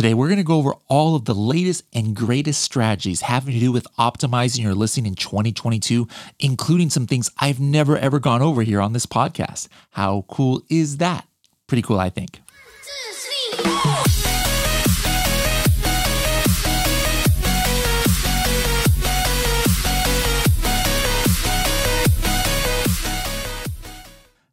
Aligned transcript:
Today, 0.00 0.14
we're 0.14 0.28
going 0.28 0.38
to 0.38 0.44
go 0.44 0.56
over 0.56 0.72
all 0.88 1.14
of 1.14 1.26
the 1.26 1.34
latest 1.34 1.84
and 1.92 2.16
greatest 2.16 2.62
strategies 2.62 3.20
having 3.20 3.52
to 3.52 3.60
do 3.60 3.70
with 3.70 3.86
optimizing 3.98 4.62
your 4.62 4.74
listing 4.74 5.04
in 5.04 5.14
2022, 5.14 6.08
including 6.38 6.88
some 6.88 7.06
things 7.06 7.30
I've 7.36 7.60
never 7.60 7.98
ever 7.98 8.18
gone 8.18 8.40
over 8.40 8.62
here 8.62 8.80
on 8.80 8.94
this 8.94 9.04
podcast. 9.04 9.68
How 9.90 10.24
cool 10.26 10.62
is 10.70 10.96
that? 10.96 11.28
Pretty 11.66 11.82
cool, 11.82 11.98
I 12.00 12.08
think. 12.08 12.40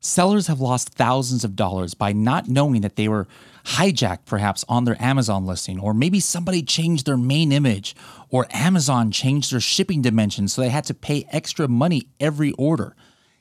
Sellers 0.02 0.48
have 0.48 0.59
lost 0.59 0.89
thousands 0.89 1.45
of 1.45 1.55
dollars 1.55 1.93
by 1.93 2.11
not 2.11 2.50
knowing 2.50 2.82
that 2.82 2.98
they 2.98 3.07
were 3.07 3.27
hijacked 3.68 4.25
perhaps 4.25 4.63
on 4.70 4.86
their 4.86 5.02
Amazon 5.02 5.45
listing, 5.45 5.79
or 5.79 5.93
maybe 5.93 6.20
somebody 6.20 6.63
changed 6.63 7.05
their 7.05 7.18
main 7.18 7.51
image, 7.51 7.96
or 8.29 8.47
Amazon 8.51 9.11
changed 9.11 9.51
their 9.51 9.60
shipping 9.60 10.01
dimensions 10.01 10.54
so 10.54 10.61
they 10.61 10.69
had 10.69 10.86
to 10.86 10.93
pay 10.93 11.28
extra 11.32 11.68
money 11.68 12.07
every 12.19 12.54
order. 12.54 12.96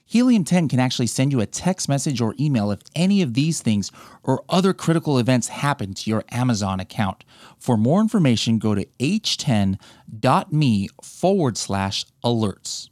Helium 0.09 0.45
10 0.45 0.69
can 0.69 0.78
actually 0.78 1.09
send 1.09 1.33
you 1.33 1.41
a 1.41 1.47
text 1.47 1.88
message 1.88 2.20
or 2.20 2.34
email 2.38 2.70
if 2.70 2.80
any 2.95 3.23
of 3.23 3.34
these 3.34 3.60
things 3.60 3.91
or 4.23 4.45
other 4.48 4.73
critical 4.73 5.19
events 5.19 5.48
happen 5.48 5.95
to 5.95 6.10
your 6.10 6.23
Amazon 6.30 6.78
account. 6.78 7.24
For 7.58 7.77
more 7.77 8.00
information, 8.00 8.58
go 8.58 8.77
to 8.77 8.86
h10.me 9.00 10.88
forward 11.02 11.58
slash 11.58 12.05
alerts. 12.24 12.88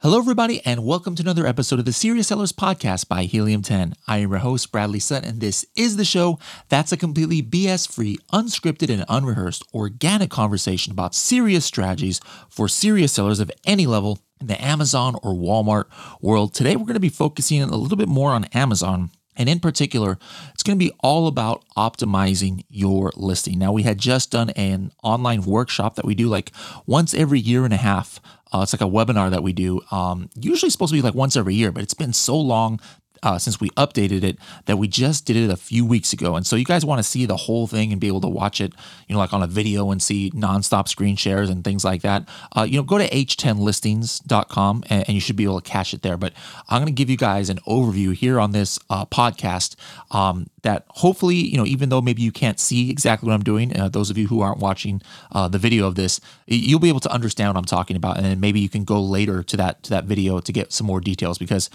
Hello, 0.00 0.18
everybody, 0.18 0.60
and 0.66 0.84
welcome 0.84 1.14
to 1.14 1.22
another 1.22 1.46
episode 1.46 1.78
of 1.78 1.86
the 1.86 1.92
Serious 1.92 2.28
Sellers 2.28 2.52
Podcast 2.52 3.08
by 3.08 3.22
Helium 3.22 3.62
10. 3.62 3.94
I 4.06 4.18
am 4.18 4.30
your 4.30 4.40
host, 4.40 4.70
Bradley 4.70 5.00
Sutton, 5.00 5.26
and 5.30 5.40
this 5.40 5.64
is 5.74 5.96
the 5.96 6.04
show 6.04 6.38
that's 6.68 6.92
a 6.92 6.98
completely 6.98 7.42
BS 7.42 7.90
free, 7.90 8.18
unscripted, 8.30 8.92
and 8.92 9.06
unrehearsed 9.08 9.64
organic 9.72 10.28
conversation 10.28 10.92
about 10.92 11.14
serious 11.14 11.64
strategies 11.64 12.20
for 12.50 12.68
serious 12.68 13.14
sellers 13.14 13.40
of 13.40 13.50
any 13.64 13.86
level 13.86 14.18
in 14.38 14.48
the 14.48 14.62
Amazon 14.62 15.14
or 15.22 15.32
Walmart 15.32 15.86
world. 16.20 16.52
Today, 16.52 16.76
we're 16.76 16.84
going 16.84 16.92
to 16.92 17.00
be 17.00 17.08
focusing 17.08 17.62
a 17.62 17.74
little 17.74 17.96
bit 17.96 18.06
more 18.06 18.32
on 18.32 18.44
Amazon. 18.52 19.10
And 19.36 19.48
in 19.48 19.60
particular, 19.60 20.18
it's 20.54 20.62
going 20.62 20.78
to 20.78 20.84
be 20.84 20.92
all 21.00 21.26
about 21.26 21.64
optimizing 21.76 22.64
your 22.68 23.12
listing. 23.16 23.58
Now, 23.58 23.72
we 23.72 23.82
had 23.82 23.98
just 23.98 24.30
done 24.30 24.50
an 24.50 24.92
online 25.02 25.42
workshop 25.42 25.96
that 25.96 26.04
we 26.04 26.14
do 26.14 26.28
like 26.28 26.52
once 26.86 27.14
every 27.14 27.40
year 27.40 27.64
and 27.64 27.74
a 27.74 27.78
half 27.78 28.20
uh, 28.52 28.60
it's 28.62 28.72
like 28.72 28.80
a 28.80 28.84
webinar 28.90 29.30
that 29.30 29.42
we 29.42 29.52
do. 29.52 29.80
Um, 29.90 30.30
usually 30.34 30.70
supposed 30.70 30.92
to 30.92 30.98
be 30.98 31.02
like 31.02 31.14
once 31.14 31.36
every 31.36 31.54
year, 31.54 31.72
but 31.72 31.82
it's 31.82 31.94
been 31.94 32.12
so 32.12 32.38
long 32.38 32.80
uh, 33.26 33.38
since 33.40 33.58
we 33.60 33.70
updated 33.70 34.22
it 34.22 34.38
that 34.66 34.76
we 34.76 34.86
just 34.86 35.26
did 35.26 35.36
it 35.36 35.50
a 35.50 35.56
few 35.56 35.84
weeks 35.84 36.12
ago. 36.12 36.36
And 36.36 36.46
so 36.46 36.54
you 36.54 36.64
guys 36.64 36.84
want 36.84 37.00
to 37.00 37.02
see 37.02 37.26
the 37.26 37.36
whole 37.36 37.66
thing 37.66 37.90
and 37.90 38.00
be 38.00 38.06
able 38.06 38.20
to 38.20 38.28
watch 38.28 38.60
it, 38.60 38.72
you 39.08 39.14
know, 39.14 39.18
like 39.18 39.32
on 39.32 39.42
a 39.42 39.48
video 39.48 39.90
and 39.90 40.00
see 40.00 40.30
nonstop 40.30 40.86
screen 40.86 41.16
shares 41.16 41.50
and 41.50 41.64
things 41.64 41.84
like 41.84 42.02
that. 42.02 42.28
Uh, 42.56 42.62
you 42.62 42.76
know, 42.76 42.84
go 42.84 42.98
to 42.98 43.08
h10listings.com 43.08 44.84
and, 44.88 45.04
and, 45.08 45.14
you 45.16 45.20
should 45.20 45.34
be 45.34 45.42
able 45.42 45.60
to 45.60 45.68
catch 45.68 45.92
it 45.92 46.02
there. 46.02 46.16
But 46.16 46.34
I'm 46.68 46.80
going 46.80 46.86
to 46.86 46.92
give 46.92 47.10
you 47.10 47.16
guys 47.16 47.50
an 47.50 47.58
overview 47.66 48.14
here 48.14 48.38
on 48.38 48.52
this 48.52 48.78
uh, 48.90 49.06
podcast 49.06 49.74
um, 50.12 50.48
that 50.62 50.84
hopefully, 50.90 51.34
you 51.34 51.56
know, 51.56 51.66
even 51.66 51.88
though 51.88 52.00
maybe 52.00 52.22
you 52.22 52.30
can't 52.30 52.60
see 52.60 52.90
exactly 52.90 53.26
what 53.26 53.34
I'm 53.34 53.42
doing, 53.42 53.76
uh, 53.76 53.88
those 53.88 54.08
of 54.08 54.16
you 54.16 54.28
who 54.28 54.40
aren't 54.40 54.58
watching 54.58 55.02
uh, 55.32 55.48
the 55.48 55.58
video 55.58 55.88
of 55.88 55.96
this, 55.96 56.20
you'll 56.46 56.78
be 56.78 56.90
able 56.90 57.00
to 57.00 57.10
understand 57.10 57.48
what 57.48 57.58
I'm 57.58 57.64
talking 57.64 57.96
about. 57.96 58.18
And 58.18 58.24
then 58.24 58.38
maybe 58.38 58.60
you 58.60 58.68
can 58.68 58.84
go 58.84 59.02
later 59.02 59.42
to 59.42 59.56
that 59.56 59.82
to 59.84 59.90
that 59.90 60.04
video 60.04 60.38
to 60.38 60.52
get 60.52 60.72
some 60.72 60.86
more 60.86 61.00
details 61.00 61.38
because 61.38 61.70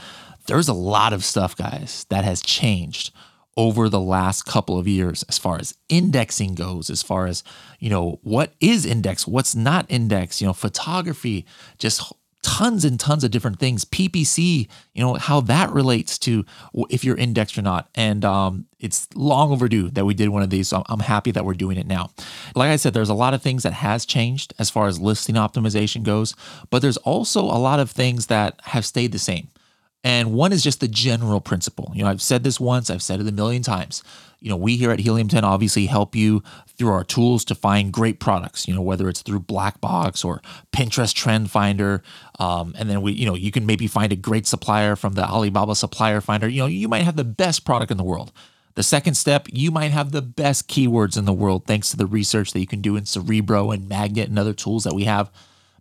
there's 0.48 0.68
a 0.68 0.74
lot 0.74 1.14
of 1.14 1.24
stuff, 1.24 1.56
guys, 1.56 2.06
that 2.10 2.24
has 2.24 2.42
changed 2.42 3.14
over 3.58 3.90
the 3.90 4.00
last 4.00 4.46
couple 4.46 4.78
of 4.78 4.88
years 4.88 5.24
as 5.24 5.38
far 5.38 5.60
as 5.60 5.76
indexing 5.90 6.56
goes, 6.56 6.90
as 6.90 7.04
far 7.04 7.28
as, 7.28 7.44
you 7.80 7.90
know, 7.90 8.20
what 8.24 8.54
is 8.62 8.86
indexed 8.86 9.28
what's 9.28 9.56
not 9.56 9.86
indexed 9.90 10.40
you 10.40 10.48
know, 10.48 10.54
photography, 10.54 11.46
just 11.78 12.14
tons 12.44 12.84
and 12.86 13.00
tons 13.00 13.24
of 13.24 13.32
different 13.32 13.60
things. 13.60 13.86
PPC, 13.86 14.68
you 14.94 15.04
know, 15.04 15.14
how 15.16 15.42
that 15.42 15.70
relates 15.72 16.18
to 16.20 16.46
if 16.90 17.04
you're 17.04 17.18
indexed 17.18 17.58
or 17.58 17.62
not. 17.62 17.90
And 17.94 18.26
um, 18.26 18.66
it's 18.80 19.08
long 19.16 19.52
overdue 19.52 19.90
that 19.92 20.06
we 20.06 20.14
did 20.14 20.30
one 20.30 20.42
of 20.42 20.50
these. 20.50 20.70
So 20.70 20.84
I'm 20.90 21.00
happy 21.00 21.32
that 21.32 21.46
we're 21.46 21.54
doing 21.54 21.78
it 21.78 21.88
now. 21.88 22.10
Like 22.56 22.72
I 22.72 22.78
said, 22.78 22.94
there's 22.94 23.10
a 23.10 23.14
lot 23.14 23.34
of 23.34 23.42
things 23.42 23.64
that 23.64 23.74
has 23.74 24.06
changed 24.06 24.54
as 24.58 24.70
far 24.70 24.88
as 24.88 25.00
listing 25.00 25.36
optimization 25.36 26.04
goes, 26.04 26.36
but 26.70 26.82
there's 26.82 26.98
also 26.98 27.42
a 27.42 27.60
lot 27.60 27.80
of 27.80 27.92
things 27.92 28.28
that 28.28 28.60
have 28.64 28.86
stayed 28.86 29.12
the 29.12 29.20
same. 29.20 29.50
And 30.04 30.34
one 30.34 30.52
is 30.52 30.64
just 30.64 30.80
the 30.80 30.88
general 30.88 31.42
principle. 31.42 31.92
You 31.94 32.04
know, 32.04 32.10
I've 32.10 32.22
said 32.22 32.44
this 32.44 32.60
once, 32.60 32.90
I've 32.90 33.04
said 33.04 33.20
it 33.20 33.28
a 33.28 33.32
million 33.32 33.62
times. 33.62 34.04
You 34.40 34.50
know, 34.50 34.58
we 34.58 34.76
here 34.76 34.90
at 34.90 35.00
Helium 35.00 35.28
10 35.28 35.44
obviously 35.44 35.86
help 35.86 36.16
you 36.16 36.42
through 36.76 36.90
our 36.90 37.04
tools 37.04 37.46
to 37.46 37.54
find 37.54 37.94
great 37.94 38.20
products, 38.20 38.68
you 38.68 38.74
know, 38.74 38.82
whether 38.82 39.08
it's 39.08 39.22
through 39.22 39.42
Blackbox 39.42 40.26
or 40.26 40.42
Pinterest 40.74 41.14
Trend 41.14 41.52
Finder. 41.52 42.02
Um, 42.40 42.74
and 42.80 42.90
then 42.90 43.04
we, 43.04 43.12
you 43.12 43.28
know, 43.28 43.36
you 43.36 43.52
can 43.52 43.68
maybe 43.68 43.86
find 43.86 44.12
a 44.12 44.16
great 44.16 44.48
supplier 44.48 44.96
from 44.96 45.14
the 45.14 45.24
Alibaba 45.24 45.76
Supplier 45.76 46.22
Finder. 46.22 46.48
You 46.48 46.62
know, 46.62 46.68
you 46.68 46.88
might 46.88 47.04
have 47.04 47.18
the 47.18 47.24
best 47.24 47.66
product 47.66 47.92
in 47.92 47.98
the 47.98 48.04
world. 48.04 48.32
The 48.74 48.84
second 48.84 49.14
step, 49.14 49.48
you 49.52 49.70
might 49.70 49.92
have 49.92 50.12
the 50.12 50.24
best 50.24 50.68
keywords 50.68 51.18
in 51.18 51.26
the 51.26 51.34
world 51.34 51.66
thanks 51.68 51.92
to 51.92 51.98
the 51.98 52.08
research 52.08 52.54
that 52.54 52.60
you 52.60 52.68
can 52.68 52.82
do 52.82 52.96
in 52.96 53.06
Cerebro 53.06 53.70
and 53.70 53.88
Magnet 53.88 54.30
and 54.30 54.40
other 54.40 54.54
tools 54.54 54.86
that 54.86 54.96
we 54.96 55.04
have. 55.04 55.30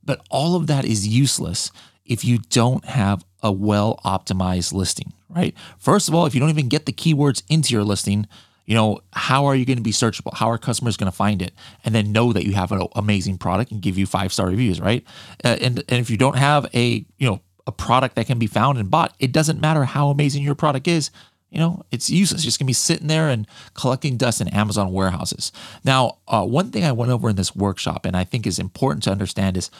But 0.04 0.20
all 0.28 0.54
of 0.54 0.66
that 0.66 0.84
is 0.84 1.06
useless 1.08 1.72
if 2.10 2.24
you 2.24 2.38
don't 2.50 2.84
have 2.84 3.24
a 3.42 3.50
well 3.50 3.98
optimized 4.04 4.74
listing, 4.74 5.14
right? 5.30 5.54
First 5.78 6.08
of 6.08 6.14
all, 6.14 6.26
if 6.26 6.34
you 6.34 6.40
don't 6.40 6.50
even 6.50 6.68
get 6.68 6.84
the 6.84 6.92
keywords 6.92 7.42
into 7.48 7.72
your 7.72 7.84
listing, 7.84 8.26
you 8.66 8.74
know, 8.74 9.00
how 9.12 9.46
are 9.46 9.54
you 9.54 9.64
going 9.64 9.78
to 9.78 9.82
be 9.82 9.92
searchable? 9.92 10.34
How 10.34 10.50
are 10.50 10.58
customers 10.58 10.96
going 10.96 11.10
to 11.10 11.16
find 11.16 11.40
it? 11.40 11.52
And 11.84 11.94
then 11.94 12.12
know 12.12 12.32
that 12.32 12.44
you 12.44 12.52
have 12.52 12.72
an 12.72 12.86
amazing 12.94 13.38
product 13.38 13.70
and 13.70 13.80
give 13.80 13.96
you 13.96 14.06
five 14.06 14.32
star 14.32 14.48
reviews, 14.48 14.80
right? 14.80 15.04
Uh, 15.42 15.56
and, 15.60 15.78
and 15.88 16.00
if 16.00 16.10
you 16.10 16.16
don't 16.16 16.36
have 16.36 16.66
a, 16.74 17.06
you 17.16 17.28
know, 17.28 17.40
a 17.66 17.72
product 17.72 18.16
that 18.16 18.26
can 18.26 18.38
be 18.38 18.48
found 18.48 18.78
and 18.78 18.90
bought, 18.90 19.14
it 19.20 19.32
doesn't 19.32 19.60
matter 19.60 19.84
how 19.84 20.08
amazing 20.08 20.42
your 20.42 20.56
product 20.56 20.88
is. 20.88 21.10
You 21.50 21.58
know, 21.58 21.84
it's 21.90 22.10
useless. 22.10 22.40
It's 22.40 22.44
just 22.44 22.58
gonna 22.58 22.66
be 22.66 22.72
sitting 22.72 23.06
there 23.06 23.28
and 23.28 23.46
collecting 23.74 24.16
dust 24.16 24.40
in 24.40 24.48
Amazon 24.48 24.92
warehouses. 24.92 25.52
Now, 25.84 26.18
uh, 26.28 26.44
one 26.44 26.70
thing 26.70 26.84
I 26.84 26.92
went 26.92 27.10
over 27.12 27.30
in 27.30 27.36
this 27.36 27.56
workshop 27.56 28.04
and 28.04 28.16
I 28.16 28.24
think 28.24 28.46
is 28.46 28.58
important 28.58 29.02
to 29.04 29.12
understand 29.12 29.56
is 29.56 29.70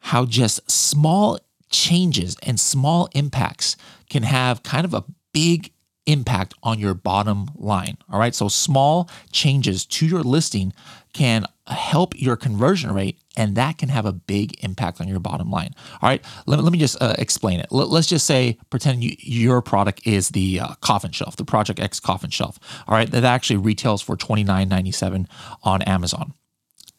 how 0.00 0.24
just 0.24 0.68
small 0.68 1.38
changes 1.72 2.36
and 2.42 2.60
small 2.60 3.08
impacts 3.14 3.76
can 4.08 4.22
have 4.22 4.62
kind 4.62 4.84
of 4.84 4.94
a 4.94 5.04
big 5.32 5.72
impact 6.06 6.54
on 6.62 6.78
your 6.78 6.94
bottom 6.94 7.48
line. 7.54 7.96
All 8.10 8.18
right. 8.18 8.34
So 8.34 8.48
small 8.48 9.08
changes 9.30 9.86
to 9.86 10.06
your 10.06 10.22
listing 10.22 10.72
can 11.12 11.46
help 11.68 12.18
your 12.20 12.36
conversion 12.36 12.92
rate 12.92 13.18
and 13.36 13.54
that 13.56 13.78
can 13.78 13.88
have 13.88 14.04
a 14.04 14.12
big 14.12 14.62
impact 14.64 15.00
on 15.00 15.06
your 15.06 15.20
bottom 15.20 15.50
line. 15.50 15.74
All 16.00 16.08
right. 16.08 16.24
Let, 16.46 16.62
let 16.62 16.72
me 16.72 16.78
just 16.78 17.00
uh, 17.00 17.14
explain 17.18 17.60
it. 17.60 17.66
Let, 17.70 17.88
us 17.88 18.06
just 18.06 18.26
say, 18.26 18.58
pretend 18.70 19.04
you, 19.04 19.14
your 19.18 19.62
product 19.62 20.06
is 20.06 20.30
the 20.30 20.60
uh, 20.60 20.74
coffin 20.80 21.12
shelf, 21.12 21.36
the 21.36 21.44
Project 21.44 21.78
X 21.78 22.00
coffin 22.00 22.30
shelf. 22.30 22.58
All 22.88 22.94
right. 22.94 23.10
That 23.10 23.24
actually 23.24 23.58
retails 23.58 24.02
for 24.02 24.16
$29.97 24.16 25.26
on 25.62 25.82
Amazon. 25.82 26.34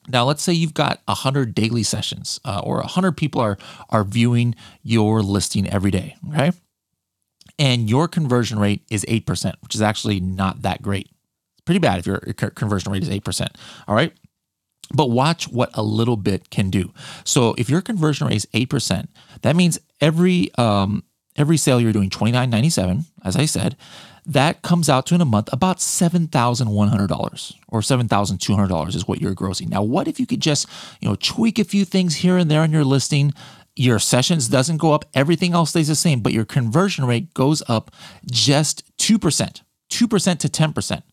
Now, 0.07 0.25
let's 0.25 0.43
say 0.43 0.53
you've 0.53 0.73
got 0.73 1.01
100 1.05 1.55
daily 1.55 1.83
sessions 1.83 2.39
uh, 2.43 2.61
or 2.63 2.77
100 2.77 3.13
people 3.13 3.41
are, 3.41 3.57
are 3.89 4.03
viewing 4.03 4.55
your 4.81 5.21
listing 5.21 5.69
every 5.69 5.91
day, 5.91 6.15
okay? 6.29 6.51
And 7.57 7.89
your 7.89 8.07
conversion 8.07 8.59
rate 8.59 8.81
is 8.89 9.05
8%, 9.05 9.53
which 9.61 9.75
is 9.75 9.81
actually 9.81 10.19
not 10.19 10.63
that 10.63 10.81
great. 10.81 11.07
It's 11.53 11.61
pretty 11.65 11.79
bad 11.79 11.99
if 11.99 12.05
your 12.05 12.19
conversion 12.19 12.91
rate 12.91 13.03
is 13.03 13.09
8%, 13.09 13.47
all 13.87 13.95
right? 13.95 14.13
But 14.93 15.09
watch 15.09 15.47
what 15.47 15.69
a 15.73 15.83
little 15.83 16.17
bit 16.17 16.49
can 16.49 16.69
do. 16.69 16.91
So 17.23 17.55
if 17.57 17.69
your 17.69 17.81
conversion 17.81 18.27
rate 18.27 18.35
is 18.35 18.47
8%, 18.53 19.07
that 19.41 19.55
means 19.55 19.79
every 20.01 20.53
um, 20.55 21.03
every 21.35 21.57
sale 21.57 21.79
you're 21.79 21.94
doing 21.94 22.09
29.97, 22.09 23.05
as 23.23 23.35
I 23.35 23.45
said, 23.45 23.75
that 24.25 24.61
comes 24.61 24.89
out 24.89 25.05
to 25.07 25.16
in 25.16 25.21
a 25.21 25.25
month 25.25 25.49
about 25.51 25.77
$7,100 25.77 27.53
or 27.67 27.79
$7,200 27.81 28.95
is 28.95 29.07
what 29.07 29.21
you're 29.21 29.35
grossing. 29.35 29.69
Now, 29.69 29.83
what 29.83 30.07
if 30.07 30.19
you 30.19 30.25
could 30.25 30.39
just, 30.39 30.68
you 31.01 31.09
know, 31.09 31.15
tweak 31.15 31.59
a 31.59 31.63
few 31.63 31.83
things 31.83 32.15
here 32.18 32.38
and 32.38 32.50
there 32.50 32.62
on 32.62 32.71
your 32.71 32.85
listing? 32.85 33.33
Your 33.75 34.00
sessions 34.00 34.47
doesn't 34.47 34.77
go 34.77 34.94
up, 34.94 35.06
everything 35.13 35.53
else 35.53 35.71
stays 35.71 35.88
the 35.88 35.95
same, 35.95 36.21
but 36.21 36.31
your 36.31 36.45
conversion 36.45 37.06
rate 37.06 37.33
goes 37.33 37.63
up 37.68 37.91
just 38.30 38.83
2%, 38.97 39.62
2% 39.89 40.39
to 40.39 40.47
10%. 40.47 41.03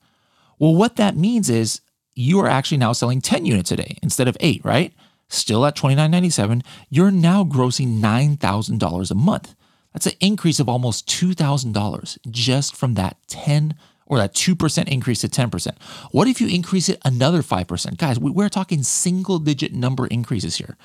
Well, 0.58 0.74
what 0.74 0.96
that 0.96 1.16
means 1.16 1.48
is 1.48 1.80
you 2.14 2.38
are 2.40 2.48
actually 2.48 2.76
now 2.78 2.92
selling 2.92 3.20
10 3.20 3.46
units 3.46 3.72
a 3.72 3.76
day 3.76 3.96
instead 4.02 4.28
of 4.28 4.36
8, 4.40 4.62
right? 4.64 4.92
Still 5.28 5.64
at 5.64 5.76
$29.97, 5.76 6.62
you're 6.90 7.10
now 7.10 7.44
grossing 7.44 8.00
$9,000 8.00 9.10
a 9.10 9.14
month. 9.14 9.54
That's 9.92 10.06
an 10.06 10.12
increase 10.20 10.60
of 10.60 10.68
almost 10.68 11.08
$2,000 11.08 12.18
just 12.30 12.76
from 12.76 12.94
that 12.94 13.16
10 13.28 13.74
or 14.06 14.18
that 14.18 14.34
2% 14.34 14.88
increase 14.88 15.20
to 15.20 15.28
10%. 15.28 15.82
What 16.10 16.28
if 16.28 16.40
you 16.40 16.48
increase 16.48 16.88
it 16.88 17.00
another 17.04 17.42
5%? 17.42 17.96
Guys, 17.96 18.18
we're 18.18 18.48
talking 18.48 18.82
single 18.82 19.38
digit 19.38 19.72
number 19.72 20.06
increases 20.06 20.56
here. 20.56 20.76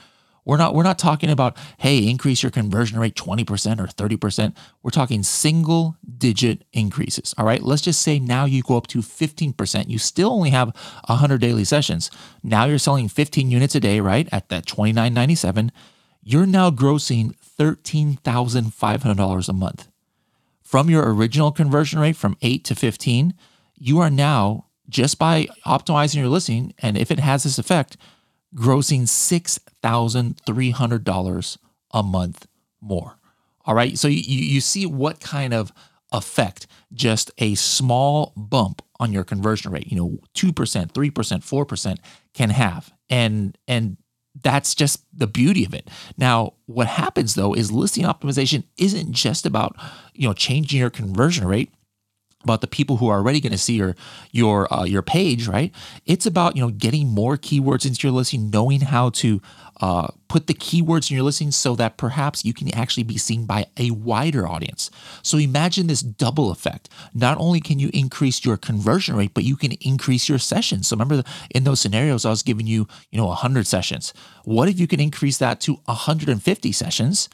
We're 0.45 0.57
not 0.57 0.75
we're 0.75 0.83
not 0.83 0.99
talking 0.99 1.31
about 1.31 1.57
hey, 1.79 2.07
increase 2.07 2.43
your 2.43 2.51
conversion 2.51 2.99
rate 2.99 3.15
20% 3.15 3.79
or 3.79 3.87
30%. 3.87 4.55
We're 4.83 4.91
talking 4.91 5.23
single 5.23 5.97
digit 6.17 6.63
increases. 6.71 7.33
All 7.37 7.45
right? 7.45 7.63
Let's 7.63 7.81
just 7.81 8.03
say 8.03 8.19
now 8.19 8.45
you 8.45 8.61
go 8.61 8.77
up 8.77 8.85
to 8.87 8.99
15%. 8.99 9.89
You 9.89 9.97
still 9.97 10.31
only 10.31 10.51
have 10.51 10.67
100 11.07 11.41
daily 11.41 11.63
sessions. 11.63 12.11
Now 12.43 12.65
you're 12.65 12.77
selling 12.77 13.09
15 13.09 13.49
units 13.49 13.73
a 13.73 13.79
day, 13.79 13.99
right? 13.99 14.29
At 14.31 14.49
that 14.49 14.67
29.97, 14.67 15.71
you're 16.21 16.45
now 16.45 16.69
grossing 16.69 17.33
$13,500 17.59 19.49
a 19.49 19.53
month. 19.53 19.87
From 20.61 20.89
your 20.89 21.13
original 21.13 21.51
conversion 21.51 21.99
rate 21.99 22.15
from 22.15 22.37
8 22.41 22.63
to 22.65 22.75
15, 22.75 23.33
you 23.75 23.99
are 23.99 24.09
now 24.09 24.65
just 24.89 25.19
by 25.19 25.47
optimizing 25.65 26.15
your 26.15 26.27
listing 26.27 26.73
and 26.79 26.97
if 26.97 27.11
it 27.11 27.19
has 27.19 27.43
this 27.43 27.59
effect, 27.59 27.97
grossing 28.55 29.03
$6,300 29.03 31.57
a 31.91 32.03
month 32.03 32.47
more. 32.81 33.17
All 33.65 33.75
right. 33.75 33.97
So 33.97 34.07
you, 34.07 34.21
you 34.21 34.61
see 34.61 34.85
what 34.85 35.19
kind 35.19 35.53
of 35.53 35.73
effect 36.11 36.67
just 36.93 37.31
a 37.37 37.55
small 37.55 38.31
bump 38.37 38.81
on 38.99 39.11
your 39.11 39.23
conversion 39.23 39.71
rate, 39.71 39.91
you 39.91 39.97
know, 39.97 40.19
2%, 40.35 40.53
3%, 40.53 40.91
4% 40.93 41.97
can 42.33 42.51
have. 42.51 42.93
And, 43.09 43.57
and 43.67 43.97
that's 44.41 44.75
just 44.75 45.03
the 45.17 45.27
beauty 45.27 45.65
of 45.65 45.73
it. 45.73 45.89
Now, 46.17 46.53
what 46.65 46.87
happens 46.87 47.35
though 47.35 47.53
is 47.53 47.71
listing 47.71 48.05
optimization 48.05 48.63
isn't 48.77 49.13
just 49.13 49.45
about, 49.45 49.75
you 50.13 50.27
know, 50.27 50.33
changing 50.33 50.79
your 50.79 50.89
conversion 50.89 51.47
rate 51.47 51.71
about 52.45 52.61
the 52.61 52.67
people 52.67 52.97
who 52.97 53.09
are 53.09 53.17
already 53.17 53.41
going 53.41 53.51
to 53.51 53.57
see 53.57 53.75
your 53.75 53.95
your 54.31 54.73
uh, 54.73 54.85
your 54.85 55.01
page, 55.01 55.47
right? 55.47 55.73
It's 56.05 56.25
about 56.25 56.55
you 56.55 56.61
know 56.61 56.71
getting 56.71 57.09
more 57.09 57.35
keywords 57.37 57.85
into 57.85 58.07
your 58.07 58.15
listing, 58.15 58.49
knowing 58.49 58.81
how 58.81 59.09
to 59.09 59.41
uh, 59.81 60.07
put 60.29 60.47
the 60.47 60.53
keywords 60.53 61.11
in 61.11 61.15
your 61.15 61.25
listing 61.25 61.51
so 61.51 61.75
that 61.75 61.97
perhaps 61.97 62.45
you 62.45 62.53
can 62.53 62.73
actually 62.73 63.03
be 63.03 63.17
seen 63.17 63.45
by 63.45 63.65
a 63.77 63.91
wider 63.91 64.47
audience. 64.47 64.89
So 65.21 65.37
imagine 65.37 65.87
this 65.87 66.01
double 66.01 66.49
effect. 66.49 66.87
Not 67.13 67.37
only 67.39 67.59
can 67.59 67.79
you 67.79 67.89
increase 67.93 68.45
your 68.45 68.55
conversion 68.55 69.17
rate, 69.17 69.33
but 69.33 69.43
you 69.43 69.57
can 69.57 69.73
increase 69.81 70.29
your 70.29 70.39
sessions. 70.39 70.87
So 70.87 70.95
remember 70.95 71.23
in 71.53 71.65
those 71.65 71.81
scenarios, 71.81 72.25
I 72.25 72.29
was 72.29 72.43
giving 72.43 72.67
you 72.67 72.87
you 73.11 73.19
know 73.19 73.27
100 73.27 73.67
sessions. 73.67 74.13
What 74.45 74.69
if 74.69 74.79
you 74.79 74.87
can 74.87 74.99
increase 74.99 75.37
that 75.39 75.59
to 75.61 75.73
150 75.85 76.71
sessions? 76.71 77.27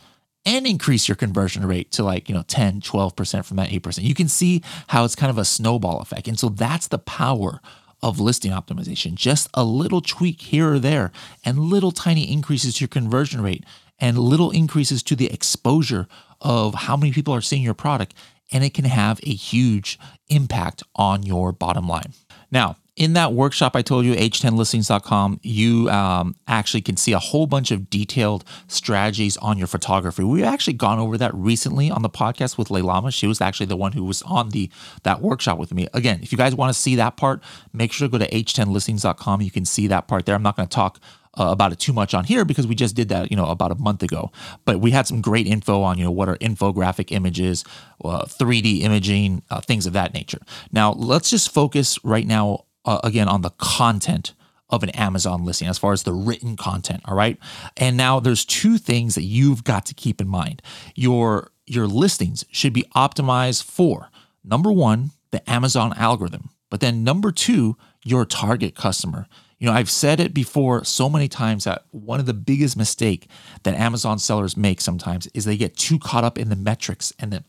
And 0.45 0.65
increase 0.65 1.07
your 1.07 1.15
conversion 1.15 1.65
rate 1.65 1.91
to 1.91 2.03
like, 2.03 2.27
you 2.27 2.35
know, 2.35 2.43
10, 2.47 2.81
12% 2.81 3.45
from 3.45 3.57
that 3.57 3.69
8%. 3.69 4.03
You 4.03 4.15
can 4.15 4.27
see 4.27 4.61
how 4.87 5.05
it's 5.05 5.15
kind 5.15 5.29
of 5.29 5.37
a 5.37 5.45
snowball 5.45 5.99
effect. 5.99 6.27
And 6.27 6.39
so 6.39 6.49
that's 6.49 6.87
the 6.87 6.97
power 6.97 7.61
of 8.01 8.19
listing 8.19 8.51
optimization. 8.51 9.13
Just 9.13 9.47
a 9.53 9.63
little 9.63 10.01
tweak 10.01 10.41
here 10.41 10.73
or 10.73 10.79
there 10.79 11.11
and 11.45 11.59
little 11.59 11.91
tiny 11.91 12.31
increases 12.31 12.75
to 12.75 12.81
your 12.81 12.89
conversion 12.89 13.41
rate 13.41 13.63
and 13.99 14.17
little 14.17 14.49
increases 14.49 15.03
to 15.03 15.15
the 15.15 15.31
exposure 15.31 16.07
of 16.41 16.73
how 16.73 16.97
many 16.97 17.13
people 17.13 17.35
are 17.35 17.41
seeing 17.41 17.61
your 17.61 17.75
product. 17.75 18.15
And 18.51 18.63
it 18.63 18.73
can 18.73 18.85
have 18.85 19.19
a 19.23 19.33
huge 19.33 19.99
impact 20.27 20.81
on 20.95 21.23
your 21.23 21.51
bottom 21.51 21.87
line. 21.87 22.13
Now, 22.49 22.77
in 23.01 23.13
that 23.13 23.33
workshop 23.33 23.75
I 23.75 23.81
told 23.81 24.05
you, 24.05 24.13
h10listings.com, 24.13 25.39
you 25.41 25.89
um, 25.89 26.35
actually 26.47 26.81
can 26.81 26.97
see 26.97 27.13
a 27.13 27.19
whole 27.19 27.47
bunch 27.47 27.71
of 27.71 27.89
detailed 27.89 28.43
strategies 28.67 29.37
on 29.37 29.57
your 29.57 29.65
photography. 29.65 30.23
We've 30.23 30.43
actually 30.43 30.73
gone 30.73 30.99
over 30.99 31.17
that 31.17 31.33
recently 31.33 31.89
on 31.89 32.03
the 32.03 32.11
podcast 32.11 32.59
with 32.59 32.67
Leilama. 32.67 33.11
She 33.11 33.25
was 33.25 33.41
actually 33.41 33.65
the 33.65 33.75
one 33.75 33.93
who 33.93 34.03
was 34.03 34.21
on 34.21 34.49
the 34.49 34.69
that 35.01 35.19
workshop 35.19 35.57
with 35.57 35.73
me. 35.73 35.87
Again, 35.95 36.19
if 36.21 36.31
you 36.31 36.37
guys 36.37 36.53
want 36.53 36.71
to 36.71 36.79
see 36.79 36.93
that 36.97 37.17
part, 37.17 37.41
make 37.73 37.91
sure 37.91 38.07
to 38.07 38.11
go 38.11 38.19
to 38.19 38.29
h10listings.com. 38.29 39.41
You 39.41 39.49
can 39.49 39.65
see 39.65 39.87
that 39.87 40.07
part 40.07 40.27
there. 40.27 40.35
I'm 40.35 40.43
not 40.43 40.55
going 40.55 40.67
to 40.67 40.75
talk 40.75 40.99
uh, 41.39 41.47
about 41.49 41.71
it 41.71 41.79
too 41.79 41.93
much 41.93 42.13
on 42.13 42.23
here 42.23 42.45
because 42.45 42.67
we 42.67 42.75
just 42.75 42.95
did 42.95 43.09
that, 43.09 43.31
you 43.31 43.37
know, 43.37 43.47
about 43.47 43.71
a 43.71 43.75
month 43.75 44.03
ago. 44.03 44.31
But 44.63 44.79
we 44.79 44.91
had 44.91 45.07
some 45.07 45.21
great 45.21 45.47
info 45.47 45.81
on, 45.81 45.97
you 45.97 46.03
know, 46.03 46.11
what 46.11 46.29
are 46.29 46.37
infographic 46.37 47.11
images, 47.11 47.63
uh, 48.05 48.25
3D 48.25 48.81
imaging, 48.81 49.41
uh, 49.49 49.61
things 49.61 49.87
of 49.87 49.93
that 49.93 50.13
nature. 50.13 50.41
Now, 50.71 50.91
let's 50.91 51.31
just 51.31 51.51
focus 51.51 51.97
right 52.03 52.27
now 52.27 52.65
uh, 52.85 52.99
again 53.03 53.27
on 53.27 53.41
the 53.41 53.51
content 53.51 54.33
of 54.69 54.83
an 54.83 54.89
Amazon 54.91 55.43
listing 55.43 55.67
as 55.67 55.77
far 55.77 55.91
as 55.91 56.03
the 56.03 56.13
written 56.13 56.55
content, 56.55 57.01
all 57.05 57.15
right? 57.15 57.37
And 57.77 57.97
now 57.97 58.19
there's 58.19 58.45
two 58.45 58.77
things 58.77 59.15
that 59.15 59.23
you've 59.23 59.63
got 59.63 59.85
to 59.87 59.93
keep 59.93 60.21
in 60.21 60.27
mind. 60.27 60.61
Your 60.95 61.51
your 61.67 61.87
listings 61.87 62.45
should 62.51 62.73
be 62.73 62.85
optimized 62.95 63.63
for 63.63 64.09
number 64.43 64.71
1, 64.71 65.11
the 65.31 65.49
Amazon 65.49 65.93
algorithm, 65.95 66.49
but 66.69 66.79
then 66.79 67.03
number 67.03 67.31
2, 67.31 67.77
your 68.03 68.25
target 68.25 68.75
customer. 68.75 69.27
You 69.59 69.67
know, 69.67 69.73
I've 69.73 69.91
said 69.91 70.19
it 70.19 70.33
before 70.33 70.83
so 70.83 71.07
many 71.07 71.27
times 71.27 71.65
that 71.65 71.85
one 71.91 72.19
of 72.19 72.25
the 72.25 72.33
biggest 72.33 72.75
mistake 72.75 73.29
that 73.63 73.75
Amazon 73.75 74.17
sellers 74.17 74.57
make 74.57 74.81
sometimes 74.81 75.27
is 75.35 75.45
they 75.45 75.55
get 75.55 75.77
too 75.77 75.99
caught 75.99 76.23
up 76.23 76.37
in 76.37 76.49
the 76.49 76.55
metrics 76.55 77.13
and 77.19 77.31
the 77.31 77.43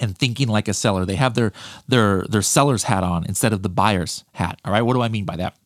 and 0.00 0.16
thinking 0.16 0.48
like 0.48 0.66
a 0.66 0.74
seller. 0.74 1.04
They 1.04 1.16
have 1.16 1.34
their 1.34 1.52
their 1.86 2.22
their 2.22 2.42
seller's 2.42 2.84
hat 2.84 3.04
on 3.04 3.24
instead 3.24 3.52
of 3.52 3.62
the 3.62 3.68
buyer's 3.68 4.24
hat. 4.32 4.60
All 4.64 4.72
right, 4.72 4.82
what 4.82 4.94
do 4.94 5.02
I 5.02 5.08
mean 5.08 5.24
by 5.24 5.36
that? 5.36 5.56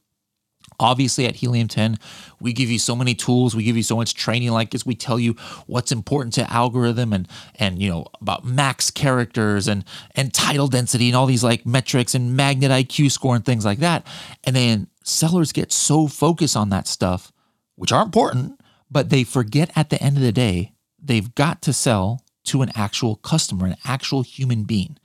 Obviously, 0.80 1.26
at 1.26 1.36
Helium 1.36 1.68
10, 1.68 1.98
we 2.40 2.52
give 2.52 2.68
you 2.68 2.80
so 2.80 2.96
many 2.96 3.14
tools. 3.14 3.54
We 3.54 3.62
give 3.62 3.76
you 3.76 3.84
so 3.84 3.96
much 3.96 4.14
training 4.14 4.50
like 4.50 4.70
this. 4.70 4.84
We 4.84 4.96
tell 4.96 5.20
you 5.20 5.34
what's 5.66 5.92
important 5.92 6.34
to 6.34 6.52
algorithm 6.52 7.12
and 7.12 7.28
and 7.54 7.80
you 7.80 7.88
know 7.88 8.06
about 8.20 8.44
max 8.44 8.90
characters 8.90 9.68
and 9.68 9.84
and 10.16 10.34
title 10.34 10.66
density 10.66 11.08
and 11.08 11.16
all 11.16 11.26
these 11.26 11.44
like 11.44 11.64
metrics 11.64 12.14
and 12.14 12.36
magnet 12.36 12.72
IQ 12.72 13.12
score 13.12 13.36
and 13.36 13.44
things 13.44 13.64
like 13.64 13.78
that. 13.78 14.04
And 14.42 14.56
then 14.56 14.88
sellers 15.04 15.52
get 15.52 15.70
so 15.70 16.08
focused 16.08 16.56
on 16.56 16.70
that 16.70 16.88
stuff, 16.88 17.30
which 17.76 17.92
are 17.92 18.02
important, 18.02 18.58
but 18.90 19.10
they 19.10 19.22
forget 19.22 19.70
at 19.76 19.90
the 19.90 20.02
end 20.02 20.16
of 20.16 20.22
the 20.22 20.32
day 20.32 20.72
they've 21.00 21.34
got 21.34 21.62
to 21.62 21.72
sell 21.72 22.23
to 22.44 22.62
an 22.62 22.70
actual 22.74 23.16
customer, 23.16 23.66
an 23.66 23.76
actual 23.84 24.22
human 24.22 24.64
being. 24.64 24.98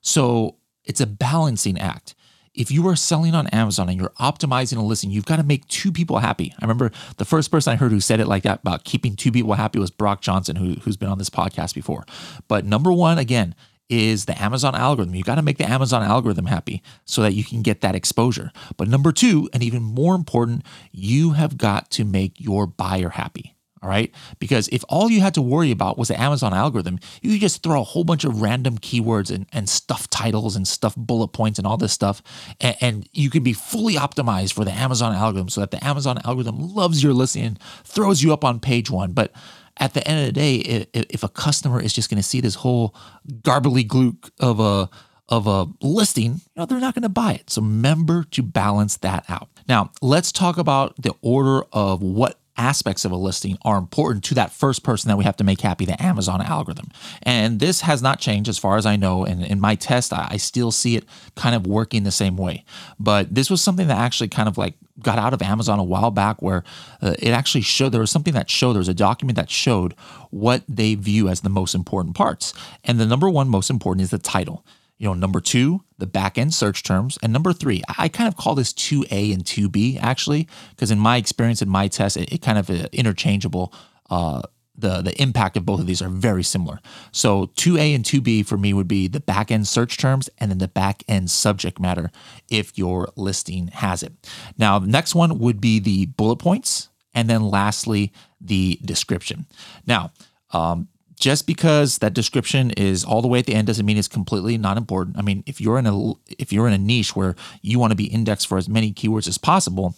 So 0.00 0.56
it's 0.84 1.00
a 1.00 1.06
balancing 1.06 1.78
act. 1.78 2.14
If 2.54 2.70
you 2.70 2.88
are 2.88 2.96
selling 2.96 3.34
on 3.34 3.48
Amazon 3.48 3.90
and 3.90 4.00
you're 4.00 4.14
optimizing 4.18 4.78
a 4.78 4.80
listing, 4.80 5.10
you've 5.10 5.26
got 5.26 5.36
to 5.36 5.42
make 5.42 5.68
two 5.68 5.92
people 5.92 6.18
happy. 6.18 6.54
I 6.58 6.64
remember 6.64 6.90
the 7.18 7.26
first 7.26 7.50
person 7.50 7.72
I 7.72 7.76
heard 7.76 7.92
who 7.92 8.00
said 8.00 8.18
it 8.18 8.26
like 8.26 8.44
that 8.44 8.60
about 8.60 8.84
keeping 8.84 9.14
two 9.14 9.30
people 9.30 9.52
happy 9.54 9.78
was 9.78 9.90
Brock 9.90 10.22
Johnson, 10.22 10.56
who, 10.56 10.74
who's 10.80 10.96
been 10.96 11.10
on 11.10 11.18
this 11.18 11.28
podcast 11.28 11.74
before. 11.74 12.06
But 12.48 12.64
number 12.64 12.92
one, 12.92 13.18
again, 13.18 13.54
is 13.88 14.24
the 14.24 14.40
Amazon 14.42 14.74
algorithm. 14.74 15.14
You 15.14 15.22
got 15.22 15.36
to 15.36 15.42
make 15.42 15.58
the 15.58 15.68
Amazon 15.68 16.02
algorithm 16.02 16.46
happy 16.46 16.82
so 17.04 17.22
that 17.22 17.34
you 17.34 17.44
can 17.44 17.62
get 17.62 17.82
that 17.82 17.94
exposure. 17.94 18.52
But 18.76 18.88
number 18.88 19.12
two, 19.12 19.48
and 19.52 19.62
even 19.62 19.82
more 19.82 20.14
important, 20.14 20.64
you 20.92 21.32
have 21.32 21.58
got 21.58 21.90
to 21.92 22.04
make 22.04 22.40
your 22.40 22.66
buyer 22.66 23.10
happy. 23.10 23.55
All 23.82 23.90
right. 23.90 24.12
Because 24.38 24.68
if 24.68 24.84
all 24.88 25.10
you 25.10 25.20
had 25.20 25.34
to 25.34 25.42
worry 25.42 25.70
about 25.70 25.98
was 25.98 26.08
the 26.08 26.20
Amazon 26.20 26.54
algorithm, 26.54 26.98
you 27.20 27.32
could 27.32 27.40
just 27.40 27.62
throw 27.62 27.80
a 27.80 27.84
whole 27.84 28.04
bunch 28.04 28.24
of 28.24 28.40
random 28.40 28.78
keywords 28.78 29.30
and, 29.30 29.46
and 29.52 29.68
stuff 29.68 30.08
titles 30.08 30.56
and 30.56 30.66
stuff 30.66 30.94
bullet 30.96 31.28
points 31.28 31.58
and 31.58 31.66
all 31.66 31.76
this 31.76 31.92
stuff. 31.92 32.22
And, 32.60 32.76
and 32.80 33.08
you 33.12 33.28
can 33.28 33.42
be 33.42 33.52
fully 33.52 33.94
optimized 33.94 34.54
for 34.54 34.64
the 34.64 34.72
Amazon 34.72 35.14
algorithm 35.14 35.50
so 35.50 35.60
that 35.60 35.70
the 35.70 35.84
Amazon 35.84 36.18
algorithm 36.24 36.74
loves 36.74 37.02
your 37.02 37.12
listing 37.12 37.44
and 37.44 37.58
throws 37.84 38.22
you 38.22 38.32
up 38.32 38.44
on 38.44 38.60
page 38.60 38.90
one. 38.90 39.12
But 39.12 39.32
at 39.76 39.92
the 39.92 40.06
end 40.08 40.20
of 40.20 40.26
the 40.26 40.32
day, 40.32 40.56
if, 40.56 40.86
if 41.10 41.22
a 41.22 41.28
customer 41.28 41.80
is 41.80 41.92
just 41.92 42.08
going 42.08 42.16
to 42.16 42.26
see 42.26 42.40
this 42.40 42.56
whole 42.56 42.94
garbly 43.42 43.86
glook 43.86 44.30
of 44.40 44.58
a 44.58 44.88
of 45.28 45.48
a 45.48 45.66
listing, 45.82 46.34
you 46.34 46.40
know, 46.56 46.66
they're 46.66 46.78
not 46.78 46.94
going 46.94 47.02
to 47.02 47.08
buy 47.08 47.32
it. 47.32 47.50
So 47.50 47.60
remember 47.60 48.24
to 48.30 48.42
balance 48.42 48.96
that 48.98 49.24
out. 49.28 49.48
Now, 49.68 49.90
let's 50.00 50.30
talk 50.30 50.56
about 50.56 50.94
the 51.02 51.14
order 51.20 51.64
of 51.72 52.00
what 52.00 52.38
aspects 52.56 53.04
of 53.04 53.12
a 53.12 53.16
listing 53.16 53.58
are 53.62 53.78
important 53.78 54.24
to 54.24 54.34
that 54.34 54.50
first 54.50 54.82
person 54.82 55.08
that 55.08 55.16
we 55.16 55.24
have 55.24 55.36
to 55.36 55.44
make 55.44 55.60
happy, 55.60 55.84
the 55.84 56.00
Amazon 56.02 56.40
algorithm. 56.40 56.90
And 57.22 57.60
this 57.60 57.82
has 57.82 58.02
not 58.02 58.20
changed 58.20 58.48
as 58.48 58.58
far 58.58 58.76
as 58.76 58.86
I 58.86 58.96
know. 58.96 59.24
And 59.24 59.44
in 59.44 59.60
my 59.60 59.74
test, 59.74 60.12
I 60.12 60.36
still 60.36 60.70
see 60.70 60.96
it 60.96 61.04
kind 61.34 61.54
of 61.54 61.66
working 61.66 62.04
the 62.04 62.10
same 62.10 62.36
way. 62.36 62.64
But 62.98 63.34
this 63.34 63.50
was 63.50 63.60
something 63.60 63.88
that 63.88 63.98
actually 63.98 64.28
kind 64.28 64.48
of 64.48 64.58
like 64.58 64.74
got 65.00 65.18
out 65.18 65.34
of 65.34 65.42
Amazon 65.42 65.78
a 65.78 65.84
while 65.84 66.10
back 66.10 66.40
where 66.40 66.64
uh, 67.02 67.14
it 67.18 67.30
actually 67.30 67.60
showed 67.60 67.92
there 67.92 68.00
was 68.00 68.10
something 68.10 68.34
that 68.34 68.48
showed 68.48 68.72
there 68.72 68.78
was 68.78 68.88
a 68.88 68.94
document 68.94 69.36
that 69.36 69.50
showed 69.50 69.94
what 70.30 70.62
they 70.68 70.94
view 70.94 71.28
as 71.28 71.42
the 71.42 71.48
most 71.50 71.74
important 71.74 72.14
parts. 72.16 72.54
And 72.84 72.98
the 72.98 73.06
number 73.06 73.28
one 73.28 73.48
most 73.48 73.70
important 73.70 74.02
is 74.02 74.10
the 74.10 74.18
title. 74.18 74.64
You 74.98 75.08
know, 75.08 75.14
number 75.14 75.40
two, 75.40 75.82
the 75.98 76.06
backend 76.06 76.54
search 76.54 76.82
terms. 76.82 77.18
And 77.22 77.32
number 77.32 77.52
three, 77.52 77.82
I 77.98 78.08
kind 78.08 78.28
of 78.28 78.36
call 78.36 78.54
this 78.54 78.72
2A 78.72 79.32
and 79.32 79.44
2B 79.44 80.00
actually, 80.02 80.48
because 80.70 80.90
in 80.90 80.98
my 80.98 81.16
experience 81.16 81.60
in 81.60 81.68
my 81.68 81.88
test, 81.88 82.16
it, 82.16 82.32
it 82.32 82.42
kind 82.42 82.58
of 82.58 82.70
uh, 82.70 82.88
interchangeable. 82.92 83.72
Uh, 84.08 84.42
the, 84.78 85.00
the 85.00 85.20
impact 85.20 85.56
of 85.56 85.64
both 85.64 85.80
of 85.80 85.86
these 85.86 86.02
are 86.02 86.08
very 86.08 86.42
similar. 86.42 86.80
So 87.10 87.46
2A 87.46 87.94
and 87.94 88.04
2B 88.04 88.46
for 88.46 88.58
me 88.58 88.74
would 88.74 88.88
be 88.88 89.08
the 89.08 89.20
backend 89.20 89.66
search 89.66 89.96
terms 89.96 90.28
and 90.38 90.50
then 90.50 90.58
the 90.58 90.68
backend 90.68 91.30
subject 91.30 91.80
matter 91.80 92.10
if 92.50 92.76
your 92.76 93.08
listing 93.16 93.68
has 93.68 94.02
it. 94.02 94.12
Now, 94.58 94.78
the 94.78 94.86
next 94.86 95.14
one 95.14 95.38
would 95.38 95.60
be 95.60 95.78
the 95.78 96.06
bullet 96.06 96.36
points. 96.36 96.90
And 97.14 97.30
then 97.30 97.48
lastly, 97.48 98.12
the 98.42 98.78
description. 98.84 99.46
Now, 99.86 100.12
um, 100.50 100.88
just 101.18 101.46
because 101.46 101.98
that 101.98 102.14
description 102.14 102.70
is 102.72 103.04
all 103.04 103.22
the 103.22 103.28
way 103.28 103.38
at 103.38 103.46
the 103.46 103.54
end 103.54 103.66
doesn't 103.66 103.86
mean 103.86 103.96
it's 103.96 104.08
completely 104.08 104.58
not 104.58 104.76
important. 104.76 105.16
I 105.18 105.22
mean, 105.22 105.42
if 105.46 105.60
you're 105.60 105.78
in 105.78 105.86
a 105.86 106.12
if 106.38 106.52
you're 106.52 106.66
in 106.68 106.74
a 106.74 106.78
niche 106.78 107.16
where 107.16 107.34
you 107.62 107.78
want 107.78 107.90
to 107.92 107.96
be 107.96 108.06
indexed 108.06 108.46
for 108.46 108.58
as 108.58 108.68
many 108.68 108.92
keywords 108.92 109.28
as 109.28 109.38
possible, 109.38 109.94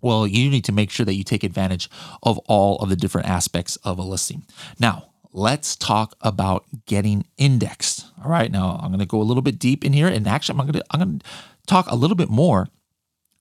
Well, 0.00 0.26
you 0.26 0.48
need 0.50 0.64
to 0.64 0.72
make 0.72 0.90
sure 0.90 1.04
that 1.06 1.14
you 1.14 1.24
take 1.24 1.42
advantage 1.44 1.90
of 2.22 2.38
all 2.46 2.76
of 2.78 2.88
the 2.88 2.96
different 2.96 3.28
aspects 3.28 3.76
of 3.76 3.98
a 3.98 4.02
listing. 4.02 4.44
Now, 4.78 5.10
let's 5.32 5.76
talk 5.76 6.14
about 6.20 6.64
getting 6.86 7.26
indexed. 7.36 8.06
All 8.24 8.30
right. 8.30 8.50
Now, 8.50 8.78
I'm 8.80 8.88
going 8.88 9.00
to 9.00 9.06
go 9.06 9.20
a 9.20 9.24
little 9.24 9.42
bit 9.42 9.58
deep 9.58 9.84
in 9.84 9.92
here 9.92 10.06
and 10.08 10.26
actually 10.26 10.58
I'm 10.58 10.66
going 10.66 10.80
to 10.80 10.84
I'm 10.90 11.00
going 11.00 11.18
to 11.18 11.26
talk 11.66 11.90
a 11.90 11.96
little 11.96 12.16
bit 12.16 12.30
more 12.30 12.68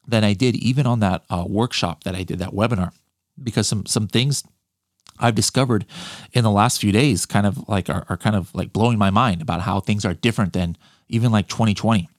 than 0.07 0.23
I 0.23 0.33
did 0.33 0.55
even 0.55 0.85
on 0.85 0.99
that 1.01 1.23
uh, 1.29 1.45
workshop 1.47 2.03
that 2.03 2.15
I 2.15 2.23
did 2.23 2.39
that 2.39 2.51
webinar 2.51 2.91
because 3.41 3.67
some 3.67 3.85
some 3.85 4.07
things 4.07 4.43
I've 5.19 5.35
discovered 5.35 5.85
in 6.33 6.43
the 6.43 6.51
last 6.51 6.79
few 6.79 6.91
days 6.91 7.25
kind 7.25 7.45
of 7.45 7.67
like 7.67 7.89
are, 7.89 8.05
are 8.09 8.17
kind 8.17 8.35
of 8.35 8.53
like 8.53 8.73
blowing 8.73 8.97
my 8.97 9.09
mind 9.09 9.41
about 9.41 9.61
how 9.61 9.79
things 9.79 10.05
are 10.05 10.13
different 10.13 10.53
than 10.53 10.77
even 11.09 11.31
like 11.31 11.47
2020. 11.47 12.09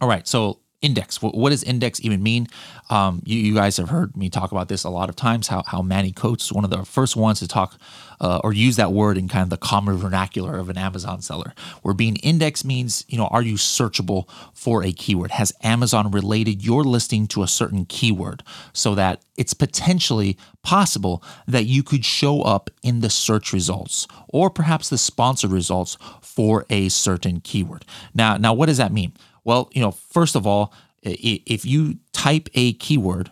All 0.00 0.08
right, 0.08 0.26
so 0.26 0.60
index. 0.82 1.22
What, 1.22 1.34
what 1.34 1.50
does 1.50 1.62
index 1.62 2.00
even 2.04 2.22
mean? 2.22 2.48
Um, 2.90 3.22
you, 3.24 3.38
you, 3.38 3.54
guys 3.54 3.76
have 3.78 3.88
heard 3.88 4.16
me 4.16 4.28
talk 4.28 4.52
about 4.52 4.68
this 4.68 4.84
a 4.84 4.90
lot 4.90 5.08
of 5.08 5.16
times. 5.16 5.48
How 5.48 5.62
how 5.66 5.80
Manny 5.80 6.12
Coats 6.12 6.46
is 6.46 6.52
one 6.52 6.64
of 6.64 6.70
the 6.70 6.84
first 6.84 7.16
ones 7.16 7.38
to 7.38 7.48
talk 7.48 7.78
uh, 8.22 8.40
or 8.44 8.52
use 8.52 8.76
that 8.76 8.92
word 8.92 9.18
in 9.18 9.28
kind 9.28 9.42
of 9.42 9.50
the 9.50 9.56
common 9.56 9.96
vernacular 9.96 10.58
of 10.58 10.70
an 10.70 10.78
Amazon 10.78 11.20
seller. 11.20 11.54
Where 11.82 11.92
being 11.92 12.16
indexed 12.16 12.64
means, 12.64 13.04
you 13.08 13.18
know, 13.18 13.26
are 13.26 13.42
you 13.42 13.54
searchable 13.54 14.28
for 14.54 14.84
a 14.84 14.92
keyword? 14.92 15.32
Has 15.32 15.52
Amazon 15.62 16.10
related 16.10 16.64
your 16.64 16.84
listing 16.84 17.26
to 17.28 17.42
a 17.42 17.48
certain 17.48 17.84
keyword 17.84 18.42
so 18.72 18.94
that 18.94 19.22
it's 19.36 19.54
potentially 19.54 20.38
possible 20.62 21.22
that 21.48 21.64
you 21.64 21.82
could 21.82 22.04
show 22.04 22.42
up 22.42 22.70
in 22.82 23.00
the 23.00 23.10
search 23.10 23.52
results 23.52 24.06
or 24.28 24.50
perhaps 24.50 24.88
the 24.88 24.98
sponsored 24.98 25.50
results 25.50 25.98
for 26.20 26.64
a 26.70 26.88
certain 26.88 27.40
keyword. 27.40 27.84
Now, 28.14 28.36
now 28.36 28.54
what 28.54 28.66
does 28.66 28.78
that 28.78 28.92
mean? 28.92 29.12
Well, 29.44 29.70
you 29.72 29.80
know, 29.80 29.90
first 29.90 30.36
of 30.36 30.46
all, 30.46 30.72
if 31.02 31.64
you 31.64 31.98
type 32.12 32.48
a 32.54 32.74
keyword, 32.74 33.30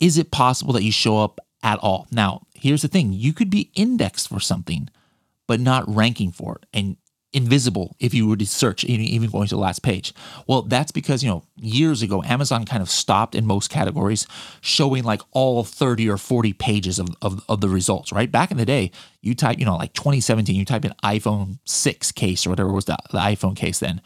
is 0.00 0.18
it 0.18 0.30
possible 0.30 0.72
that 0.74 0.84
you 0.84 0.92
show 0.92 1.18
up 1.18 1.40
at 1.62 1.78
all? 1.80 2.06
Now, 2.10 2.42
here's 2.54 2.82
the 2.82 2.88
thing 2.88 3.12
you 3.12 3.32
could 3.32 3.50
be 3.50 3.70
indexed 3.74 4.28
for 4.28 4.40
something, 4.40 4.88
but 5.46 5.60
not 5.60 5.92
ranking 5.92 6.30
for 6.30 6.56
it 6.56 6.66
and 6.72 6.96
invisible 7.32 7.94
if 8.00 8.14
you 8.14 8.26
were 8.26 8.36
to 8.36 8.46
search, 8.46 8.84
even 8.84 9.30
going 9.30 9.48
to 9.48 9.54
the 9.54 9.60
last 9.60 9.82
page. 9.82 10.14
Well, 10.46 10.62
that's 10.62 10.90
because, 10.90 11.22
you 11.22 11.28
know, 11.28 11.44
years 11.56 12.00
ago, 12.00 12.22
Amazon 12.22 12.64
kind 12.64 12.80
of 12.80 12.88
stopped 12.88 13.34
in 13.34 13.44
most 13.44 13.68
categories 13.68 14.26
showing 14.60 15.04
like 15.04 15.20
all 15.32 15.62
30 15.62 16.08
or 16.08 16.16
40 16.16 16.54
pages 16.54 16.98
of, 16.98 17.08
of, 17.20 17.44
of 17.48 17.60
the 17.60 17.68
results, 17.68 18.12
right? 18.12 18.30
Back 18.32 18.50
in 18.50 18.56
the 18.56 18.64
day, 18.64 18.92
you 19.20 19.34
type, 19.34 19.58
you 19.58 19.66
know, 19.66 19.76
like 19.76 19.92
2017, 19.92 20.56
you 20.56 20.64
type 20.64 20.84
in 20.84 20.94
iPhone 21.04 21.58
6 21.66 22.12
case 22.12 22.46
or 22.46 22.50
whatever 22.50 22.72
was 22.72 22.86
the, 22.86 22.96
the 23.10 23.18
iPhone 23.18 23.56
case 23.56 23.80
then 23.80 24.00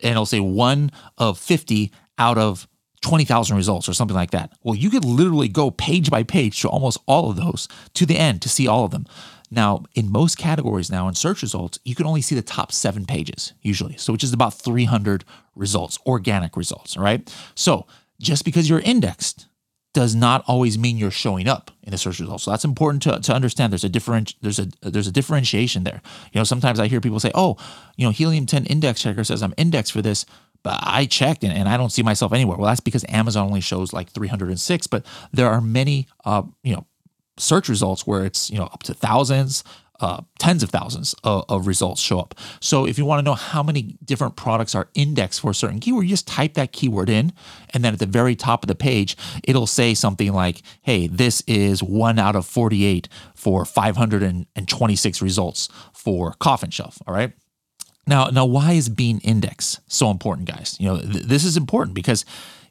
and 0.00 0.12
it'll 0.12 0.26
say 0.26 0.40
one 0.40 0.90
of 1.18 1.38
50 1.38 1.92
out 2.18 2.38
of 2.38 2.68
20,000 3.02 3.56
results 3.56 3.88
or 3.88 3.92
something 3.92 4.16
like 4.16 4.30
that. 4.32 4.52
Well, 4.62 4.74
you 4.74 4.90
could 4.90 5.04
literally 5.04 5.48
go 5.48 5.70
page 5.70 6.10
by 6.10 6.22
page 6.22 6.60
to 6.62 6.68
almost 6.68 6.98
all 7.06 7.30
of 7.30 7.36
those 7.36 7.68
to 7.94 8.06
the 8.06 8.16
end 8.16 8.42
to 8.42 8.48
see 8.48 8.66
all 8.66 8.84
of 8.84 8.90
them. 8.90 9.06
Now, 9.50 9.84
in 9.94 10.10
most 10.10 10.38
categories 10.38 10.90
now 10.90 11.06
in 11.06 11.14
search 11.14 11.42
results, 11.42 11.78
you 11.84 11.94
can 11.94 12.06
only 12.06 12.20
see 12.20 12.34
the 12.34 12.42
top 12.42 12.72
seven 12.72 13.06
pages 13.06 13.52
usually. 13.62 13.96
So, 13.96 14.12
which 14.12 14.24
is 14.24 14.32
about 14.32 14.54
300 14.54 15.24
results, 15.54 15.98
organic 16.04 16.56
results. 16.56 16.96
right? 16.96 17.32
So, 17.54 17.86
just 18.20 18.44
because 18.44 18.68
you're 18.68 18.80
indexed 18.80 19.46
does 19.96 20.14
not 20.14 20.44
always 20.46 20.76
mean 20.76 20.98
you're 20.98 21.10
showing 21.10 21.48
up 21.48 21.70
in 21.82 21.90
the 21.90 21.96
search 21.96 22.20
results. 22.20 22.44
So 22.44 22.50
that's 22.50 22.66
important 22.66 23.02
to, 23.04 23.18
to 23.18 23.32
understand. 23.32 23.72
There's 23.72 23.82
a 23.82 23.88
different 23.88 24.34
there's 24.42 24.58
a 24.58 24.68
there's 24.82 25.06
a 25.06 25.10
differentiation 25.10 25.84
there. 25.84 26.02
You 26.34 26.38
know, 26.38 26.44
sometimes 26.44 26.78
I 26.78 26.86
hear 26.86 27.00
people 27.00 27.18
say, 27.18 27.30
"Oh, 27.34 27.56
you 27.96 28.04
know, 28.04 28.10
Helium 28.10 28.44
10 28.44 28.66
index 28.66 29.00
checker 29.00 29.24
says 29.24 29.42
I'm 29.42 29.54
indexed 29.56 29.92
for 29.92 30.02
this, 30.02 30.26
but 30.62 30.78
I 30.82 31.06
checked 31.06 31.44
and, 31.44 31.52
and 31.54 31.66
I 31.66 31.78
don't 31.78 31.88
see 31.90 32.02
myself 32.02 32.34
anywhere." 32.34 32.58
Well, 32.58 32.68
that's 32.68 32.80
because 32.80 33.06
Amazon 33.08 33.46
only 33.46 33.62
shows 33.62 33.94
like 33.94 34.10
306, 34.10 34.86
but 34.86 35.06
there 35.32 35.48
are 35.48 35.62
many 35.62 36.08
uh, 36.26 36.42
you 36.62 36.74
know, 36.76 36.84
search 37.38 37.70
results 37.70 38.06
where 38.06 38.26
it's, 38.26 38.50
you 38.50 38.58
know, 38.58 38.64
up 38.64 38.82
to 38.82 38.92
thousands, 38.92 39.64
uh, 40.00 40.20
tens 40.38 40.62
of 40.62 40.70
thousands 40.70 41.14
of, 41.24 41.44
of, 41.48 41.66
results 41.66 42.00
show 42.00 42.20
up. 42.20 42.34
So 42.60 42.86
if 42.86 42.98
you 42.98 43.04
want 43.04 43.20
to 43.20 43.22
know 43.24 43.34
how 43.34 43.62
many 43.62 43.96
different 44.04 44.36
products 44.36 44.74
are 44.74 44.88
indexed 44.94 45.40
for 45.40 45.50
a 45.50 45.54
certain 45.54 45.80
keyword, 45.80 46.04
you 46.04 46.10
just 46.10 46.28
type 46.28 46.54
that 46.54 46.72
keyword 46.72 47.08
in, 47.08 47.32
and 47.70 47.84
then 47.84 47.92
at 47.94 47.98
the 47.98 48.06
very 48.06 48.36
top 48.36 48.62
of 48.62 48.68
the 48.68 48.74
page, 48.74 49.16
it'll 49.44 49.66
say 49.66 49.94
something 49.94 50.32
like, 50.32 50.62
"Hey, 50.82 51.06
this 51.06 51.42
is 51.46 51.82
one 51.82 52.18
out 52.18 52.36
of 52.36 52.46
48 52.46 53.08
for 53.34 53.64
526 53.64 55.22
results 55.22 55.68
for 55.92 56.32
Coffin 56.38 56.70
Shelf." 56.70 56.98
All 57.06 57.14
right. 57.14 57.32
Now, 58.06 58.26
now, 58.26 58.44
why 58.44 58.72
is 58.72 58.88
being 58.88 59.18
indexed 59.20 59.80
so 59.88 60.10
important, 60.10 60.46
guys? 60.46 60.76
You 60.78 60.88
know, 60.88 61.00
th- 61.00 61.24
this 61.24 61.44
is 61.44 61.56
important 61.56 61.94
because 61.94 62.24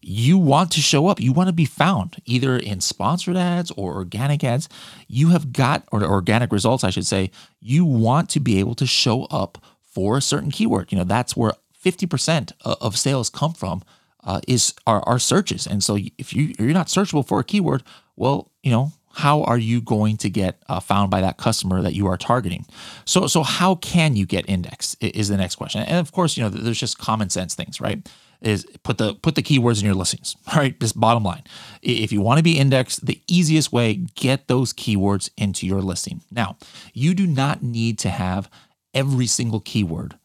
you 0.08 0.38
want 0.38 0.70
to 0.72 0.82
show 0.82 1.08
up. 1.08 1.20
You 1.20 1.34
want 1.34 1.48
to 1.48 1.54
be 1.54 1.66
found 1.66 2.18
either 2.26 2.56
in 2.56 2.80
sponsored 2.80 3.36
ads 3.36 3.72
or 3.72 3.96
organic 3.96 4.44
ads. 4.44 4.70
You 5.08 5.30
have 5.30 5.52
got, 5.52 5.84
or 5.92 6.04
organic 6.04 6.52
results, 6.52 6.84
I 6.84 6.92
should 6.92 7.08
say, 7.08 7.32
you 7.60 7.86
want 7.86 8.30
to 8.30 8.40
be 8.40 8.60
able 8.60 8.76
to 8.76 8.86
show 8.86 9.24
up 9.26 9.58
for 9.84 10.16
a 10.16 10.22
certain 10.22 10.52
keyword. 10.52 10.92
You 10.92 11.00
know, 11.00 11.06
that's 11.06 11.36
where 11.36 11.54
50% 11.84 12.52
of 12.64 12.96
sales 13.00 13.32
come 13.32 13.54
from 13.54 13.82
uh, 14.24 14.42
is 14.48 14.76
our, 14.86 15.02
our 15.10 15.18
searches. 15.18 15.66
And 15.66 15.84
so 15.84 15.98
if 16.20 16.36
you, 16.36 16.54
you're 16.60 16.70
not 16.70 16.88
searchable 16.88 17.28
for 17.28 17.40
a 17.40 17.44
keyword, 17.44 17.82
well, 18.16 18.52
you 18.62 18.70
know, 18.70 18.92
how 19.14 19.42
are 19.44 19.58
you 19.58 19.82
going 19.82 20.18
to 20.18 20.30
get 20.30 20.62
uh, 20.70 20.82
found 20.82 21.10
by 21.10 21.22
that 21.22 21.38
customer 21.38 21.82
that 21.82 21.96
you 21.96 22.06
are 22.06 22.18
targeting? 22.18 22.68
So, 23.06 23.26
so 23.26 23.42
how 23.42 23.74
can 23.76 24.16
you 24.16 24.28
get 24.28 24.48
indexed 24.48 24.98
is 25.02 25.30
the 25.30 25.38
next 25.38 25.56
question. 25.56 25.82
And 25.82 25.98
of 25.98 26.12
course, 26.12 26.38
you 26.38 26.44
know, 26.44 26.50
there's 26.50 26.80
just 26.80 27.00
common 27.00 27.32
sense 27.32 27.56
things, 27.56 27.82
right? 27.82 28.08
Is 28.46 28.66
put 28.84 28.98
the 28.98 29.16
put 29.16 29.36
the 29.36 29.44
keywords 29.44 29.80
in 29.80 29.86
your 29.86 29.96
listings. 29.96 30.36
All 30.48 30.56
right, 30.60 30.80
just 30.80 31.00
bottom 31.00 31.24
line. 31.24 31.44
If 31.82 32.12
you 32.12 32.22
want 32.22 32.38
to 32.38 32.44
be 32.44 32.58
indexed, 32.58 33.06
the 33.06 33.22
easiest 33.28 33.74
way 33.74 33.96
get 34.16 34.48
those 34.48 34.72
keywords 34.72 35.30
into 35.38 35.68
your 35.68 35.82
listing. 35.82 36.22
Now, 36.32 36.58
you 36.94 37.14
do 37.14 37.28
not 37.28 37.64
need 37.64 38.00
to 38.00 38.10
have 38.10 38.50
every 38.94 39.28
single 39.28 39.60
keyword 39.60 40.18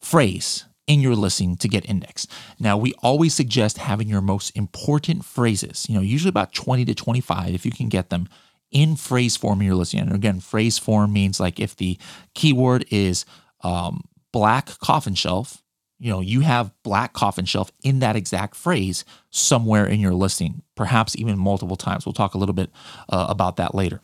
phrase 0.00 0.64
in 0.86 1.00
your 1.00 1.14
listing 1.14 1.56
to 1.56 1.68
get 1.68 1.88
indexed. 1.88 2.28
Now, 2.58 2.76
we 2.76 2.94
always 3.00 3.32
suggest 3.32 3.78
having 3.78 4.08
your 4.08 4.20
most 4.20 4.56
important 4.56 5.24
phrases, 5.24 5.86
you 5.88 5.94
know, 5.94 6.00
usually 6.00 6.30
about 6.30 6.52
20 6.52 6.84
to 6.86 6.94
25 6.94 7.54
if 7.54 7.64
you 7.64 7.70
can 7.70 7.88
get 7.88 8.10
them 8.10 8.28
in 8.72 8.96
phrase 8.96 9.36
form 9.36 9.60
in 9.60 9.66
your 9.66 9.76
listing. 9.76 10.00
And 10.00 10.12
again, 10.12 10.40
phrase 10.40 10.78
form 10.78 11.12
means 11.12 11.38
like 11.38 11.60
if 11.60 11.76
the 11.76 11.98
keyword 12.34 12.86
is 12.90 13.24
um, 13.62 14.02
black 14.32 14.78
coffin 14.78 15.14
shelf, 15.14 15.62
you 16.00 16.10
know, 16.10 16.20
you 16.20 16.40
have 16.40 16.72
black 16.82 17.12
coffin 17.12 17.44
shelf 17.44 17.70
in 17.84 17.98
that 17.98 18.16
exact 18.16 18.56
phrase 18.56 19.04
somewhere 19.28 19.86
in 19.86 20.00
your 20.00 20.14
listing, 20.14 20.62
perhaps 20.74 21.14
even 21.14 21.38
multiple 21.38 21.76
times. 21.76 22.06
We'll 22.06 22.14
talk 22.14 22.34
a 22.34 22.38
little 22.38 22.54
bit 22.54 22.70
uh, 23.10 23.26
about 23.28 23.56
that 23.56 23.74
later. 23.74 24.00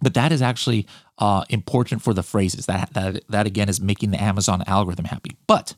But 0.00 0.14
that 0.14 0.32
is 0.32 0.40
actually 0.40 0.86
uh, 1.18 1.44
important 1.50 2.00
for 2.00 2.14
the 2.14 2.22
phrases. 2.22 2.64
That, 2.64 2.94
that 2.94 3.22
that 3.28 3.46
again 3.46 3.68
is 3.68 3.82
making 3.82 4.12
the 4.12 4.22
Amazon 4.22 4.64
algorithm 4.66 5.04
happy. 5.04 5.36
But 5.46 5.74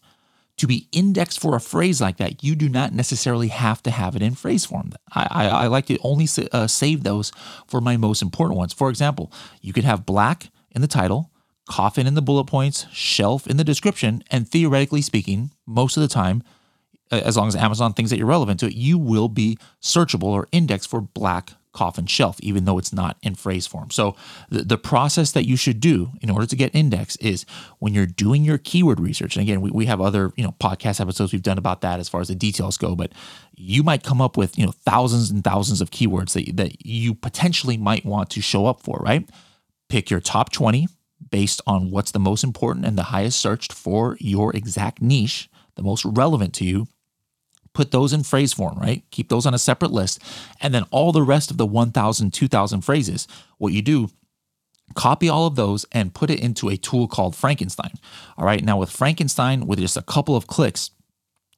to 0.58 0.68
be 0.68 0.86
indexed 0.92 1.40
for 1.40 1.56
a 1.56 1.60
phrase 1.60 2.00
like 2.00 2.18
that, 2.18 2.44
you 2.44 2.54
do 2.54 2.68
not 2.68 2.92
necessarily 2.92 3.48
have 3.48 3.82
to 3.82 3.90
have 3.90 4.14
it 4.14 4.22
in 4.22 4.36
phrase 4.36 4.64
form. 4.64 4.92
I, 5.12 5.26
I, 5.28 5.48
I 5.48 5.66
like 5.66 5.86
to 5.86 5.98
only 6.04 6.28
uh, 6.52 6.68
save 6.68 7.02
those 7.02 7.32
for 7.66 7.80
my 7.80 7.96
most 7.96 8.22
important 8.22 8.58
ones. 8.58 8.72
For 8.72 8.90
example, 8.90 9.32
you 9.60 9.72
could 9.72 9.82
have 9.82 10.06
black 10.06 10.50
in 10.70 10.82
the 10.82 10.86
title, 10.86 11.31
coffin 11.72 12.06
in 12.06 12.12
the 12.12 12.20
bullet 12.20 12.44
points, 12.44 12.86
shelf 12.92 13.46
in 13.46 13.56
the 13.56 13.64
description, 13.64 14.22
and 14.30 14.46
theoretically 14.46 15.00
speaking, 15.00 15.52
most 15.66 15.96
of 15.96 16.02
the 16.02 16.08
time, 16.08 16.42
as 17.10 17.34
long 17.34 17.48
as 17.48 17.56
Amazon 17.56 17.94
thinks 17.94 18.10
that 18.10 18.18
you're 18.18 18.26
relevant 18.26 18.60
to 18.60 18.66
it, 18.66 18.74
you 18.74 18.98
will 18.98 19.30
be 19.30 19.56
searchable 19.80 20.24
or 20.24 20.48
indexed 20.52 20.90
for 20.90 21.00
black 21.00 21.52
coffin 21.72 22.04
shelf, 22.04 22.38
even 22.42 22.66
though 22.66 22.76
it's 22.76 22.92
not 22.92 23.16
in 23.22 23.34
phrase 23.34 23.66
form. 23.66 23.90
So 23.90 24.14
the, 24.50 24.64
the 24.64 24.76
process 24.76 25.32
that 25.32 25.46
you 25.46 25.56
should 25.56 25.80
do 25.80 26.10
in 26.20 26.28
order 26.28 26.44
to 26.44 26.54
get 26.54 26.74
indexed 26.74 27.22
is 27.22 27.46
when 27.78 27.94
you're 27.94 28.04
doing 28.04 28.44
your 28.44 28.58
keyword 28.58 29.00
research. 29.00 29.34
And 29.34 29.42
again, 29.42 29.62
we, 29.62 29.70
we 29.70 29.86
have 29.86 29.98
other, 29.98 30.30
you 30.36 30.44
know, 30.44 30.54
podcast 30.60 31.00
episodes 31.00 31.32
we've 31.32 31.42
done 31.42 31.56
about 31.56 31.80
that 31.80 32.00
as 32.00 32.08
far 32.10 32.20
as 32.20 32.28
the 32.28 32.34
details 32.34 32.76
go, 32.76 32.94
but 32.94 33.12
you 33.56 33.82
might 33.82 34.02
come 34.02 34.20
up 34.20 34.36
with, 34.36 34.58
you 34.58 34.66
know, 34.66 34.72
thousands 34.84 35.30
and 35.30 35.42
thousands 35.42 35.80
of 35.80 35.90
keywords 35.90 36.34
that, 36.34 36.54
that 36.58 36.84
you 36.84 37.14
potentially 37.14 37.78
might 37.78 38.04
want 38.04 38.28
to 38.28 38.42
show 38.42 38.66
up 38.66 38.82
for, 38.82 38.98
right? 38.98 39.26
Pick 39.88 40.10
your 40.10 40.20
top 40.20 40.52
20 40.52 40.86
based 41.32 41.60
on 41.66 41.90
what's 41.90 42.12
the 42.12 42.20
most 42.20 42.44
important 42.44 42.86
and 42.86 42.96
the 42.96 43.04
highest 43.04 43.40
searched 43.40 43.72
for 43.72 44.16
your 44.20 44.54
exact 44.54 45.02
niche, 45.02 45.50
the 45.74 45.82
most 45.82 46.04
relevant 46.04 46.54
to 46.54 46.64
you. 46.64 46.86
Put 47.72 47.90
those 47.90 48.12
in 48.12 48.22
phrase 48.22 48.52
form, 48.52 48.78
right? 48.78 49.02
Keep 49.10 49.30
those 49.30 49.46
on 49.46 49.54
a 49.54 49.58
separate 49.58 49.90
list. 49.90 50.22
And 50.60 50.74
then 50.74 50.84
all 50.90 51.10
the 51.10 51.22
rest 51.22 51.50
of 51.50 51.56
the 51.56 51.66
1,000, 51.66 52.32
2,000 52.32 52.82
phrases, 52.82 53.26
what 53.56 53.72
you 53.72 53.80
do, 53.80 54.10
copy 54.94 55.28
all 55.30 55.46
of 55.46 55.56
those 55.56 55.86
and 55.90 56.14
put 56.14 56.28
it 56.28 56.38
into 56.38 56.68
a 56.68 56.76
tool 56.76 57.08
called 57.08 57.34
Frankenstein. 57.34 57.92
All 58.36 58.44
right. 58.44 58.62
Now, 58.62 58.76
with 58.76 58.90
Frankenstein, 58.90 59.66
with 59.66 59.78
just 59.78 59.96
a 59.96 60.02
couple 60.02 60.36
of 60.36 60.46
clicks, 60.46 60.90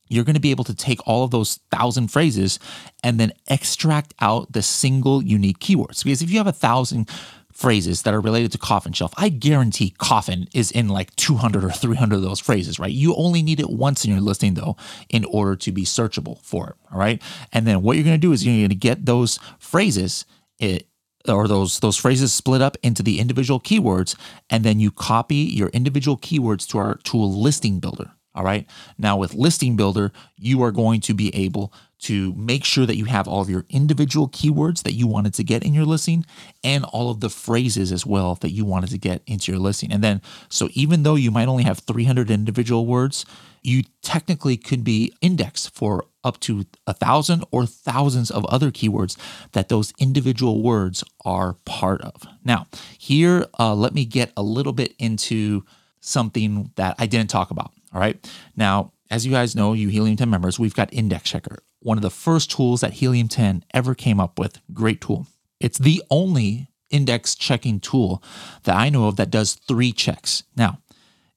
you're 0.08 0.24
going 0.24 0.34
to 0.34 0.40
be 0.40 0.52
able 0.52 0.64
to 0.64 0.74
take 0.74 1.00
all 1.06 1.24
of 1.24 1.32
those 1.32 1.58
thousand 1.72 2.08
phrases 2.08 2.60
and 3.02 3.18
then 3.18 3.32
extract 3.48 4.14
out 4.20 4.52
the 4.52 4.62
single 4.62 5.20
unique 5.20 5.58
keywords. 5.58 6.04
Because 6.04 6.22
if 6.22 6.30
you 6.30 6.38
have 6.38 6.46
a 6.46 6.52
thousand 6.52 7.08
phrases 7.54 8.02
that 8.02 8.12
are 8.12 8.20
related 8.20 8.52
to 8.52 8.58
coffin 8.58 8.92
shelf, 8.92 9.14
I 9.16 9.28
guarantee 9.28 9.94
coffin 9.98 10.48
is 10.52 10.70
in 10.70 10.88
like 10.88 11.14
200 11.16 11.64
or 11.64 11.70
300 11.70 12.16
of 12.16 12.22
those 12.22 12.40
phrases, 12.40 12.78
right? 12.78 12.92
You 12.92 13.14
only 13.14 13.42
need 13.42 13.60
it 13.60 13.70
once 13.70 14.04
in 14.04 14.10
your 14.10 14.20
listing 14.20 14.54
though 14.54 14.76
in 15.08 15.24
order 15.24 15.56
to 15.56 15.72
be 15.72 15.84
searchable 15.84 16.42
for 16.42 16.70
it, 16.70 16.76
all 16.92 16.98
right? 16.98 17.22
And 17.52 17.66
then 17.66 17.82
what 17.82 17.96
you're 17.96 18.04
going 18.04 18.20
to 18.20 18.26
do 18.26 18.32
is 18.32 18.44
you're 18.44 18.54
going 18.54 18.68
to 18.68 18.74
get 18.74 19.06
those 19.06 19.38
phrases 19.58 20.26
it, 20.58 20.88
or 21.28 21.48
those 21.48 21.80
those 21.80 21.96
phrases 21.96 22.32
split 22.32 22.60
up 22.60 22.76
into 22.82 23.02
the 23.02 23.18
individual 23.18 23.60
keywords 23.60 24.14
and 24.50 24.64
then 24.64 24.78
you 24.78 24.90
copy 24.90 25.36
your 25.36 25.68
individual 25.68 26.18
keywords 26.18 26.68
to 26.68 26.78
our 26.78 26.96
to 26.96 27.16
a 27.16 27.24
listing 27.24 27.80
builder 27.80 28.10
all 28.34 28.44
right 28.44 28.66
now 28.98 29.16
with 29.16 29.34
listing 29.34 29.76
builder 29.76 30.12
you 30.36 30.62
are 30.62 30.72
going 30.72 31.00
to 31.00 31.14
be 31.14 31.34
able 31.34 31.72
to 32.04 32.34
make 32.34 32.66
sure 32.66 32.84
that 32.84 32.98
you 32.98 33.06
have 33.06 33.26
all 33.26 33.40
of 33.40 33.48
your 33.48 33.64
individual 33.70 34.28
keywords 34.28 34.82
that 34.82 34.92
you 34.92 35.06
wanted 35.06 35.32
to 35.32 35.42
get 35.42 35.62
in 35.62 35.72
your 35.72 35.86
listing 35.86 36.26
and 36.62 36.84
all 36.84 37.10
of 37.10 37.20
the 37.20 37.30
phrases 37.30 37.90
as 37.90 38.04
well 38.04 38.34
that 38.36 38.50
you 38.50 38.62
wanted 38.62 38.90
to 38.90 38.98
get 38.98 39.22
into 39.26 39.50
your 39.50 39.58
listing. 39.58 39.90
And 39.90 40.04
then, 40.04 40.20
so 40.50 40.68
even 40.74 41.02
though 41.02 41.14
you 41.14 41.30
might 41.30 41.48
only 41.48 41.62
have 41.62 41.78
300 41.78 42.30
individual 42.30 42.84
words, 42.84 43.24
you 43.62 43.84
technically 44.02 44.58
could 44.58 44.84
be 44.84 45.14
indexed 45.22 45.74
for 45.74 46.04
up 46.22 46.38
to 46.40 46.66
a 46.86 46.92
thousand 46.92 47.42
or 47.50 47.64
thousands 47.64 48.30
of 48.30 48.44
other 48.46 48.70
keywords 48.70 49.16
that 49.52 49.70
those 49.70 49.94
individual 49.98 50.62
words 50.62 51.02
are 51.24 51.54
part 51.64 52.02
of. 52.02 52.22
Now, 52.44 52.66
here, 52.98 53.46
uh, 53.58 53.74
let 53.74 53.94
me 53.94 54.04
get 54.04 54.30
a 54.36 54.42
little 54.42 54.74
bit 54.74 54.94
into 54.98 55.64
something 56.00 56.70
that 56.76 56.96
I 56.98 57.06
didn't 57.06 57.30
talk 57.30 57.50
about. 57.50 57.72
All 57.94 58.00
right. 58.00 58.18
Now, 58.56 58.92
as 59.10 59.24
you 59.24 59.32
guys 59.32 59.54
know, 59.54 59.72
you 59.72 59.88
Helium 59.88 60.16
10 60.16 60.28
members, 60.28 60.58
we've 60.58 60.74
got 60.74 60.92
Index 60.92 61.30
Checker 61.30 61.58
one 61.84 61.98
of 61.98 62.02
the 62.02 62.10
first 62.10 62.50
tools 62.50 62.80
that 62.80 62.94
Helium 62.94 63.28
10 63.28 63.62
ever 63.74 63.94
came 63.94 64.18
up 64.18 64.38
with. 64.38 64.58
Great 64.72 65.02
tool. 65.02 65.26
It's 65.60 65.78
the 65.78 66.02
only 66.10 66.68
index 66.90 67.34
checking 67.34 67.78
tool 67.78 68.22
that 68.64 68.74
I 68.74 68.88
know 68.88 69.06
of 69.06 69.16
that 69.16 69.30
does 69.30 69.54
three 69.54 69.92
checks. 69.92 70.42
Now, 70.56 70.78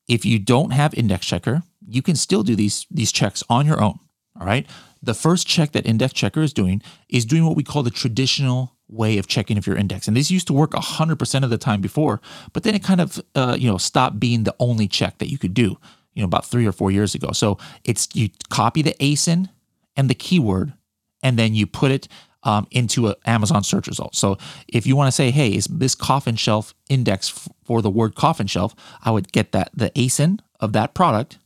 if 0.07 0.25
you 0.25 0.39
don't 0.39 0.71
have 0.71 0.93
index 0.93 1.25
checker, 1.25 1.63
you 1.85 2.01
can 2.01 2.15
still 2.15 2.43
do 2.43 2.55
these 2.55 2.85
these 2.89 3.11
checks 3.11 3.43
on 3.49 3.65
your 3.65 3.81
own, 3.81 3.99
all 4.39 4.47
right? 4.47 4.65
The 5.03 5.13
first 5.13 5.47
check 5.47 5.73
that 5.73 5.85
index 5.85 6.13
checker 6.13 6.41
is 6.41 6.53
doing 6.53 6.81
is 7.09 7.25
doing 7.25 7.45
what 7.45 7.57
we 7.57 7.63
call 7.63 7.83
the 7.83 7.91
traditional 7.91 8.73
way 8.87 9.17
of 9.17 9.27
checking 9.27 9.57
if 9.57 9.67
you're 9.67 9.75
index. 9.75 10.07
And 10.07 10.15
this 10.15 10.31
used 10.31 10.47
to 10.47 10.53
work 10.53 10.71
100% 10.71 11.43
of 11.43 11.49
the 11.49 11.57
time 11.57 11.81
before, 11.81 12.21
but 12.53 12.63
then 12.63 12.73
it 12.73 12.83
kind 12.83 13.01
of 13.01 13.21
uh, 13.35 13.57
you 13.59 13.69
know 13.69 13.77
stopped 13.77 14.17
being 14.17 14.43
the 14.43 14.55
only 14.59 14.87
check 14.87 15.17
that 15.17 15.29
you 15.29 15.37
could 15.37 15.53
do, 15.53 15.77
you 16.17 16.23
know, 16.23 16.25
about 16.25 16.47
3 16.47 16.65
or 16.65 16.71
4 16.71 16.89
years 16.89 17.13
ago. 17.13 17.29
So 17.31 17.59
it's 17.83 18.09
you 18.15 18.29
copy 18.49 18.81
the 18.81 18.95
ASIN 18.99 19.49
and 19.95 20.09
the 20.09 20.15
keyword, 20.15 20.73
and 21.21 21.37
then 21.37 21.53
you 21.53 21.67
put 21.67 21.91
it 21.91 22.07
um, 22.41 22.65
into 22.71 23.07
an 23.07 23.15
Amazon 23.25 23.63
search 23.63 23.87
result. 23.87 24.15
So 24.15 24.39
if 24.67 24.87
you 24.87 24.95
want 24.95 25.09
to 25.09 25.11
say, 25.11 25.29
hey, 25.29 25.53
is 25.53 25.65
this 25.65 25.93
coffin 25.93 26.35
shelf 26.35 26.73
index 26.89 27.29
f- 27.29 27.49
for 27.65 27.83
the 27.83 27.91
word 27.91 28.15
coffin 28.15 28.47
shelf, 28.47 28.73
I 29.03 29.11
would 29.11 29.31
get 29.31 29.51
that 29.51 29.69
the 29.75 29.91
ASIN 29.91 30.39
of 30.59 30.73
that 30.73 30.95
product, 30.95 31.37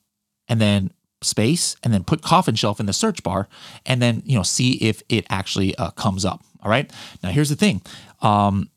and 0.47 0.61
then 0.61 0.91
space, 1.21 1.75
and 1.83 1.93
then 1.93 2.05
put 2.05 2.21
coffin 2.21 2.55
shelf 2.55 2.79
in 2.79 2.85
the 2.85 2.93
search 2.93 3.23
bar, 3.23 3.49
and 3.85 4.01
then 4.01 4.23
you 4.25 4.37
know 4.37 4.43
see 4.43 4.75
if 4.75 5.03
it 5.09 5.25
actually 5.29 5.75
uh, 5.75 5.91
comes 5.91 6.23
up. 6.23 6.41
All 6.63 6.71
right. 6.71 6.89
Now 7.21 7.31
here's 7.31 7.49
the 7.49 7.57
thing, 7.57 7.81
um, 8.21 8.69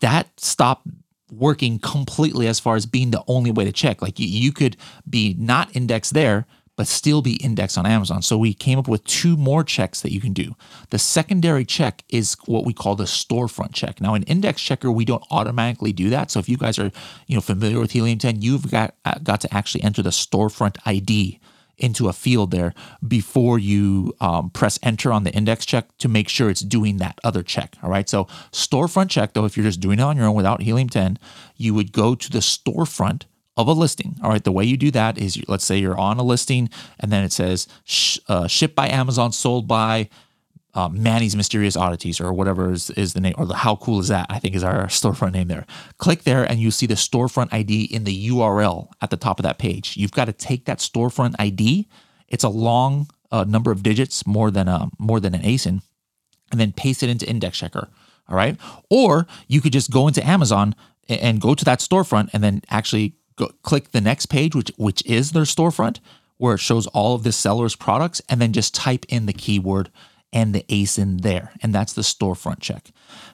that 0.00 0.28
stopped 0.40 0.86
working 1.32 1.78
completely 1.78 2.46
as 2.46 2.60
far 2.60 2.76
as 2.76 2.86
being 2.86 3.10
the 3.10 3.24
only 3.26 3.50
way 3.50 3.64
to 3.64 3.72
check. 3.72 4.02
Like 4.02 4.18
you, 4.18 4.52
could 4.52 4.76
be 5.08 5.34
not 5.38 5.74
indexed 5.74 6.14
there 6.14 6.46
but 6.76 6.86
still 6.86 7.20
be 7.20 7.34
indexed 7.36 7.76
on 7.76 7.86
Amazon. 7.86 8.22
So 8.22 8.38
we 8.38 8.54
came 8.54 8.78
up 8.78 8.88
with 8.88 9.04
two 9.04 9.36
more 9.36 9.62
checks 9.62 10.00
that 10.00 10.12
you 10.12 10.20
can 10.20 10.32
do. 10.32 10.56
The 10.90 10.98
secondary 10.98 11.64
check 11.64 12.02
is 12.08 12.36
what 12.46 12.64
we 12.64 12.72
call 12.72 12.96
the 12.96 13.04
storefront 13.04 13.74
check. 13.74 14.00
Now, 14.00 14.14
in 14.14 14.22
Index 14.24 14.62
Checker, 14.62 14.90
we 14.90 15.04
don't 15.04 15.22
automatically 15.30 15.92
do 15.92 16.08
that. 16.10 16.30
So 16.30 16.40
if 16.40 16.48
you 16.48 16.56
guys 16.56 16.78
are, 16.78 16.90
you 17.26 17.34
know, 17.34 17.42
familiar 17.42 17.78
with 17.78 17.92
Helium 17.92 18.18
10, 18.18 18.40
you've 18.40 18.70
got 18.70 18.94
uh, 19.04 19.18
got 19.22 19.40
to 19.42 19.54
actually 19.54 19.84
enter 19.84 20.02
the 20.02 20.10
storefront 20.10 20.78
ID 20.86 21.40
into 21.82 22.08
a 22.08 22.12
field 22.12 22.50
there 22.50 22.74
before 23.06 23.58
you 23.58 24.14
um, 24.20 24.50
press 24.50 24.78
enter 24.82 25.12
on 25.12 25.24
the 25.24 25.32
index 25.32 25.66
check 25.66 25.96
to 25.98 26.08
make 26.08 26.28
sure 26.28 26.48
it's 26.48 26.60
doing 26.60 26.98
that 26.98 27.18
other 27.24 27.42
check. 27.42 27.76
All 27.82 27.90
right. 27.90 28.08
So 28.08 28.24
storefront 28.52 29.10
check, 29.10 29.32
though, 29.32 29.44
if 29.44 29.56
you're 29.56 29.66
just 29.66 29.80
doing 29.80 29.98
it 29.98 30.02
on 30.02 30.16
your 30.16 30.26
own 30.26 30.34
without 30.34 30.62
Helium 30.62 30.88
10, 30.88 31.18
you 31.56 31.74
would 31.74 31.92
go 31.92 32.14
to 32.14 32.30
the 32.30 32.38
storefront 32.38 33.24
of 33.56 33.68
a 33.68 33.72
listing. 33.72 34.16
All 34.22 34.30
right, 34.30 34.42
the 34.42 34.52
way 34.52 34.64
you 34.64 34.76
do 34.76 34.90
that 34.92 35.18
is 35.18 35.42
let's 35.46 35.64
say 35.64 35.76
you're 35.76 35.98
on 35.98 36.18
a 36.18 36.22
listing 36.22 36.70
and 36.98 37.12
then 37.12 37.22
it 37.24 37.32
says 37.32 37.68
uh, 38.28 38.46
shipped 38.46 38.74
by 38.74 38.88
Amazon, 38.88 39.32
sold 39.32 39.68
by 39.68 40.08
uh, 40.74 40.88
Manny's 40.88 41.36
Mysterious 41.36 41.76
Oddities 41.76 42.20
or 42.20 42.32
whatever 42.32 42.72
is, 42.72 42.90
is 42.90 43.12
the 43.12 43.20
name, 43.20 43.34
or 43.36 43.46
the 43.46 43.56
how 43.56 43.76
cool 43.76 44.00
is 44.00 44.08
that? 44.08 44.26
I 44.30 44.38
think 44.38 44.54
is 44.54 44.64
our 44.64 44.86
storefront 44.86 45.32
name 45.32 45.48
there. 45.48 45.66
Click 45.98 46.22
there 46.22 46.44
and 46.44 46.60
you 46.60 46.70
see 46.70 46.86
the 46.86 46.94
storefront 46.94 47.52
ID 47.52 47.84
in 47.84 48.04
the 48.04 48.28
URL 48.30 48.88
at 49.00 49.10
the 49.10 49.16
top 49.16 49.38
of 49.38 49.42
that 49.42 49.58
page. 49.58 49.96
You've 49.96 50.12
got 50.12 50.26
to 50.26 50.32
take 50.32 50.64
that 50.64 50.78
storefront 50.78 51.34
ID. 51.38 51.88
It's 52.28 52.44
a 52.44 52.48
long 52.48 53.08
uh, 53.30 53.44
number 53.44 53.70
of 53.70 53.82
digits, 53.82 54.26
more 54.26 54.50
than 54.50 54.68
a 54.68 54.88
more 54.98 55.20
than 55.20 55.34
an 55.34 55.42
ASIN, 55.42 55.82
and 56.50 56.60
then 56.60 56.72
paste 56.72 57.02
it 57.02 57.10
into 57.10 57.28
Index 57.28 57.58
Checker. 57.58 57.88
All 58.28 58.36
right, 58.36 58.56
or 58.88 59.26
you 59.48 59.60
could 59.60 59.72
just 59.72 59.90
go 59.90 60.08
into 60.08 60.26
Amazon 60.26 60.74
and 61.08 61.40
go 61.40 61.54
to 61.54 61.64
that 61.64 61.80
storefront 61.80 62.30
and 62.32 62.42
then 62.42 62.62
actually 62.70 63.14
go, 63.36 63.48
click 63.62 63.90
the 63.90 64.00
next 64.00 64.26
page, 64.26 64.54
which 64.54 64.70
which 64.76 65.04
is 65.04 65.32
their 65.32 65.42
storefront, 65.42 65.98
where 66.38 66.54
it 66.54 66.60
shows 66.60 66.86
all 66.88 67.14
of 67.14 67.24
the 67.24 67.32
seller's 67.32 67.76
products, 67.76 68.22
and 68.28 68.40
then 68.40 68.52
just 68.52 68.74
type 68.74 69.04
in 69.08 69.26
the 69.26 69.32
keyword 69.32 69.90
and 70.32 70.54
the 70.54 70.64
ASIN 70.68 71.22
there, 71.22 71.52
and 71.62 71.74
that's 71.74 71.92
the 71.92 72.02
storefront 72.02 72.60
check. 72.60 72.90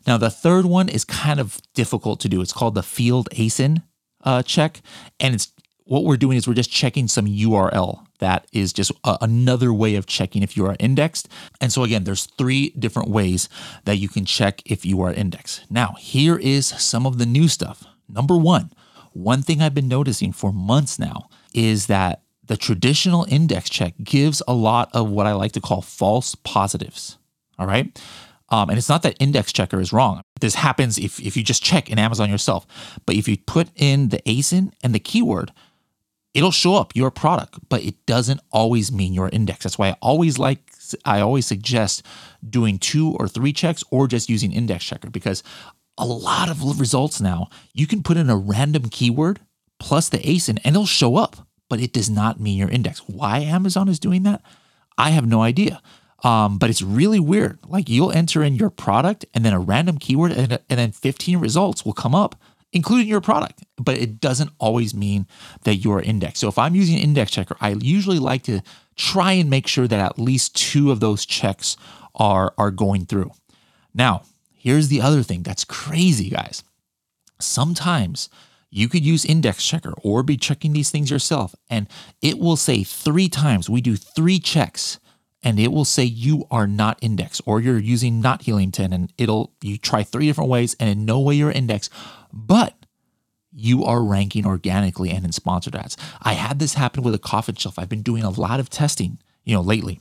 Now 0.07 0.19
the 0.19 0.31
third 0.31 0.67
one 0.67 0.89
is 0.89 1.05
kind 1.05 1.41
of 1.41 1.61
difficult 1.75 2.21
to 2.21 2.29
do. 2.29 2.41
It's 2.41 2.53
called 2.53 2.75
the 2.75 2.83
field 2.83 3.29
ASIN 3.33 3.83
uh, 4.25 4.43
check, 4.43 4.81
and 5.21 5.35
it's 5.35 5.53
what 5.85 6.05
we're 6.05 6.19
doing 6.19 6.37
is 6.37 6.47
we're 6.47 6.55
just 6.55 6.71
checking 6.71 7.09
some 7.09 7.27
URL 7.27 8.05
that 8.19 8.47
is 8.53 8.73
just 8.73 8.93
a, 9.05 9.17
another 9.23 9.73
way 9.73 9.95
of 9.95 10.07
checking 10.07 10.43
if 10.43 10.57
you 10.57 10.67
are 10.67 10.77
indexed. 10.79 11.29
And 11.61 11.73
so 11.73 11.83
again, 11.83 12.05
there's 12.05 12.27
three 12.27 12.71
different 12.71 13.09
ways 13.09 13.49
that 13.85 13.97
you 13.97 14.09
can 14.09 14.25
check 14.27 14.61
if 14.67 14.85
you 14.85 15.01
are 15.03 15.13
indexed. 15.13 15.65
Now, 15.71 15.95
here 15.99 16.37
is 16.37 16.67
some 16.67 17.07
of 17.07 17.19
the 17.19 17.27
new 17.27 17.49
stuff. 17.49 17.85
Number 18.09 18.37
one, 18.37 18.71
one 19.13 19.43
thing 19.43 19.63
I've 19.63 19.75
been 19.75 19.89
noticing 19.89 20.33
for 20.33 20.53
months 20.53 20.99
now 20.99 21.29
is 21.55 21.87
that 21.87 22.23
the 22.49 22.57
traditional 22.57 23.27
index 23.29 23.71
check 23.71 23.95
gives 24.03 24.43
a 24.49 24.53
lot 24.53 24.91
of 24.93 25.11
what 25.11 25.27
I 25.27 25.33
like 25.33 25.53
to 25.53 25.61
call 25.61 25.81
false 25.81 26.35
positives. 26.35 27.19
All 27.59 27.67
right. 27.67 27.99
Um, 28.51 28.71
and 28.71 28.79
it's 28.79 28.89
not 28.89 29.03
that 29.03 29.17
index 29.21 29.53
checker 29.53 29.81
is 29.81 29.93
wrong. 29.93 30.23
This 30.41 30.55
happens 30.55 30.99
if, 30.99 31.21
if 31.21 31.37
you 31.37 31.43
just 31.43 31.63
check 31.63 31.91
in 31.91 31.99
Amazon 31.99 32.31
yourself. 32.31 32.67
But 33.05 33.17
if 33.17 33.29
you 33.29 33.37
put 33.37 33.69
in 33.77 34.09
the 34.09 34.23
ASIN 34.23 34.73
and 34.83 34.95
the 34.95 34.99
keyword, 34.99 35.53
it'll 36.33 36.51
show 36.51 36.75
up 36.75 36.97
your 36.97 37.11
product, 37.11 37.59
but 37.69 37.83
it 37.85 38.07
doesn't 38.07 38.41
always 38.51 38.91
mean 38.91 39.13
your 39.13 39.29
index. 39.29 39.65
That's 39.65 39.79
why 39.79 39.91
I 39.91 39.97
always 40.01 40.39
like, 40.39 40.61
I 41.05 41.21
always 41.21 41.47
suggest 41.47 42.03
doing 42.49 42.79
two 42.79 43.15
or 43.19 43.29
three 43.29 43.53
checks 43.53 43.85
or 43.91 44.09
just 44.09 44.31
using 44.31 44.53
index 44.53 44.85
checker 44.85 45.11
because 45.11 45.43
a 45.99 46.07
lot 46.07 46.49
of 46.49 46.81
results 46.81 47.21
now, 47.21 47.49
you 47.75 47.87
can 47.87 48.03
put 48.03 48.17
in 48.17 48.31
a 48.31 48.37
random 48.37 48.89
keyword 48.89 49.41
plus 49.79 50.09
the 50.09 50.19
ASIN 50.19 50.59
and 50.65 50.75
it'll 50.75 50.87
show 50.87 51.17
up, 51.17 51.48
but 51.69 51.81
it 51.81 51.93
does 51.93 52.09
not 52.11 52.41
mean 52.41 52.59
your 52.59 52.69
index. 52.69 53.01
Why 53.09 53.39
Amazon 53.41 53.89
is 53.89 53.99
doing 53.99 54.23
that, 54.25 54.43
I 54.97 55.11
have 55.11 55.27
no 55.27 55.43
idea. 55.43 55.81
Um, 56.25 56.59
but 56.59 56.69
it's 56.69 56.83
really 56.83 57.21
weird. 57.21 57.59
Like 57.67 57.89
you'll 57.89 58.11
enter 58.11 58.43
in 58.43 58.55
your 58.57 58.71
product 58.71 59.25
and 59.35 59.45
then 59.45 59.53
a 59.53 59.61
random 59.61 59.99
keyword 59.99 60.33
and, 60.33 60.53
and 60.53 60.79
then 60.79 60.91
15 60.91 61.39
results 61.39 61.85
will 61.85 61.93
come 61.93 62.15
up, 62.15 62.35
including 62.73 63.07
your 63.07 63.21
product. 63.21 63.65
But 63.77 63.99
it 63.99 64.21
doesn't 64.21 64.51
always 64.59 64.95
mean 64.95 65.27
that 65.63 65.77
you're 65.77 66.01
indexed. 66.01 66.41
So 66.41 66.49
if 66.49 66.59
I'm 66.59 66.75
using 66.75 66.99
index 66.99 67.31
checker, 67.31 67.57
I 67.61 67.71
usually 67.71 68.19
like 68.19 68.43
to 68.45 68.63
try 68.97 69.33
and 69.33 69.49
make 69.49 69.69
sure 69.69 69.87
that 69.87 70.01
at 70.01 70.19
least 70.19 70.57
two 70.57 70.91
of 70.91 70.99
those 70.99 71.25
checks 71.25 71.77
are, 72.17 72.53
are 72.59 72.73
going 72.73 73.07
through. 73.07 73.31
Now, 73.95 74.23
Here's 74.59 74.89
the 74.89 75.01
other 75.01 75.23
thing 75.23 75.45
that's 75.45 75.65
crazy, 75.65 76.29
guys. 76.29 76.65
Sometimes 77.41 78.29
you 78.71 78.89
could 78.89 79.05
use 79.05 79.25
Index 79.25 79.65
Checker 79.65 79.95
or 80.03 80.23
be 80.23 80.37
checking 80.37 80.73
these 80.73 80.91
things 80.91 81.11
yourself, 81.11 81.55
and 81.71 81.89
it 82.21 82.39
will 82.39 82.57
say 82.57 82.85
three 82.85 83.29
times, 83.29 83.71
we 83.71 83.81
do 83.81 83.97
three 83.97 84.39
checks, 84.39 84.99
and 85.43 85.59
it 85.59 85.73
will 85.73 85.85
say 85.85 86.05
you 86.05 86.45
are 86.51 86.67
not 86.67 86.99
indexed 87.01 87.41
or 87.47 87.61
you're 87.61 87.79
using 87.79 88.21
not 88.21 88.43
Helium 88.43 88.73
10, 88.73 88.93
and 88.93 89.13
it'll, 89.17 89.53
you 89.63 89.79
try 89.79 90.03
three 90.03 90.27
different 90.27 90.51
ways, 90.51 90.77
and 90.79 90.91
in 90.91 91.05
no 91.05 91.21
way 91.21 91.35
you're 91.35 91.51
indexed, 91.51 91.93
but 92.33 92.75
you 93.53 93.85
are 93.85 94.03
ranking 94.05 94.47
organically 94.47 95.11
and 95.11 95.25
in 95.25 95.33
sponsored 95.33 95.75
ads. 95.75 95.97
I 96.23 96.35
had 96.35 96.59
this 96.59 96.75
happen 96.75 97.03
with 97.03 97.15
a 97.15 97.19
coffin 97.19 97.55
shelf. 97.55 97.79
I've 97.79 97.89
been 97.89 98.03
doing 98.03 98.23
a 98.23 98.31
lot 98.31 98.61
of 98.61 98.69
testing, 98.69 99.19
you 99.45 99.55
know, 99.55 99.63
lately, 99.63 100.01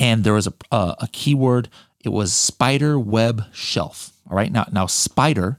and 0.00 0.24
there 0.24 0.34
was 0.34 0.46
a, 0.46 0.54
a, 0.72 0.96
a 1.02 1.08
keyword 1.12 1.68
it 2.04 2.10
was 2.10 2.32
spider 2.32 2.98
web 2.98 3.44
shelf. 3.52 4.12
All 4.30 4.36
right. 4.36 4.52
Now, 4.52 4.66
now 4.72 4.86
spider 4.86 5.58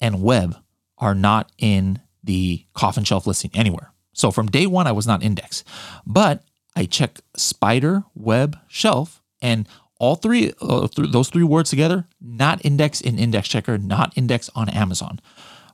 and 0.00 0.22
web 0.22 0.56
are 0.98 1.14
not 1.14 1.50
in 1.58 2.00
the 2.22 2.64
coffin 2.74 3.04
shelf 3.04 3.26
listing 3.26 3.50
anywhere. 3.54 3.92
So 4.12 4.30
from 4.30 4.46
day 4.46 4.66
one, 4.66 4.86
I 4.86 4.92
was 4.92 5.06
not 5.06 5.22
indexed, 5.22 5.66
but 6.06 6.42
I 6.74 6.86
checked 6.86 7.22
spider 7.36 8.04
web 8.14 8.58
shelf 8.68 9.22
and 9.40 9.68
all 9.98 10.16
three, 10.16 10.52
uh, 10.60 10.88
th- 10.88 11.10
those 11.10 11.30
three 11.30 11.42
words 11.42 11.70
together, 11.70 12.06
not 12.20 12.64
indexed 12.64 13.02
in 13.02 13.18
Index 13.18 13.48
Checker, 13.48 13.78
not 13.78 14.12
indexed 14.16 14.50
on 14.54 14.68
Amazon. 14.68 15.20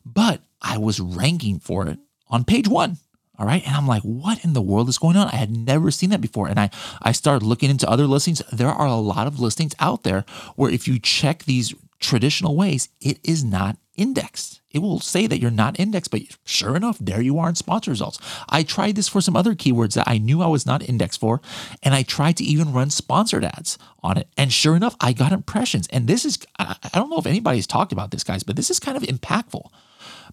But 0.05 0.43
I 0.61 0.79
was 0.79 1.01
ranking 1.01 1.59
for 1.59 1.89
it 1.89 1.99
on 2.29 2.45
page 2.45 2.69
one. 2.69 2.99
All 3.39 3.47
right. 3.47 3.67
And 3.67 3.75
I'm 3.75 3.87
like, 3.89 4.03
what 4.03 4.45
in 4.45 4.53
the 4.53 4.63
world 4.63 4.89
is 4.89 4.99
going 4.99 5.17
on? 5.17 5.29
I 5.29 5.37
had 5.37 5.51
never 5.51 5.91
seen 5.91 6.11
that 6.11 6.21
before. 6.21 6.49
And 6.49 6.61
I, 6.61 6.71
I 7.01 7.13
started 7.13 7.45
looking 7.45 7.71
into 7.71 7.89
other 7.89 8.07
listings. 8.07 8.43
There 8.53 8.69
are 8.69 8.87
a 8.87 8.95
lot 8.95 9.27
of 9.27 9.41
listings 9.41 9.75
out 9.81 10.05
there 10.05 10.25
where 10.55 10.71
if 10.71 10.87
you 10.87 11.01
check 11.01 11.45
these 11.45 11.75
traditional 11.99 12.57
ways, 12.57 12.89
it 13.01 13.19
is 13.25 13.43
not 13.43 13.79
indexed. 13.97 14.61
It 14.71 14.79
will 14.79 15.01
say 15.01 15.27
that 15.27 15.39
you're 15.39 15.51
not 15.51 15.79
indexed, 15.79 16.11
but 16.11 16.23
sure 16.45 16.75
enough, 16.77 16.97
there 16.99 17.21
you 17.21 17.39
are 17.39 17.49
in 17.49 17.55
sponsor 17.55 17.91
results. 17.91 18.19
I 18.49 18.63
tried 18.63 18.97
this 18.97 19.09
for 19.09 19.21
some 19.21 19.37
other 19.37 19.55
keywords 19.55 19.95
that 19.95 20.09
I 20.09 20.19
knew 20.19 20.41
I 20.41 20.47
was 20.47 20.65
not 20.65 20.89
indexed 20.89 21.21
for, 21.21 21.43
and 21.83 21.95
I 21.95 22.03
tried 22.03 22.39
to 22.39 22.45
even 22.45 22.73
run 22.73 22.89
sponsored 22.89 23.45
ads 23.45 23.77
on 24.03 24.17
it. 24.17 24.29
And 24.37 24.53
sure 24.53 24.75
enough, 24.75 24.97
I 25.01 25.13
got 25.13 25.33
impressions. 25.33 25.87
And 25.89 26.07
this 26.07 26.25
is, 26.25 26.39
I 26.59 26.77
don't 26.95 27.11
know 27.11 27.19
if 27.19 27.27
anybody's 27.27 27.67
talked 27.67 27.93
about 27.93 28.11
this, 28.11 28.25
guys, 28.25 28.43
but 28.43 28.57
this 28.57 28.71
is 28.71 28.81
kind 28.81 28.97
of 28.97 29.03
impactful. 29.03 29.69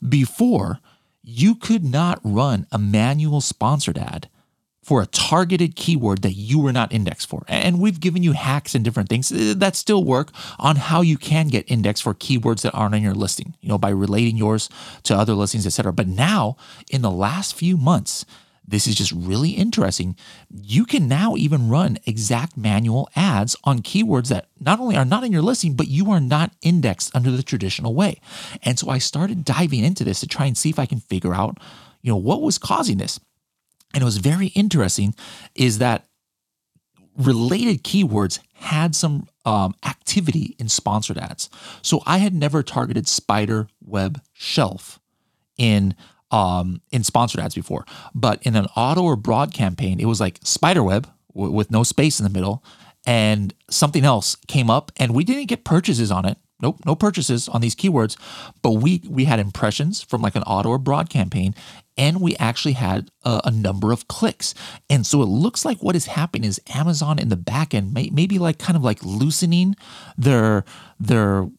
Before, 0.07 0.79
you 1.21 1.55
could 1.55 1.83
not 1.83 2.19
run 2.23 2.65
a 2.71 2.79
manual 2.79 3.41
sponsored 3.41 3.97
ad 3.97 4.29
for 4.89 5.03
a 5.03 5.05
targeted 5.05 5.75
keyword 5.75 6.23
that 6.23 6.33
you 6.33 6.57
were 6.57 6.73
not 6.73 6.91
indexed 6.91 7.29
for. 7.29 7.43
And 7.47 7.79
we've 7.79 7.99
given 7.99 8.23
you 8.23 8.31
hacks 8.31 8.73
and 8.73 8.83
different 8.83 9.07
things 9.07 9.31
uh, 9.31 9.53
that 9.55 9.75
still 9.75 10.03
work 10.03 10.31
on 10.57 10.77
how 10.77 11.01
you 11.01 11.15
can 11.15 11.47
get 11.47 11.69
indexed 11.69 12.01
for 12.01 12.15
keywords 12.15 12.63
that 12.63 12.73
aren't 12.73 12.95
on 12.95 13.03
your 13.03 13.13
listing, 13.13 13.53
you 13.61 13.69
know, 13.69 13.77
by 13.77 13.91
relating 13.91 14.35
yours 14.35 14.67
to 15.03 15.15
other 15.15 15.35
listings, 15.35 15.67
etc. 15.67 15.93
But 15.93 16.07
now, 16.07 16.57
in 16.89 17.03
the 17.03 17.11
last 17.11 17.53
few 17.53 17.77
months, 17.77 18.25
this 18.67 18.87
is 18.87 18.95
just 18.95 19.11
really 19.11 19.51
interesting. 19.51 20.15
You 20.59 20.85
can 20.85 21.07
now 21.07 21.35
even 21.35 21.69
run 21.69 21.99
exact 22.07 22.57
manual 22.57 23.11
ads 23.15 23.55
on 23.65 23.83
keywords 23.83 24.29
that 24.29 24.47
not 24.59 24.79
only 24.79 24.97
are 24.97 25.05
not 25.05 25.23
in 25.23 25.31
your 25.31 25.43
listing, 25.43 25.75
but 25.75 25.87
you 25.87 26.09
are 26.09 26.19
not 26.19 26.53
indexed 26.63 27.15
under 27.15 27.29
the 27.29 27.43
traditional 27.43 27.93
way. 27.93 28.19
And 28.63 28.79
so 28.79 28.89
I 28.89 28.97
started 28.97 29.45
diving 29.45 29.83
into 29.83 30.03
this 30.03 30.19
to 30.21 30.27
try 30.27 30.47
and 30.47 30.57
see 30.57 30.71
if 30.71 30.79
I 30.79 30.87
can 30.87 30.99
figure 30.99 31.35
out, 31.35 31.59
you 32.01 32.11
know, 32.11 32.17
what 32.17 32.41
was 32.41 32.57
causing 32.57 32.97
this 32.97 33.19
and 33.93 34.01
it 34.01 34.05
was 34.05 34.17
very 34.17 34.47
interesting 34.47 35.15
is 35.55 35.79
that 35.79 36.05
related 37.17 37.83
keywords 37.83 38.39
had 38.53 38.95
some 38.95 39.27
um, 39.45 39.75
activity 39.85 40.55
in 40.59 40.69
sponsored 40.69 41.17
ads. 41.17 41.49
So 41.81 42.01
I 42.05 42.17
had 42.17 42.33
never 42.33 42.63
targeted 42.63 43.07
spider 43.07 43.67
web 43.81 44.21
shelf 44.33 44.99
in 45.57 45.95
um, 46.31 46.81
in 46.91 47.03
sponsored 47.03 47.41
ads 47.41 47.55
before, 47.55 47.85
but 48.13 48.41
in 48.43 48.55
an 48.55 48.67
auto 48.75 49.01
or 49.01 49.15
broad 49.15 49.51
campaign, 49.51 49.99
it 49.99 50.05
was 50.05 50.19
like 50.19 50.39
spider 50.43 50.83
web 50.83 51.09
w- 51.33 51.51
with 51.51 51.71
no 51.71 51.81
space 51.81 52.19
in 52.19 52.23
the 52.23 52.29
middle, 52.29 52.63
and 53.03 53.51
something 53.67 54.05
else 54.05 54.35
came 54.47 54.69
up, 54.69 54.91
and 54.97 55.15
we 55.15 55.23
didn't 55.23 55.47
get 55.47 55.63
purchases 55.63 56.11
on 56.11 56.25
it. 56.25 56.37
Nope, 56.61 56.81
no 56.85 56.93
purchases 56.93 57.49
on 57.49 57.61
these 57.61 57.75
keywords, 57.75 58.15
but 58.61 58.73
we 58.73 59.01
we 59.09 59.25
had 59.25 59.39
impressions 59.39 60.03
from 60.03 60.21
like 60.21 60.35
an 60.35 60.43
auto 60.43 60.69
or 60.69 60.77
broad 60.77 61.09
campaign, 61.09 61.55
and 61.99 62.21
we 62.21 62.35
actually 62.37 62.73
had 62.73 63.11
a, 63.25 63.41
a, 63.43 63.51
number 63.51 63.91
of 63.91 64.07
clicks. 64.07 64.55
And 64.89 65.05
so 65.05 65.21
it 65.21 65.25
looks 65.25 65.65
like 65.65 65.83
what 65.83 65.97
is 65.97 66.05
happening 66.05 66.47
is 66.47 66.61
Amazon 66.73 67.19
in 67.19 67.27
the 67.27 67.35
back 67.35 67.73
end 67.73 67.93
may, 67.93 68.09
maybe 68.09 68.39
like 68.39 68.57
kind 68.57 68.77
of 68.77 68.83
like 68.83 69.03
loosening 69.03 69.75
their 70.17 70.63
their 70.97 71.49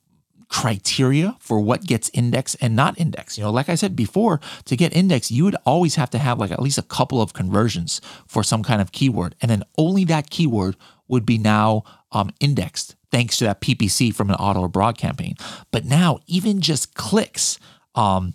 criteria 0.48 1.36
for 1.38 1.60
what 1.60 1.84
gets 1.84 2.10
indexed 2.14 2.56
and 2.60 2.74
not 2.74 2.98
indexed. 2.98 3.36
You 3.36 3.44
know, 3.44 3.52
like 3.52 3.68
I 3.68 3.74
said 3.74 3.94
before, 3.94 4.40
to 4.64 4.76
get 4.76 4.96
indexed, 4.96 5.30
you 5.30 5.44
would 5.44 5.56
always 5.66 5.96
have 5.96 6.08
to 6.10 6.18
have 6.18 6.38
like 6.38 6.50
at 6.50 6.62
least 6.62 6.78
a 6.78 6.82
couple 6.82 7.20
of 7.20 7.34
conversions 7.34 8.00
for 8.26 8.42
some 8.42 8.62
kind 8.62 8.80
of 8.80 8.92
keyword, 8.92 9.36
and 9.42 9.50
then 9.50 9.62
only 9.76 10.04
that 10.06 10.30
keyword 10.30 10.74
would 11.06 11.26
be 11.26 11.36
now 11.36 11.84
um, 12.12 12.30
indexed 12.40 12.96
thanks 13.10 13.36
to 13.36 13.44
that 13.44 13.60
PPC 13.60 14.14
from 14.14 14.30
an 14.30 14.36
auto 14.36 14.60
or 14.60 14.68
broad 14.68 14.96
campaign. 14.96 15.34
But 15.70 15.84
now, 15.84 16.20
even 16.26 16.60
just 16.60 16.94
clicks 16.94 17.58
um, 17.94 18.34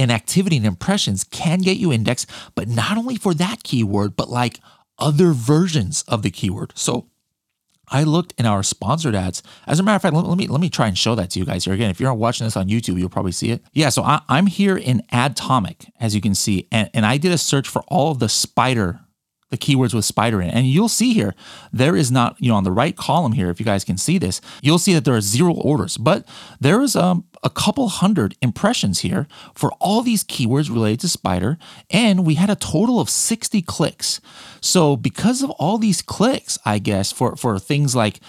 and 0.00 0.10
activity 0.10 0.56
and 0.56 0.66
impressions 0.66 1.24
can 1.24 1.60
get 1.60 1.76
you 1.76 1.92
indexed, 1.92 2.30
but 2.54 2.68
not 2.68 2.96
only 2.96 3.16
for 3.16 3.34
that 3.34 3.62
keyword, 3.62 4.16
but 4.16 4.28
like 4.28 4.60
other 4.98 5.32
versions 5.32 6.04
of 6.08 6.22
the 6.22 6.30
keyword. 6.30 6.72
So 6.74 7.06
I 7.88 8.04
looked 8.04 8.34
in 8.38 8.46
our 8.46 8.62
sponsored 8.62 9.14
ads. 9.14 9.42
As 9.66 9.80
a 9.80 9.82
matter 9.82 9.96
of 9.96 10.02
fact, 10.02 10.14
let, 10.14 10.36
me 10.36 10.46
let 10.46 10.60
me 10.60 10.70
try 10.70 10.86
and 10.86 10.96
show 10.96 11.14
that 11.16 11.30
to 11.30 11.38
you 11.38 11.44
guys 11.44 11.64
here 11.64 11.74
again. 11.74 11.90
If 11.90 12.00
you're 12.00 12.14
watching 12.14 12.46
this 12.46 12.56
on 12.56 12.68
YouTube, 12.68 12.98
you'll 12.98 13.08
probably 13.08 13.32
see 13.32 13.50
it. 13.50 13.62
Yeah, 13.72 13.88
so 13.88 14.02
I, 14.02 14.20
am 14.28 14.46
here 14.46 14.76
in 14.76 15.02
Adtomic, 15.12 15.90
as 15.98 16.14
you 16.14 16.20
can 16.20 16.34
see, 16.34 16.68
and, 16.70 16.88
and 16.94 17.04
I 17.04 17.16
did 17.16 17.32
a 17.32 17.38
search 17.38 17.68
for 17.68 17.82
all 17.88 18.12
of 18.12 18.20
the 18.20 18.28
spider 18.28 19.00
the 19.50 19.58
keywords 19.58 19.92
with 19.92 20.04
spider 20.04 20.40
in. 20.40 20.48
And 20.48 20.66
you'll 20.66 20.88
see 20.88 21.12
here, 21.12 21.34
there 21.72 21.96
is 21.96 22.10
not, 22.10 22.36
you 22.38 22.48
know, 22.48 22.54
on 22.54 22.64
the 22.64 22.72
right 22.72 22.96
column 22.96 23.32
here, 23.32 23.50
if 23.50 23.58
you 23.58 23.66
guys 23.66 23.84
can 23.84 23.98
see 23.98 24.16
this, 24.16 24.40
you'll 24.62 24.78
see 24.78 24.94
that 24.94 25.04
there 25.04 25.14
are 25.14 25.20
zero 25.20 25.52
orders, 25.52 25.96
but 25.96 26.26
there 26.60 26.80
is 26.80 26.96
um, 26.96 27.24
a 27.42 27.50
couple 27.50 27.88
hundred 27.88 28.36
impressions 28.42 29.00
here 29.00 29.26
for 29.54 29.72
all 29.80 30.02
these 30.02 30.24
keywords 30.24 30.68
related 30.68 31.00
to 31.00 31.08
spider. 31.08 31.58
And 31.90 32.26
we 32.26 32.34
had 32.34 32.50
a 32.50 32.56
total 32.56 33.00
of 33.00 33.08
60 33.08 33.62
clicks. 33.62 34.20
So 34.60 34.96
because 34.96 35.42
of 35.42 35.50
all 35.52 35.78
these 35.78 36.02
clicks, 36.02 36.58
I 36.64 36.78
guess, 36.78 37.12
for, 37.12 37.36
for 37.36 37.58
things 37.58 37.96
like 37.96 38.20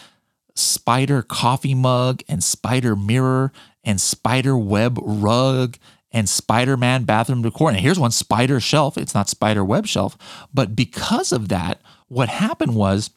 spider 0.55 1.21
coffee 1.21 1.75
mug 1.75 2.21
and 2.27 2.43
spider 2.43 2.95
mirror 2.95 3.51
and 3.83 3.99
spider 3.99 4.57
web 4.57 4.97
rug 5.01 5.77
and 6.11 6.27
Spider 6.27 6.77
Man 6.77 7.03
bathroom 7.03 7.41
decor. 7.41 7.69
And 7.69 7.79
here's 7.79 7.99
one 7.99 8.11
spider 8.11 8.59
shelf. 8.59 8.97
It's 8.97 9.15
not 9.15 9.29
spider 9.29 9.63
web 9.63 9.87
shelf. 9.87 10.17
But 10.53 10.75
because 10.75 11.31
of 11.31 11.49
that, 11.49 11.81
what 12.07 12.29
happened 12.29 12.75
was, 12.75 13.11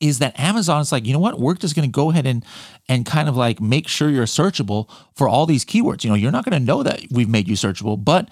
is 0.00 0.18
that 0.18 0.38
Amazon 0.40 0.80
is 0.80 0.92
like, 0.92 1.06
you 1.06 1.12
know 1.12 1.18
what? 1.18 1.38
We're 1.38 1.54
just 1.54 1.76
going 1.76 1.88
to 1.88 1.92
go 1.92 2.10
ahead 2.10 2.26
and 2.26 2.44
and 2.88 3.04
kind 3.06 3.28
of 3.28 3.36
like 3.36 3.60
make 3.60 3.86
sure 3.86 4.08
you're 4.08 4.24
searchable 4.24 4.90
for 5.14 5.28
all 5.28 5.46
these 5.46 5.64
keywords. 5.64 6.02
You 6.02 6.10
know, 6.10 6.16
you're 6.16 6.32
not 6.32 6.44
going 6.44 6.58
to 6.58 6.64
know 6.64 6.82
that 6.82 7.02
we've 7.10 7.28
made 7.28 7.48
you 7.48 7.54
searchable, 7.54 8.02
but 8.02 8.28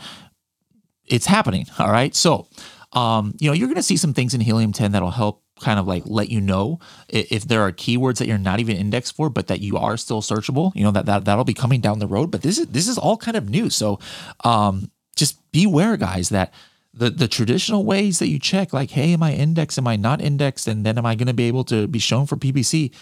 it's 1.06 1.26
happening. 1.26 1.66
All 1.78 1.90
right. 1.90 2.14
So, 2.14 2.48
um, 2.92 3.34
you 3.38 3.48
know, 3.48 3.54
you're 3.54 3.68
going 3.68 3.76
to 3.76 3.82
see 3.82 3.96
some 3.96 4.14
things 4.14 4.34
in 4.34 4.40
Helium 4.40 4.72
10 4.72 4.92
that'll 4.92 5.10
help 5.10 5.42
kind 5.60 5.78
of 5.78 5.86
like 5.86 6.04
let 6.06 6.28
you 6.28 6.40
know 6.40 6.78
if 7.08 7.44
there 7.44 7.62
are 7.62 7.72
keywords 7.72 8.18
that 8.18 8.28
you're 8.28 8.38
not 8.38 8.60
even 8.60 8.76
indexed 8.76 9.16
for 9.16 9.28
but 9.28 9.48
that 9.48 9.60
you 9.60 9.76
are 9.76 9.96
still 9.96 10.22
searchable 10.22 10.70
you 10.76 10.84
know 10.84 10.92
that, 10.92 11.06
that 11.06 11.24
that'll 11.24 11.42
be 11.42 11.52
coming 11.52 11.80
down 11.80 11.98
the 11.98 12.06
road 12.06 12.30
but 12.30 12.42
this 12.42 12.58
is 12.58 12.68
this 12.68 12.86
is 12.86 12.96
all 12.96 13.16
kind 13.16 13.36
of 13.36 13.50
new 13.50 13.68
so 13.68 13.98
um 14.44 14.88
just 15.16 15.40
beware 15.50 15.96
guys 15.96 16.28
that 16.28 16.54
the 16.98 17.10
the 17.10 17.28
traditional 17.28 17.84
ways 17.84 18.18
that 18.18 18.28
you 18.28 18.38
check 18.38 18.72
like 18.72 18.90
hey 18.90 19.12
am 19.12 19.22
i 19.22 19.32
indexed? 19.32 19.78
Am 19.78 19.86
i 19.86 19.96
not 19.96 20.20
indexed? 20.20 20.68
And 20.68 20.84
then 20.84 20.98
am 20.98 21.06
i 21.06 21.14
going 21.14 21.28
to 21.28 21.34
be 21.34 21.48
able 21.48 21.64
to 21.64 21.86
be 21.86 21.98
shown 21.98 22.26
for 22.26 22.36
ppc 22.36 22.92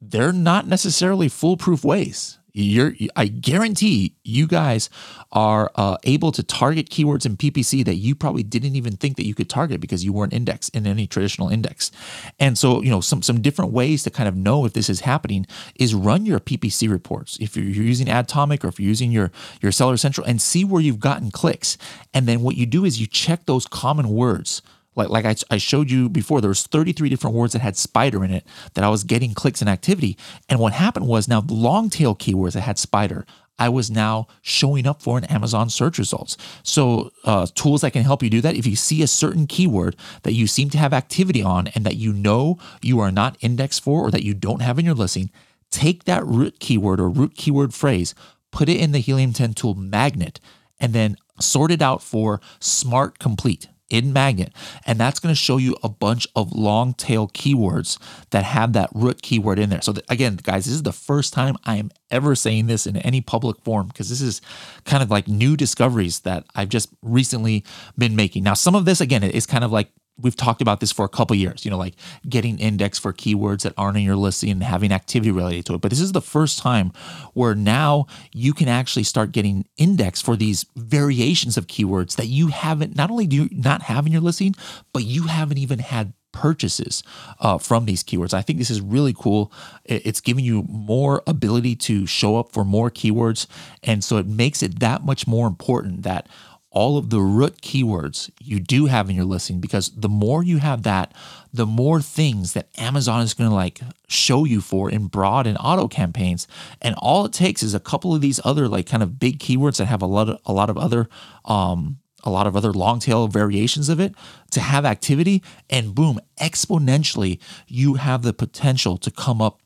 they're 0.00 0.32
not 0.32 0.66
necessarily 0.66 1.28
foolproof 1.28 1.84
ways 1.84 2.38
you're 2.54 2.92
I 3.16 3.26
guarantee 3.26 4.14
you 4.22 4.46
guys 4.46 4.88
are 5.32 5.72
uh, 5.74 5.96
able 6.04 6.30
to 6.32 6.42
target 6.42 6.88
keywords 6.88 7.26
in 7.26 7.36
PPC 7.36 7.84
that 7.84 7.96
you 7.96 8.14
probably 8.14 8.44
didn't 8.44 8.76
even 8.76 8.96
think 8.96 9.16
that 9.16 9.26
you 9.26 9.34
could 9.34 9.50
target 9.50 9.80
because 9.80 10.04
you 10.04 10.12
weren't 10.12 10.32
indexed 10.32 10.74
in 10.74 10.86
any 10.86 11.08
traditional 11.08 11.48
index. 11.48 11.90
And 12.38 12.56
so, 12.56 12.80
you 12.80 12.90
know, 12.90 13.00
some 13.00 13.22
some 13.22 13.42
different 13.42 13.72
ways 13.72 14.04
to 14.04 14.10
kind 14.10 14.28
of 14.28 14.36
know 14.36 14.64
if 14.64 14.72
this 14.72 14.88
is 14.88 15.00
happening 15.00 15.46
is 15.74 15.94
run 15.94 16.24
your 16.24 16.38
PPC 16.38 16.88
reports. 16.88 17.36
If 17.40 17.56
you're, 17.56 17.64
using 17.64 18.06
Adtomic 18.06 18.62
or 18.62 18.68
if 18.68 18.78
you're 18.78 18.88
using 18.88 19.10
your 19.10 19.32
your 19.60 19.72
Seller 19.72 19.96
Central 19.96 20.24
and 20.24 20.40
see 20.40 20.64
where 20.64 20.80
you've 20.80 21.00
gotten 21.00 21.32
clicks. 21.32 21.76
And 22.14 22.28
then 22.28 22.42
what 22.42 22.56
you 22.56 22.66
do 22.66 22.84
is 22.84 23.00
you 23.00 23.08
check 23.08 23.46
those 23.46 23.66
common 23.66 24.08
words 24.08 24.62
like 24.96 25.08
like 25.08 25.24
I, 25.24 25.34
I 25.54 25.58
showed 25.58 25.90
you 25.90 26.08
before 26.08 26.40
there 26.40 26.48
was 26.48 26.66
33 26.66 27.08
different 27.08 27.36
words 27.36 27.52
that 27.52 27.62
had 27.62 27.76
spider 27.76 28.24
in 28.24 28.30
it 28.30 28.46
that 28.74 28.84
i 28.84 28.88
was 28.88 29.04
getting 29.04 29.34
clicks 29.34 29.60
and 29.60 29.70
activity. 29.70 30.16
And 30.48 30.60
what 30.60 30.72
happened 30.72 31.06
was 31.06 31.28
now 31.28 31.44
long 31.48 31.90
tail 31.90 32.14
keywords 32.14 32.52
that 32.52 32.62
had 32.62 32.78
spider 32.78 33.26
i 33.58 33.68
was 33.68 33.90
now 33.90 34.26
showing 34.42 34.86
up 34.86 35.02
for 35.02 35.18
in 35.18 35.24
amazon 35.24 35.70
search 35.70 35.98
results. 35.98 36.36
So 36.62 37.10
uh, 37.24 37.46
tools 37.54 37.80
that 37.82 37.92
can 37.92 38.02
help 38.02 38.22
you 38.22 38.30
do 38.30 38.40
that 38.40 38.56
if 38.56 38.66
you 38.66 38.76
see 38.76 39.02
a 39.02 39.06
certain 39.06 39.46
keyword 39.46 39.96
that 40.22 40.32
you 40.32 40.46
seem 40.46 40.70
to 40.70 40.78
have 40.78 40.92
activity 40.92 41.42
on 41.42 41.68
and 41.68 41.84
that 41.84 41.96
you 41.96 42.12
know 42.12 42.58
you 42.82 43.00
are 43.00 43.12
not 43.12 43.36
indexed 43.40 43.82
for 43.82 44.02
or 44.02 44.10
that 44.10 44.24
you 44.24 44.34
don't 44.34 44.62
have 44.62 44.78
in 44.78 44.84
your 44.84 44.94
listing 44.94 45.30
take 45.70 46.04
that 46.04 46.24
root 46.26 46.60
keyword 46.60 47.00
or 47.00 47.08
root 47.08 47.34
keyword 47.36 47.74
phrase 47.74 48.14
put 48.50 48.68
it 48.68 48.80
in 48.80 48.92
the 48.92 49.00
helium 49.00 49.32
10 49.32 49.54
tool 49.54 49.74
magnet 49.74 50.38
and 50.78 50.92
then 50.92 51.16
sort 51.40 51.70
it 51.70 51.82
out 51.82 52.02
for 52.02 52.40
smart 52.60 53.18
complete 53.18 53.68
in 53.94 54.12
Magnet. 54.12 54.52
And 54.84 54.98
that's 54.98 55.20
going 55.20 55.32
to 55.32 55.40
show 55.40 55.56
you 55.56 55.76
a 55.84 55.88
bunch 55.88 56.26
of 56.34 56.52
long 56.52 56.94
tail 56.94 57.28
keywords 57.28 57.96
that 58.30 58.42
have 58.42 58.72
that 58.72 58.90
root 58.92 59.22
keyword 59.22 59.60
in 59.60 59.70
there. 59.70 59.82
So, 59.82 59.94
again, 60.08 60.40
guys, 60.42 60.64
this 60.64 60.74
is 60.74 60.82
the 60.82 60.92
first 60.92 61.32
time 61.32 61.56
I 61.64 61.76
am 61.76 61.92
ever 62.10 62.34
saying 62.34 62.66
this 62.66 62.88
in 62.88 62.96
any 62.96 63.20
public 63.20 63.60
forum 63.60 63.86
because 63.86 64.08
this 64.08 64.20
is 64.20 64.40
kind 64.84 65.00
of 65.00 65.12
like 65.12 65.28
new 65.28 65.56
discoveries 65.56 66.20
that 66.20 66.44
I've 66.56 66.70
just 66.70 66.88
recently 67.02 67.64
been 67.96 68.16
making. 68.16 68.42
Now, 68.42 68.54
some 68.54 68.74
of 68.74 68.84
this, 68.84 69.00
again, 69.00 69.22
is 69.22 69.46
kind 69.46 69.62
of 69.62 69.70
like 69.70 69.90
we've 70.18 70.36
talked 70.36 70.62
about 70.62 70.80
this 70.80 70.92
for 70.92 71.04
a 71.04 71.08
couple 71.08 71.34
years, 71.36 71.64
you 71.64 71.70
know, 71.70 71.78
like 71.78 71.94
getting 72.28 72.58
index 72.58 72.98
for 72.98 73.12
keywords 73.12 73.62
that 73.62 73.74
aren't 73.76 73.96
in 73.96 74.02
your 74.02 74.16
listing 74.16 74.50
and 74.50 74.62
having 74.62 74.92
activity 74.92 75.30
related 75.30 75.66
to 75.66 75.74
it. 75.74 75.80
But 75.80 75.90
this 75.90 76.00
is 76.00 76.12
the 76.12 76.20
first 76.20 76.58
time 76.58 76.92
where 77.32 77.54
now 77.54 78.06
you 78.32 78.52
can 78.52 78.68
actually 78.68 79.04
start 79.04 79.32
getting 79.32 79.66
index 79.76 80.22
for 80.22 80.36
these 80.36 80.66
variations 80.76 81.56
of 81.56 81.66
keywords 81.66 82.16
that 82.16 82.26
you 82.26 82.48
haven't, 82.48 82.96
not 82.96 83.10
only 83.10 83.26
do 83.26 83.36
you 83.36 83.48
not 83.50 83.82
have 83.82 84.06
in 84.06 84.12
your 84.12 84.20
listing, 84.20 84.54
but 84.92 85.04
you 85.04 85.24
haven't 85.24 85.58
even 85.58 85.80
had 85.80 86.12
purchases 86.34 87.02
uh, 87.40 87.58
from 87.58 87.86
these 87.86 88.02
keywords. 88.02 88.34
I 88.34 88.42
think 88.42 88.58
this 88.58 88.70
is 88.70 88.80
really 88.80 89.14
cool. 89.16 89.52
It's 89.84 90.20
giving 90.20 90.44
you 90.44 90.64
more 90.68 91.22
ability 91.26 91.76
to 91.76 92.06
show 92.06 92.36
up 92.36 92.52
for 92.52 92.64
more 92.64 92.90
keywords. 92.90 93.46
And 93.84 94.02
so 94.02 94.16
it 94.16 94.26
makes 94.26 94.62
it 94.62 94.80
that 94.80 95.04
much 95.04 95.26
more 95.26 95.46
important 95.46 96.02
that 96.02 96.28
all 96.74 96.98
of 96.98 97.08
the 97.10 97.20
root 97.20 97.62
keywords 97.62 98.30
you 98.40 98.58
do 98.58 98.86
have 98.86 99.08
in 99.08 99.14
your 99.14 99.24
listing 99.24 99.60
because 99.60 99.90
the 99.90 100.08
more 100.08 100.42
you 100.42 100.58
have 100.58 100.82
that, 100.82 101.14
the 101.52 101.66
more 101.66 102.02
things 102.02 102.52
that 102.52 102.68
Amazon 102.76 103.22
is 103.22 103.32
going 103.32 103.48
to 103.48 103.54
like 103.54 103.80
show 104.08 104.44
you 104.44 104.60
for 104.60 104.90
in 104.90 105.06
broad 105.06 105.46
and 105.46 105.56
auto 105.60 105.86
campaigns. 105.86 106.48
And 106.82 106.96
all 106.98 107.24
it 107.24 107.32
takes 107.32 107.62
is 107.62 107.74
a 107.74 107.80
couple 107.80 108.12
of 108.12 108.20
these 108.20 108.40
other 108.44 108.66
like 108.66 108.86
kind 108.86 109.04
of 109.04 109.20
big 109.20 109.38
keywords 109.38 109.76
that 109.76 109.86
have 109.86 110.02
a 110.02 110.06
lot 110.06 110.28
of 110.28 110.40
a 110.44 110.52
lot 110.52 110.68
of 110.68 110.76
other 110.76 111.08
um 111.44 111.98
a 112.24 112.30
lot 112.30 112.46
of 112.46 112.56
other 112.56 112.72
long 112.72 112.98
tail 112.98 113.28
variations 113.28 113.88
of 113.88 114.00
it 114.00 114.14
to 114.50 114.60
have 114.60 114.84
activity 114.84 115.42
and 115.70 115.94
boom 115.94 116.18
exponentially 116.40 117.38
you 117.68 117.94
have 117.94 118.22
the 118.22 118.32
potential 118.32 118.96
to 118.96 119.10
come 119.10 119.40
up 119.40 119.60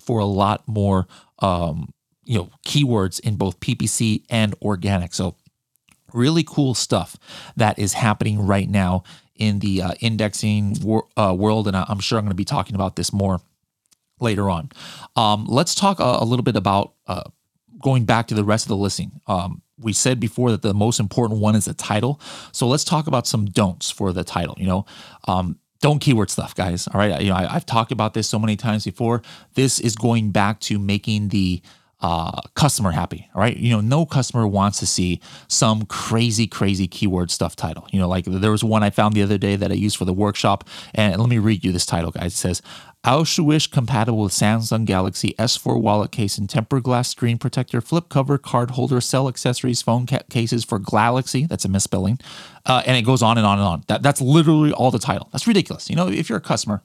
for 0.00 0.18
a 0.18 0.24
lot 0.24 0.66
more 0.68 1.06
um 1.38 1.88
you 2.26 2.36
know 2.36 2.50
keywords 2.66 3.20
in 3.20 3.36
both 3.36 3.58
PPC 3.60 4.24
and 4.28 4.54
organic. 4.60 5.14
So 5.14 5.36
really 6.16 6.44
cool 6.44 6.74
stuff 6.74 7.16
that 7.56 7.78
is 7.78 7.92
happening 7.92 8.46
right 8.46 8.68
now 8.68 9.04
in 9.34 9.58
the 9.58 9.82
uh, 9.82 9.92
indexing 10.00 10.76
wor- 10.82 11.06
uh, 11.16 11.34
world. 11.36 11.68
And 11.68 11.76
I'm 11.76 12.00
sure 12.00 12.18
I'm 12.18 12.24
going 12.24 12.30
to 12.30 12.34
be 12.34 12.44
talking 12.44 12.74
about 12.74 12.96
this 12.96 13.12
more 13.12 13.40
later 14.20 14.48
on. 14.48 14.70
Um, 15.14 15.46
let's 15.46 15.74
talk 15.74 16.00
a, 16.00 16.18
a, 16.20 16.24
little 16.24 16.42
bit 16.42 16.56
about 16.56 16.94
uh, 17.06 17.24
going 17.82 18.04
back 18.04 18.28
to 18.28 18.34
the 18.34 18.44
rest 18.44 18.64
of 18.64 18.68
the 18.70 18.76
listing. 18.76 19.20
Um, 19.26 19.62
we 19.78 19.92
said 19.92 20.18
before 20.18 20.50
that 20.50 20.62
the 20.62 20.72
most 20.72 20.98
important 21.00 21.40
one 21.40 21.54
is 21.54 21.66
the 21.66 21.74
title. 21.74 22.20
So 22.52 22.66
let's 22.66 22.84
talk 22.84 23.06
about 23.06 23.26
some 23.26 23.44
don'ts 23.44 23.90
for 23.90 24.12
the 24.12 24.24
title. 24.24 24.54
You 24.58 24.66
know, 24.66 24.86
um, 25.28 25.58
don't 25.80 25.98
keyword 25.98 26.30
stuff, 26.30 26.54
guys. 26.54 26.88
All 26.88 26.98
right. 26.98 27.20
You 27.20 27.28
know, 27.28 27.36
I, 27.36 27.52
have 27.52 27.66
talked 27.66 27.92
about 27.92 28.14
this 28.14 28.26
so 28.26 28.38
many 28.38 28.56
times 28.56 28.84
before. 28.84 29.22
This 29.54 29.78
is 29.78 29.94
going 29.94 30.30
back 30.30 30.60
to 30.60 30.78
making 30.78 31.28
the 31.28 31.60
uh, 32.06 32.40
customer 32.54 32.92
happy, 32.92 33.28
right? 33.34 33.56
You 33.56 33.72
know, 33.72 33.80
no 33.80 34.06
customer 34.06 34.46
wants 34.46 34.78
to 34.78 34.86
see 34.86 35.20
some 35.48 35.82
crazy, 35.86 36.46
crazy 36.46 36.86
keyword 36.86 37.32
stuff 37.32 37.56
title. 37.56 37.88
You 37.90 37.98
know, 37.98 38.06
like 38.06 38.26
there 38.26 38.52
was 38.52 38.62
one 38.62 38.84
I 38.84 38.90
found 38.90 39.14
the 39.14 39.24
other 39.24 39.38
day 39.38 39.56
that 39.56 39.72
I 39.72 39.74
used 39.74 39.96
for 39.96 40.04
the 40.04 40.12
workshop. 40.12 40.62
And 40.94 41.18
let 41.18 41.28
me 41.28 41.38
read 41.38 41.64
you 41.64 41.72
this 41.72 41.84
title, 41.84 42.12
guys. 42.12 42.34
It 42.34 42.36
says, 42.36 42.62
Aushwish 43.02 43.72
compatible 43.72 44.18
with 44.18 44.32
Samsung 44.32 44.84
Galaxy 44.84 45.34
S4 45.36 45.80
wallet 45.80 46.12
case 46.12 46.38
and 46.38 46.48
tempered 46.48 46.84
glass 46.84 47.08
screen 47.08 47.38
protector, 47.38 47.80
flip 47.80 48.08
cover, 48.08 48.38
card 48.38 48.72
holder, 48.72 49.00
cell 49.00 49.28
accessories, 49.28 49.82
phone 49.82 50.06
ca- 50.06 50.22
cases 50.30 50.64
for 50.64 50.78
Galaxy. 50.78 51.44
That's 51.44 51.64
a 51.64 51.68
misspelling. 51.68 52.20
Uh, 52.64 52.82
and 52.86 52.96
it 52.96 53.02
goes 53.02 53.20
on 53.20 53.36
and 53.36 53.46
on 53.46 53.58
and 53.58 53.66
on. 53.66 53.82
That, 53.88 54.02
that's 54.04 54.20
literally 54.20 54.72
all 54.72 54.92
the 54.92 55.00
title. 55.00 55.28
That's 55.32 55.48
ridiculous. 55.48 55.90
You 55.90 55.96
know, 55.96 56.08
if 56.08 56.28
you're 56.28 56.38
a 56.38 56.40
customer, 56.42 56.82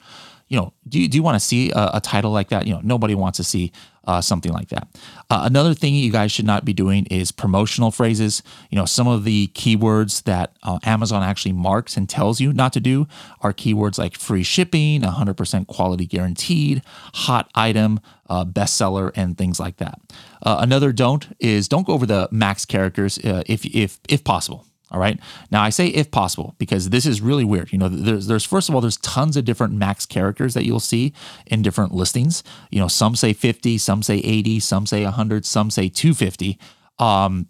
you 0.52 0.58
know, 0.58 0.74
do 0.90 1.00
you, 1.00 1.08
do 1.08 1.16
you 1.16 1.24
want 1.24 1.36
to 1.36 1.40
see 1.40 1.72
a, 1.72 1.92
a, 1.94 2.02
title 2.02 2.30
like 2.30 2.50
that? 2.50 2.68
You 2.68 2.74
know, 2.74 2.82
nobody 2.84 3.16
wants 3.16 3.38
to 3.38 3.44
see 3.44 3.72
uh, 4.04 4.20
something 4.20 4.52
like 4.52 4.68
that. 4.68 4.86
Uh, 5.30 5.44
another 5.46 5.74
thing 5.74 5.96
you 5.96 6.12
guys 6.12 6.30
should 6.30 6.46
not 6.46 6.66
be 6.66 6.74
doing 6.74 7.06
is 7.06 7.32
promotional 7.32 7.90
phrases. 7.90 8.44
You 8.70 8.76
know, 8.76 8.84
some 8.84 9.08
of 9.08 9.24
the 9.24 9.48
keywords 9.54 10.24
that 10.24 10.54
uh, 10.62 10.80
Amazon 10.84 11.24
actually 11.24 11.54
marks 11.54 11.96
and 11.96 12.10
tells 12.10 12.42
you 12.42 12.52
not 12.52 12.74
to 12.74 12.82
do 12.82 13.08
are 13.40 13.54
keywords 13.54 13.98
like 13.98 14.18
free 14.18 14.44
shipping, 14.44 15.04
100% 15.04 15.68
quality 15.68 16.06
guaranteed, 16.06 16.82
hot 17.14 17.50
item, 17.56 18.02
uh, 18.30 18.44
bestseller, 18.44 19.10
and 19.16 19.38
things 19.38 19.58
like 19.58 19.78
that. 19.78 20.02
Uh, 20.44 20.58
another 20.60 20.92
don't 20.92 21.34
is 21.40 21.70
don't 21.70 21.88
go 21.88 21.94
over 21.94 22.06
the 22.06 22.28
max 22.30 22.66
characters 22.66 23.18
uh, 23.20 23.44
if 23.46 23.64
if 23.66 24.02
if 24.10 24.26
possible. 24.26 24.66
All 24.92 25.00
right. 25.00 25.20
Now 25.52 25.64
I 25.64 25.70
say 25.70 25.88
if 25.88 26.12
possible 26.12 26.56
because 26.58 26.90
this 26.90 27.06
is 27.06 27.22
really 27.22 27.46
weird. 27.46 27.72
You 27.72 27.80
know, 27.80 27.88
there's 27.88 28.28
there's 28.28 28.44
first 28.44 28.68
of 28.68 28.76
all 28.76 28.82
there's 28.82 28.98
tons 28.98 29.38
of 29.38 29.46
different 29.46 29.74
max 29.74 30.06
characters 30.06 30.54
that 30.54 30.66
you'll 30.66 30.82
see 30.82 31.14
in 31.48 31.62
different 31.62 31.94
listings. 31.94 32.44
You 32.70 32.80
know, 32.80 32.88
some 32.90 33.16
say 33.16 33.32
50, 33.34 33.78
some 33.78 34.04
say 34.04 34.18
80, 34.18 34.60
some 34.60 34.86
say 34.86 35.04
100, 35.04 35.46
some 35.46 35.72
say 35.72 35.88
250. 35.88 36.60
Um, 37.00 37.48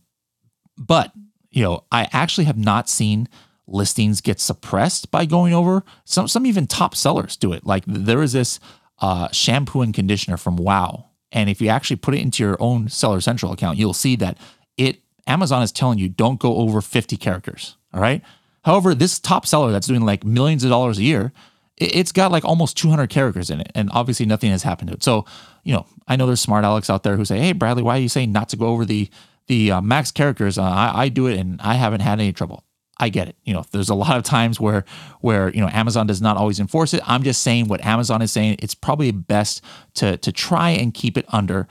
but 0.78 1.12
you 1.50 1.64
know, 1.64 1.84
I 1.92 2.08
actually 2.14 2.46
have 2.46 2.58
not 2.58 2.88
seen 2.88 3.28
listings 3.68 4.22
get 4.22 4.40
suppressed 4.40 5.12
by 5.12 5.26
going 5.26 5.54
over. 5.54 5.84
Some 6.06 6.28
some 6.28 6.46
even 6.46 6.68
top 6.68 6.96
sellers 6.96 7.38
do 7.38 7.54
it. 7.54 7.66
Like 7.66 7.84
there 7.88 8.22
is 8.22 8.34
this 8.34 8.60
uh, 9.00 9.30
shampoo 9.32 9.82
and 9.82 9.94
conditioner 9.94 10.38
from 10.38 10.58
Wow, 10.58 11.10
and 11.32 11.50
if 11.50 11.62
you 11.62 11.70
actually 11.70 11.98
put 11.98 12.14
it 12.14 12.22
into 12.22 12.44
your 12.44 12.58
own 12.60 12.90
Seller 12.90 13.22
Central 13.22 13.52
account, 13.52 13.78
you'll 13.78 13.94
see 13.94 14.16
that 14.18 14.38
it 14.78 15.02
Amazon 15.28 15.64
is 15.64 15.72
telling 15.72 16.00
you 16.00 16.10
don't 16.10 16.40
go 16.40 16.58
over 16.58 16.82
50 16.82 17.18
characters. 17.18 17.76
All 17.94 18.02
right. 18.02 18.22
However, 18.64 18.94
this 18.94 19.20
top 19.20 19.46
seller 19.46 19.72
that's 19.72 19.88
doing 19.88 20.02
like 20.02 20.24
millions 20.24 20.64
of 20.64 20.70
dollars 20.70 21.00
a 21.00 21.04
year, 21.04 21.32
it's 21.78 22.12
got 22.12 22.32
like 22.32 22.46
almost 22.46 22.78
200 22.78 23.10
characters 23.10 23.50
in 23.50 23.60
it. 23.60 23.72
And 23.74 23.90
obviously 23.92 24.26
nothing 24.26 24.52
has 24.52 24.64
happened 24.64 24.90
to 24.90 24.96
it. 24.96 25.04
So, 25.04 25.26
you 25.64 25.74
know, 25.74 25.86
I 26.08 26.16
know 26.16 26.28
there's 26.28 26.42
smart 26.42 26.64
Alex 26.64 26.90
out 26.90 27.04
there 27.04 27.18
who 27.18 27.26
say, 27.26 27.40
Hey, 27.40 27.54
Bradley, 27.54 27.84
why 27.84 27.98
are 27.98 28.02
you 28.02 28.10
saying 28.10 28.32
not 28.32 28.50
to 28.50 28.58
go 28.58 28.68
over 28.68 28.86
the, 28.86 29.10
the 29.48 29.72
uh, 29.72 29.82
max 29.82 30.12
characters? 30.12 30.58
Uh, 30.58 30.64
I, 30.64 31.04
I 31.04 31.10
do 31.10 31.28
it 31.28 31.40
and 31.40 31.60
I 31.62 31.74
haven't 31.74 32.02
had 32.02 32.20
any 32.20 32.34
trouble. 32.34 32.64
I 33.02 33.10
get 33.10 33.28
it. 33.28 33.36
You 33.44 33.54
know, 33.54 33.64
there's 33.72 33.90
a 33.90 33.96
lot 33.96 34.16
of 34.16 34.24
times 34.24 34.60
where 34.60 34.86
where 35.22 35.50
you 35.50 35.60
know 35.60 35.70
Amazon 35.70 36.06
does 36.06 36.22
not 36.22 36.38
always 36.38 36.60
enforce 36.60 36.94
it. 36.94 37.02
I'm 37.06 37.24
just 37.24 37.42
saying 37.42 37.68
what 37.68 37.84
Amazon 37.84 38.22
is 38.22 38.32
saying. 38.32 38.58
It's 38.60 38.76
probably 38.76 39.12
best 39.12 39.64
to 39.96 40.18
to 40.18 40.32
try 40.32 40.70
and 40.70 40.94
keep 40.94 41.18
it 41.18 41.26
under, 41.30 41.68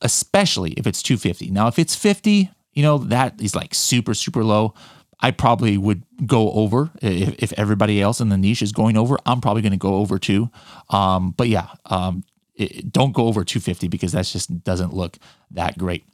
especially 0.00 0.72
if 0.72 0.86
it's 0.86 1.02
250. 1.02 1.50
Now, 1.50 1.68
if 1.68 1.78
it's 1.78 1.94
50, 1.94 2.50
you 2.74 2.82
know, 2.82 2.98
that 2.98 3.40
is 3.40 3.54
like 3.54 3.74
super, 3.74 4.14
super 4.14 4.44
low. 4.44 4.74
I 5.20 5.30
probably 5.30 5.78
would 5.78 6.02
go 6.26 6.50
over 6.52 6.90
if, 7.00 7.42
if 7.42 7.52
everybody 7.54 8.02
else 8.02 8.20
in 8.20 8.28
the 8.28 8.36
niche 8.36 8.62
is 8.62 8.72
going 8.72 8.96
over. 8.96 9.16
I'm 9.24 9.40
probably 9.40 9.62
going 9.62 9.72
to 9.72 9.78
go 9.78 9.94
over 9.94 10.18
too. 10.18 10.50
Um, 10.90 11.30
but 11.30 11.48
yeah, 11.48 11.68
um, 11.86 12.24
it, 12.54 12.92
don't 12.92 13.12
go 13.12 13.26
over 13.26 13.44
250 13.44 13.88
because 13.88 14.12
that 14.12 14.26
just 14.26 14.62
doesn't 14.64 14.92
look 14.92 15.18
that 15.52 15.78
great. 15.78 16.04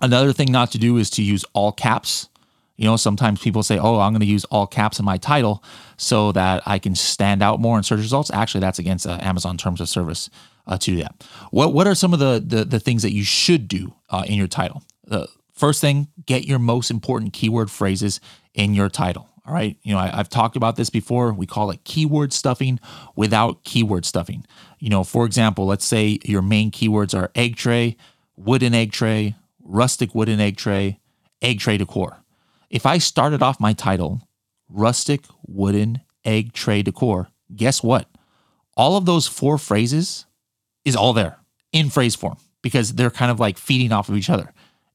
Another 0.00 0.32
thing 0.32 0.50
not 0.50 0.72
to 0.72 0.78
do 0.78 0.96
is 0.96 1.10
to 1.10 1.22
use 1.22 1.44
all 1.52 1.72
caps. 1.72 2.28
You 2.76 2.86
know, 2.86 2.96
sometimes 2.96 3.40
people 3.40 3.62
say, 3.62 3.78
"Oh, 3.78 4.00
I'm 4.00 4.12
going 4.12 4.20
to 4.20 4.26
use 4.26 4.44
all 4.46 4.66
caps 4.66 4.98
in 4.98 5.04
my 5.04 5.18
title 5.18 5.62
so 5.96 6.32
that 6.32 6.62
I 6.66 6.78
can 6.80 6.96
stand 6.96 7.42
out 7.42 7.60
more 7.60 7.76
in 7.76 7.84
search 7.84 8.00
results." 8.00 8.30
Actually, 8.32 8.62
that's 8.62 8.80
against 8.80 9.06
uh, 9.06 9.18
Amazon 9.20 9.56
terms 9.56 9.80
of 9.80 9.88
service 9.88 10.28
uh, 10.66 10.78
to 10.78 10.90
do 10.92 10.96
that. 10.96 11.22
What 11.52 11.74
What 11.74 11.86
are 11.86 11.94
some 11.94 12.12
of 12.12 12.18
the 12.18 12.42
the, 12.44 12.64
the 12.64 12.80
things 12.80 13.02
that 13.02 13.12
you 13.12 13.22
should 13.22 13.68
do 13.68 13.94
uh, 14.10 14.24
in 14.26 14.34
your 14.34 14.48
title? 14.48 14.82
First 15.52 15.80
thing, 15.80 16.08
get 16.24 16.46
your 16.46 16.58
most 16.58 16.90
important 16.90 17.32
keyword 17.32 17.70
phrases 17.70 18.20
in 18.54 18.74
your 18.74 18.88
title. 18.88 19.28
All 19.44 19.52
right. 19.52 19.76
You 19.82 19.92
know, 19.92 19.98
I, 19.98 20.08
have 20.08 20.28
talked 20.28 20.56
about 20.56 20.76
this 20.76 20.88
before. 20.88 21.32
We 21.32 21.46
call 21.46 21.70
it 21.70 21.84
keyword 21.84 22.32
stuffing 22.32 22.78
without 23.16 23.64
keyword 23.64 24.04
stuffing. 24.04 24.44
You 24.78 24.88
know, 24.88 25.02
for 25.02 25.26
example, 25.26 25.66
let's 25.66 25.84
say 25.84 26.18
your 26.24 26.42
main 26.42 26.70
keywords 26.70 27.16
are 27.18 27.30
egg 27.34 27.56
tray, 27.56 27.96
wooden 28.36 28.72
egg 28.72 28.92
tray, 28.92 29.34
rustic 29.60 30.14
wooden 30.14 30.40
egg 30.40 30.56
tray, 30.56 31.00
egg 31.40 31.58
tray 31.58 31.76
decor. 31.76 32.18
If 32.70 32.86
I 32.86 32.98
started 32.98 33.42
off 33.42 33.60
my 33.60 33.72
title, 33.72 34.28
rustic 34.68 35.24
wooden 35.46 36.00
egg 36.24 36.52
tray 36.52 36.82
decor, 36.82 37.28
guess 37.54 37.82
what? 37.82 38.08
All 38.76 38.96
of 38.96 39.06
those 39.06 39.26
four 39.26 39.58
phrases 39.58 40.24
is 40.84 40.96
all 40.96 41.12
there 41.12 41.38
in 41.72 41.90
phrase 41.90 42.14
form 42.14 42.36
because 42.62 42.94
they're 42.94 43.10
kind 43.10 43.30
of 43.30 43.40
like 43.40 43.58
feeding 43.58 43.92
off 43.92 44.08
of 44.08 44.16
each 44.16 44.30
other. 44.30 44.52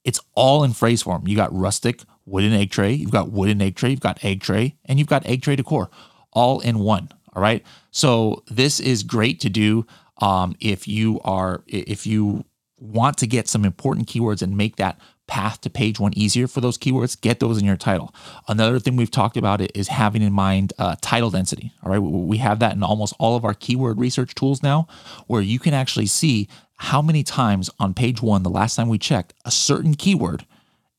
It's 0.08 0.22
all 0.36 0.64
in 0.64 0.72
phrase 0.72 1.04
form. 1.04 1.28
You 1.28 1.36
got 1.36 1.54
rustic, 1.54 2.02
wooden 2.26 2.54
egg 2.54 2.72
tray, 2.72 2.94
you've 2.94 3.12
got 3.12 3.30
wooden 3.32 3.62
egg 3.62 3.76
tray, 3.76 3.92
you've 3.92 4.00
got 4.00 4.24
egg 4.24 4.42
tray, 4.42 4.78
and 4.86 4.98
you've 4.98 5.10
got 5.10 5.26
egg 5.26 5.42
tray 5.42 5.58
decor 5.58 5.90
all 6.32 6.60
in 6.62 6.80
one. 6.80 7.10
All 7.34 7.42
right. 7.42 7.64
So 7.92 8.44
this 8.50 8.80
is 8.80 9.04
great 9.04 9.40
to 9.42 9.50
do 9.50 9.86
um, 10.20 10.56
if 10.60 10.88
you 10.88 11.20
are 11.24 11.64
if 11.68 12.08
you 12.08 12.46
want 12.80 13.18
to 13.18 13.28
get 13.28 13.48
some 13.48 13.66
important 13.66 14.08
keywords 14.08 14.42
and 14.42 14.56
make 14.56 14.78
that 14.78 15.00
path 15.28 15.60
to 15.62 15.70
page 15.70 16.00
one 16.00 16.14
easier 16.16 16.48
for 16.48 16.62
those 16.62 16.78
keywords, 16.78 17.20
get 17.20 17.40
those 17.40 17.58
in 17.58 17.66
your 17.66 17.76
title. 17.76 18.14
Another 18.48 18.80
thing 18.80 18.96
we've 18.96 19.12
talked 19.12 19.36
about 19.36 19.60
is 19.76 19.90
having 19.90 20.22
in 20.22 20.32
mind 20.32 20.74
uh, 20.80 20.96
title 21.02 21.30
density. 21.30 21.74
All 21.84 21.92
right, 21.92 22.00
we 22.00 22.38
have 22.38 22.60
that 22.60 22.76
in 22.76 22.84
almost 22.84 23.14
all 23.20 23.36
of 23.36 23.44
our 23.44 23.54
keyword 23.54 24.00
research 24.00 24.34
tools 24.36 24.64
now, 24.64 24.88
where 25.28 25.42
you 25.42 25.60
can 25.60 25.74
actually 25.74 26.06
see 26.06 26.48
how 26.78 27.02
many 27.02 27.24
times 27.24 27.70
on 27.80 27.94
page 27.94 28.22
one, 28.22 28.44
the 28.44 28.50
last 28.50 28.76
time 28.76 28.88
we 28.88 28.98
checked, 28.98 29.34
a 29.46 29.52
certain 29.52 29.96
keyword 29.96 30.46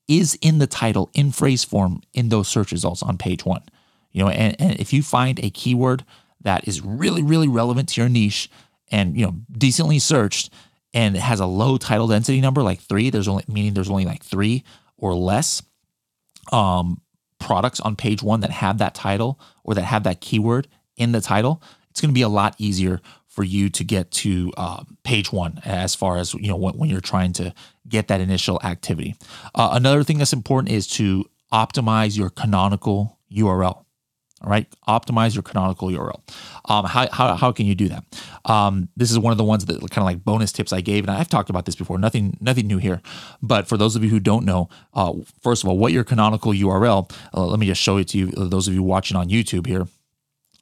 is 0.09 0.37
in 0.41 0.59
the 0.59 0.67
title 0.67 1.11
in 1.15 1.31
phrase 1.31 1.65
form 1.65 2.03
in 2.13 2.31
those 2.31 2.49
search 2.49 2.73
results 2.73 3.03
on 3.03 3.19
page 3.19 3.45
one. 3.45 3.63
You 4.13 4.25
know, 4.25 4.31
and, 4.31 4.57
and 4.61 4.81
if 4.81 4.93
you 4.93 5.03
find 5.03 5.39
a 5.39 5.51
keyword 5.51 6.05
that 6.43 6.67
is 6.67 6.81
really, 6.81 7.23
really 7.23 7.49
relevant 7.49 7.91
to 7.91 8.01
your 8.01 8.09
niche 8.09 8.51
and 8.91 9.17
you 9.17 9.27
know 9.27 9.35
decently 9.53 9.99
searched 9.99 10.51
and 10.95 11.15
it 11.15 11.21
has 11.21 11.41
a 11.41 11.47
low 11.47 11.77
title 11.77 12.09
density 12.09 12.41
number 12.41 12.63
like 12.63 12.81
three, 12.81 13.11
there's 13.11 13.29
only 13.29 13.45
meaning 13.47 13.75
there's 13.75 13.91
only 13.91 14.07
like 14.07 14.25
three 14.25 14.65
or 14.97 15.15
less 15.15 15.63
um, 16.51 17.01
products 17.39 17.81
on 17.81 17.95
page 17.95 18.23
one 18.23 18.41
that 18.41 18.51
have 18.51 18.79
that 18.79 18.95
title 18.95 19.39
or 19.63 19.75
that 19.75 19.83
have 19.83 20.05
that 20.05 20.21
keyword 20.21 20.67
in 20.97 21.13
the 21.13 21.21
title, 21.21 21.63
it's 21.91 22.01
going 22.01 22.11
to 22.11 22.15
be 22.15 22.23
a 22.23 22.29
lot 22.29 22.55
easier 22.59 23.01
for 23.39 23.45
you 23.45 23.69
to 23.71 23.85
get 23.85 24.11
to 24.11 24.53
uh, 24.57 24.83
page 25.05 25.31
one 25.31 25.61
as 25.65 25.95
far 25.95 26.17
as 26.17 26.35
you 26.35 26.49
know 26.49 26.57
when, 26.57 26.75
when, 26.75 26.91
you're 26.91 27.01
trying 27.01 27.33
to 27.33 27.55
get 27.89 28.09
that 28.09 28.21
initial 28.21 28.59
activity. 28.65 29.15
Uh, 29.55 29.69
another 29.75 30.03
thing 30.03 30.19
that's 30.19 30.33
important 30.33 30.73
is 30.73 30.89
to 30.89 31.25
optimize 31.53 32.19
your 32.19 32.31
canonical 32.31 33.17
URL. 33.33 33.85
All 34.43 34.51
right, 34.51 34.67
optimize 34.89 35.37
your 35.37 35.45
canonical 35.45 35.87
URL. 35.87 36.21
Um, 36.65 36.85
how, 36.85 37.09
how, 37.13 37.37
how 37.37 37.53
can 37.53 37.67
you 37.67 37.77
do 37.77 37.89
that? 37.91 38.03
Um, 38.45 38.89
this 38.97 39.13
is 39.13 39.21
one 39.21 39.31
of 39.31 39.39
the 39.39 39.45
ones 39.45 39.67
that 39.67 39.79
kind 39.83 39.99
of 39.99 40.05
like 40.05 40.25
bonus 40.25 40.51
tips 40.51 40.73
I 40.73 40.81
gave, 40.81 41.05
and 41.05 41.11
I've 41.13 41.29
talked 41.29 41.49
about 41.49 41.65
this 41.65 41.77
before. 41.77 41.97
Nothing 41.97 42.37
nothing 42.41 42.67
new 42.67 42.79
here. 42.79 43.01
But 43.41 43.69
for 43.69 43.77
those 43.77 43.95
of 43.95 44.03
you 44.03 44.11
who 44.11 44.19
don't 44.19 44.45
know, 44.45 44.69
uh, 44.95 45.13
first 45.43 45.63
of 45.63 45.69
all, 45.69 45.79
what 45.79 45.93
your 45.93 46.03
canonical 46.03 46.51
URL? 46.53 47.09
Uh, 47.33 47.47
let 47.47 47.61
me 47.61 47.67
just 47.67 47.81
show 47.81 47.99
it 47.99 48.09
to 48.09 48.19
you. 48.19 48.33
Those 48.33 48.67
of 48.67 48.75
you 48.75 48.83
watching 48.83 49.17
on 49.17 49.29
YouTube 49.29 49.69
here, 49.69 49.87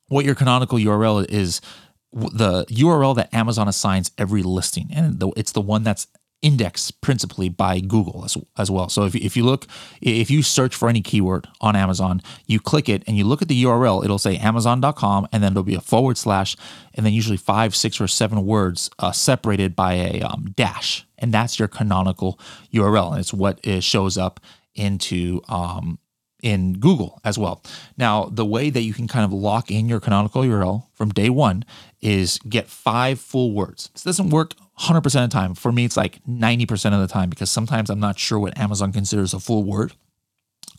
what 0.09 0.27
your 0.27 0.35
canonical 0.35 0.79
URL 0.79 1.25
is 1.31 1.63
the 2.17 2.65
URL 2.71 3.15
that 3.17 3.33
Amazon 3.35 3.69
assigns 3.69 4.11
every 4.17 4.43
listing, 4.43 4.89
and 4.93 5.23
it's 5.37 5.53
the 5.53 5.61
one 5.61 5.83
that's 5.83 6.07
indexed 6.43 7.01
principally 7.01 7.49
by 7.49 7.81
Google 7.81 8.25
as, 8.25 8.37
as 8.57 8.71
well. 8.71 8.89
So 8.89 9.05
if, 9.05 9.15
if 9.15 9.37
you 9.37 9.45
look, 9.45 9.67
if 10.01 10.31
you 10.31 10.43
search 10.43 10.75
for 10.75 10.89
any 10.89 11.01
keyword 11.01 11.49
on 11.61 11.75
Amazon, 11.75 12.23
you 12.47 12.61
click 12.61 12.89
it 12.89 13.03
and 13.07 13.17
you 13.17 13.25
look 13.25 13.43
at 13.43 13.49
the 13.49 13.65
URL, 13.65 14.05
it'll 14.05 14.19
say 14.19 14.37
amazon.com 14.37 15.29
and 15.33 15.43
then 15.43 15.55
there'll 15.55 15.65
be 15.65 15.75
a 15.75 15.81
forward 15.81 16.19
slash 16.19 16.57
and 16.95 17.05
then 17.05 17.13
usually 17.13 17.39
five, 17.39 17.75
six, 17.75 18.01
or 18.01 18.07
seven 18.07 18.45
words 18.45 18.91
uh, 18.99 19.13
separated 19.13 19.75
by 19.75 19.95
a 19.95 20.21
um, 20.21 20.53
dash. 20.55 21.07
And 21.19 21.33
that's 21.33 21.59
your 21.59 21.69
canonical 21.69 22.39
URL. 22.73 23.13
And 23.13 23.21
it's 23.21 23.33
what 23.33 23.59
it 23.65 23.83
shows 23.83 24.19
up 24.19 24.39
into 24.75 25.41
um, 25.49 25.99
in 26.43 26.75
Google 26.75 27.21
as 27.25 27.39
well. 27.39 27.63
Now, 27.97 28.27
the 28.27 28.45
way 28.45 28.71
that 28.71 28.83
you 28.83 28.93
can 28.93 29.09
kind 29.09 29.25
of 29.25 29.33
lock 29.33 29.71
in 29.71 29.89
your 29.89 30.01
canonical 30.01 30.43
URL 30.43 30.85
from 30.95 31.11
day 31.11 31.31
one 31.31 31.65
is 32.01 32.39
get 32.49 32.69
five 32.69 33.19
full 33.19 33.53
words. 33.53 33.91
This 33.95 34.03
doesn't 34.03 34.31
work 34.31 34.55
100% 34.81 34.97
of 34.97 35.13
the 35.13 35.29
time. 35.29 35.55
For 35.55 35.73
me, 35.73 35.85
it's 35.85 35.97
like 35.97 36.23
90% 36.25 36.93
of 36.93 37.01
the 37.01 37.13
time 37.13 37.31
because 37.31 37.51
sometimes 37.51 37.91
I'm 37.91 38.01
not 38.01 38.19
sure 38.19 38.39
what 38.39 38.59
Amazon 38.59 38.93
considers 38.93 39.33
a 39.33 39.41
full 39.41 39.65
word. 39.65 39.93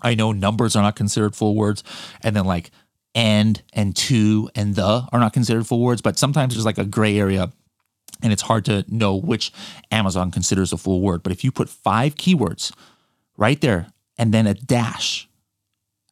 I 0.01 0.15
know 0.15 0.31
numbers 0.31 0.75
are 0.75 0.83
not 0.83 0.95
considered 0.95 1.35
full 1.35 1.55
words, 1.55 1.83
and 2.21 2.35
then 2.35 2.45
like 2.45 2.71
and 3.15 3.61
and 3.73 3.95
to 3.95 4.49
and 4.53 4.75
the 4.75 5.07
are 5.11 5.19
not 5.19 5.33
considered 5.33 5.65
full 5.65 5.81
words, 5.81 6.01
but 6.01 6.19
sometimes 6.19 6.53
there's 6.53 6.65
like 6.65 6.77
a 6.77 6.85
gray 6.85 7.17
area 7.17 7.51
and 8.21 8.33
it's 8.33 8.43
hard 8.43 8.65
to 8.65 8.85
know 8.87 9.15
which 9.15 9.51
Amazon 9.91 10.31
considers 10.31 10.73
a 10.73 10.77
full 10.77 11.01
word. 11.01 11.23
But 11.23 11.31
if 11.31 11.43
you 11.43 11.51
put 11.51 11.69
five 11.69 12.15
keywords 12.15 12.73
right 13.37 13.59
there 13.61 13.87
and 14.17 14.33
then 14.33 14.47
a 14.47 14.53
dash, 14.53 15.27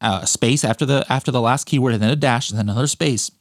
uh, 0.02 0.20
a 0.24 0.28
space 0.28 0.64
after 0.64 0.86
the 0.86 1.06
after 1.10 1.32
the 1.32 1.42
last 1.42 1.66
keyword, 1.66 1.94
and 1.94 2.02
then 2.02 2.10
a 2.10 2.16
dash, 2.16 2.50
and 2.50 2.60
then 2.60 2.70
another 2.70 2.88
space, 2.88 3.32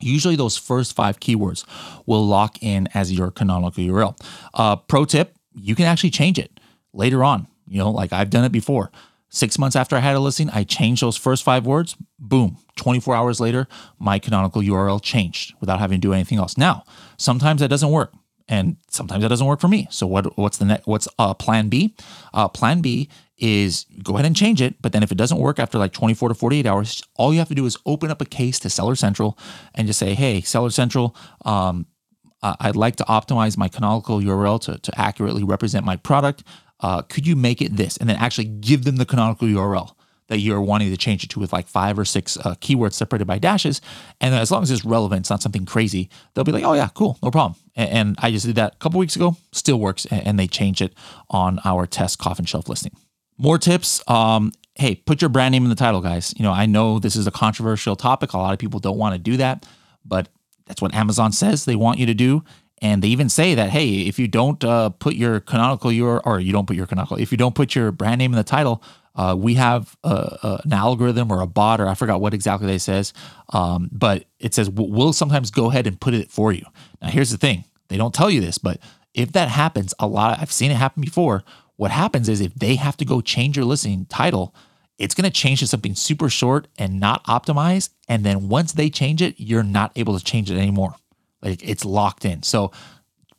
Usually, 0.00 0.36
those 0.36 0.56
first 0.56 0.94
five 0.94 1.20
keywords 1.20 1.64
will 2.06 2.26
lock 2.26 2.62
in 2.62 2.88
as 2.94 3.12
your 3.12 3.30
canonical 3.30 3.84
URL. 3.84 4.18
Uh, 4.52 4.76
pro 4.76 5.04
tip: 5.04 5.36
you 5.54 5.74
can 5.74 5.86
actually 5.86 6.10
change 6.10 6.38
it 6.38 6.60
later 6.92 7.24
on. 7.24 7.46
You 7.66 7.78
know, 7.78 7.90
like 7.90 8.12
I've 8.12 8.30
done 8.30 8.44
it 8.44 8.52
before. 8.52 8.90
Six 9.30 9.58
months 9.58 9.74
after 9.74 9.96
I 9.96 10.00
had 10.00 10.14
a 10.14 10.20
listing, 10.20 10.48
I 10.50 10.62
changed 10.62 11.02
those 11.02 11.16
first 11.16 11.42
five 11.42 11.66
words. 11.66 11.96
Boom. 12.20 12.58
24 12.76 13.16
hours 13.16 13.40
later, 13.40 13.66
my 13.98 14.20
canonical 14.20 14.62
URL 14.62 15.02
changed 15.02 15.54
without 15.60 15.80
having 15.80 16.00
to 16.00 16.06
do 16.06 16.12
anything 16.12 16.38
else. 16.38 16.56
Now, 16.56 16.84
sometimes 17.16 17.60
that 17.60 17.68
doesn't 17.68 17.90
work 17.90 18.12
and 18.48 18.76
sometimes 18.90 19.22
that 19.22 19.28
doesn't 19.28 19.46
work 19.46 19.60
for 19.60 19.68
me. 19.68 19.86
So 19.90 20.06
what 20.06 20.36
what's 20.36 20.58
the 20.58 20.64
next 20.64 20.86
what's 20.86 21.08
uh, 21.18 21.34
plan 21.34 21.68
B? 21.68 21.94
Uh, 22.32 22.48
plan 22.48 22.80
B 22.80 23.08
is 23.38 23.86
go 24.02 24.14
ahead 24.14 24.26
and 24.26 24.36
change 24.36 24.60
it, 24.60 24.80
but 24.80 24.92
then 24.92 25.02
if 25.02 25.10
it 25.10 25.18
doesn't 25.18 25.38
work 25.38 25.58
after 25.58 25.78
like 25.78 25.92
24 25.92 26.30
to 26.30 26.34
48 26.34 26.66
hours, 26.66 27.02
all 27.16 27.32
you 27.32 27.38
have 27.38 27.48
to 27.48 27.54
do 27.54 27.66
is 27.66 27.76
open 27.86 28.10
up 28.10 28.20
a 28.20 28.26
case 28.26 28.58
to 28.60 28.70
Seller 28.70 28.94
Central 28.94 29.38
and 29.74 29.86
just 29.86 29.98
say, 29.98 30.14
"Hey, 30.14 30.40
Seller 30.40 30.70
Central, 30.70 31.16
um, 31.44 31.86
I'd 32.42 32.76
like 32.76 32.96
to 32.96 33.04
optimize 33.04 33.56
my 33.56 33.68
canonical 33.68 34.20
URL 34.20 34.60
to, 34.62 34.78
to 34.78 35.00
accurately 35.00 35.42
represent 35.42 35.86
my 35.86 35.96
product. 35.96 36.44
Uh, 36.80 37.00
could 37.02 37.26
you 37.26 37.36
make 37.36 37.62
it 37.62 37.76
this?" 37.76 37.96
And 37.96 38.08
then 38.08 38.16
actually 38.16 38.44
give 38.44 38.84
them 38.84 38.96
the 38.96 39.06
canonical 39.06 39.48
URL 39.48 39.94
that 40.28 40.38
you're 40.38 40.60
wanting 40.60 40.90
to 40.90 40.96
change 40.96 41.22
it 41.22 41.30
to 41.30 41.40
with 41.40 41.52
like 41.52 41.66
five 41.66 41.98
or 41.98 42.04
six 42.04 42.36
uh, 42.38 42.54
keywords 42.56 42.94
separated 42.94 43.26
by 43.26 43.38
dashes. 43.38 43.80
And 44.20 44.34
as 44.34 44.50
long 44.50 44.62
as 44.62 44.70
it's 44.70 44.84
relevant, 44.84 45.20
it's 45.20 45.30
not 45.30 45.42
something 45.42 45.66
crazy, 45.66 46.08
they'll 46.34 46.44
be 46.44 46.52
like, 46.52 46.64
oh, 46.64 46.72
yeah, 46.72 46.88
cool, 46.94 47.18
no 47.22 47.30
problem. 47.30 47.56
And, 47.76 47.90
and 47.90 48.16
I 48.20 48.30
just 48.30 48.46
did 48.46 48.56
that 48.56 48.74
a 48.74 48.76
couple 48.78 48.98
weeks 49.00 49.16
ago, 49.16 49.36
still 49.52 49.78
works. 49.78 50.06
And, 50.06 50.26
and 50.26 50.38
they 50.38 50.46
changed 50.46 50.80
it 50.80 50.94
on 51.30 51.60
our 51.64 51.86
test 51.86 52.18
coffin 52.18 52.44
shelf 52.44 52.68
listing. 52.68 52.92
More 53.36 53.58
tips. 53.58 54.02
Um, 54.08 54.52
hey, 54.76 54.94
put 54.94 55.20
your 55.20 55.28
brand 55.28 55.52
name 55.52 55.64
in 55.64 55.70
the 55.70 55.76
title, 55.76 56.00
guys. 56.00 56.32
You 56.36 56.42
know, 56.42 56.52
I 56.52 56.66
know 56.66 56.98
this 56.98 57.16
is 57.16 57.26
a 57.26 57.30
controversial 57.30 57.96
topic. 57.96 58.32
A 58.32 58.38
lot 58.38 58.52
of 58.52 58.58
people 58.58 58.80
don't 58.80 58.98
want 58.98 59.14
to 59.14 59.18
do 59.18 59.36
that, 59.36 59.66
but 60.04 60.28
that's 60.66 60.80
what 60.80 60.94
Amazon 60.94 61.32
says 61.32 61.64
they 61.64 61.76
want 61.76 61.98
you 61.98 62.06
to 62.06 62.14
do. 62.14 62.44
And 62.82 63.02
they 63.02 63.08
even 63.08 63.28
say 63.28 63.54
that, 63.54 63.70
hey, 63.70 64.00
if 64.00 64.18
you 64.18 64.28
don't 64.28 64.62
uh, 64.64 64.90
put 64.90 65.14
your 65.14 65.40
canonical 65.40 65.92
your 65.92 66.20
or 66.26 66.40
you 66.40 66.52
don't 66.52 66.66
put 66.66 66.76
your 66.76 66.86
canonical, 66.86 67.18
if 67.18 67.30
you 67.30 67.38
don't 67.38 67.54
put 67.54 67.74
your 67.74 67.92
brand 67.92 68.18
name 68.18 68.32
in 68.32 68.36
the 68.36 68.44
title, 68.44 68.82
uh, 69.14 69.34
we 69.38 69.54
have 69.54 69.96
a, 70.02 70.08
a, 70.08 70.60
an 70.64 70.72
algorithm 70.72 71.30
or 71.30 71.40
a 71.40 71.46
bot, 71.46 71.80
or 71.80 71.86
I 71.86 71.94
forgot 71.94 72.20
what 72.20 72.34
exactly 72.34 72.66
they 72.66 72.78
says, 72.78 73.12
um, 73.52 73.88
but 73.92 74.24
it 74.38 74.54
says 74.54 74.68
we'll 74.70 75.12
sometimes 75.12 75.50
go 75.50 75.70
ahead 75.70 75.86
and 75.86 76.00
put 76.00 76.14
it 76.14 76.30
for 76.30 76.52
you. 76.52 76.64
Now, 77.00 77.08
here's 77.08 77.30
the 77.30 77.38
thing: 77.38 77.64
they 77.88 77.96
don't 77.96 78.14
tell 78.14 78.30
you 78.30 78.40
this, 78.40 78.58
but 78.58 78.80
if 79.14 79.32
that 79.32 79.48
happens, 79.48 79.94
a 79.98 80.06
lot 80.06 80.38
I've 80.40 80.52
seen 80.52 80.70
it 80.70 80.76
happen 80.76 81.00
before. 81.00 81.44
What 81.76 81.90
happens 81.90 82.28
is 82.28 82.40
if 82.40 82.54
they 82.54 82.76
have 82.76 82.96
to 82.98 83.04
go 83.04 83.20
change 83.20 83.56
your 83.56 83.66
listing 83.66 84.06
title, 84.06 84.54
it's 84.98 85.14
going 85.14 85.24
to 85.24 85.30
change 85.30 85.60
to 85.60 85.66
something 85.66 85.94
super 85.94 86.28
short 86.28 86.68
and 86.78 87.00
not 87.00 87.24
optimized. 87.24 87.90
And 88.08 88.24
then 88.24 88.48
once 88.48 88.72
they 88.72 88.90
change 88.90 89.22
it, 89.22 89.34
you're 89.38 89.64
not 89.64 89.92
able 89.96 90.16
to 90.16 90.24
change 90.24 90.50
it 90.50 90.56
anymore. 90.56 90.94
Like 91.42 91.68
it's 91.68 91.84
locked 91.84 92.24
in. 92.24 92.42
So 92.42 92.70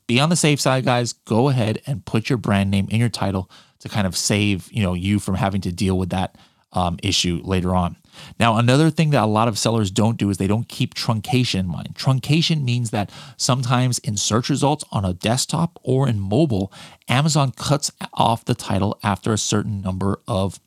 be 0.08 0.20
on 0.20 0.30
the 0.30 0.36
safe 0.36 0.60
side, 0.60 0.86
guys. 0.86 1.14
Go 1.14 1.50
ahead 1.50 1.82
and 1.88 2.06
put 2.06 2.30
your 2.30 2.38
brand 2.38 2.72
name 2.72 2.88
in 2.92 3.00
your 3.00 3.10
title 3.10 3.50
to 3.86 3.90
kind 3.90 4.06
of 4.08 4.18
save 4.18 4.70
you 4.72 4.84
know 4.84 4.94
you 4.94 5.20
from 5.20 5.36
having 5.36 5.62
to 5.62 5.72
deal 5.72 5.98
with 5.98 6.10
that 6.10 6.36
um, 6.74 6.98
issue 7.02 7.42
later 7.44 7.74
on. 7.74 7.96
Now, 8.40 8.58
another 8.58 8.90
thing 8.90 9.10
that 9.12 9.24
a 9.24 9.28
lot 9.28 9.48
of 9.48 9.58
sellers 9.58 9.92
don't 9.92 10.18
do 10.18 10.30
is 10.30 10.38
they 10.38 10.48
don't 10.48 10.68
keep 10.68 10.94
truncation 10.94 11.62
in 11.62 11.68
mind. 11.68 11.96
Truncation 11.96 12.64
means 12.64 12.92
that 12.92 13.12
sometimes 13.38 14.00
in 14.00 14.18
search 14.18 14.50
results 14.50 14.84
on 14.92 15.06
a 15.06 15.14
desktop 15.14 15.80
or 15.84 16.08
in 16.08 16.20
mobile, 16.20 16.72
Amazon 17.10 17.52
cuts 17.52 17.92
off 18.14 18.46
the 18.46 18.56
title 18.56 18.98
after 19.04 19.34
a 19.34 19.38
certain 19.38 19.82
number 19.82 20.20
of 20.28 20.60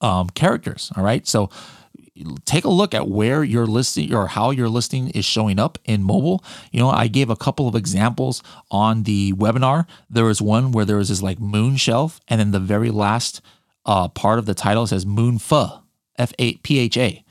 um, 0.00 0.28
characters. 0.30 0.92
All 0.96 1.04
right. 1.04 1.26
So 1.26 1.50
take 2.44 2.64
a 2.64 2.70
look 2.70 2.94
at 2.94 3.08
where 3.08 3.44
your 3.44 3.66
listing 3.66 4.14
or 4.14 4.28
how 4.28 4.50
your 4.50 4.68
listing 4.68 5.10
is 5.10 5.24
showing 5.24 5.58
up 5.58 5.78
in 5.84 6.02
mobile. 6.02 6.44
You 6.72 6.80
know, 6.80 6.90
I 6.90 7.08
gave 7.08 7.30
a 7.30 7.36
couple 7.36 7.68
of 7.68 7.74
examples 7.74 8.42
on 8.70 9.04
the 9.04 9.32
webinar. 9.34 9.86
There 10.10 10.24
was 10.24 10.42
one 10.42 10.72
where 10.72 10.84
there 10.84 10.96
was 10.96 11.08
this 11.08 11.22
like 11.22 11.40
moon 11.40 11.76
shelf, 11.76 12.20
and 12.28 12.40
then 12.40 12.50
the 12.50 12.60
very 12.60 12.90
last 12.90 13.40
uh, 13.86 14.08
part 14.08 14.38
of 14.38 14.46
the 14.46 14.54
title 14.54 14.86
says 14.86 15.06
moon 15.06 15.38
pha, 15.38 15.82
F 16.16 16.32
A 16.38 16.54
P 16.56 16.78
H 16.78 16.96
A, 16.96 17.24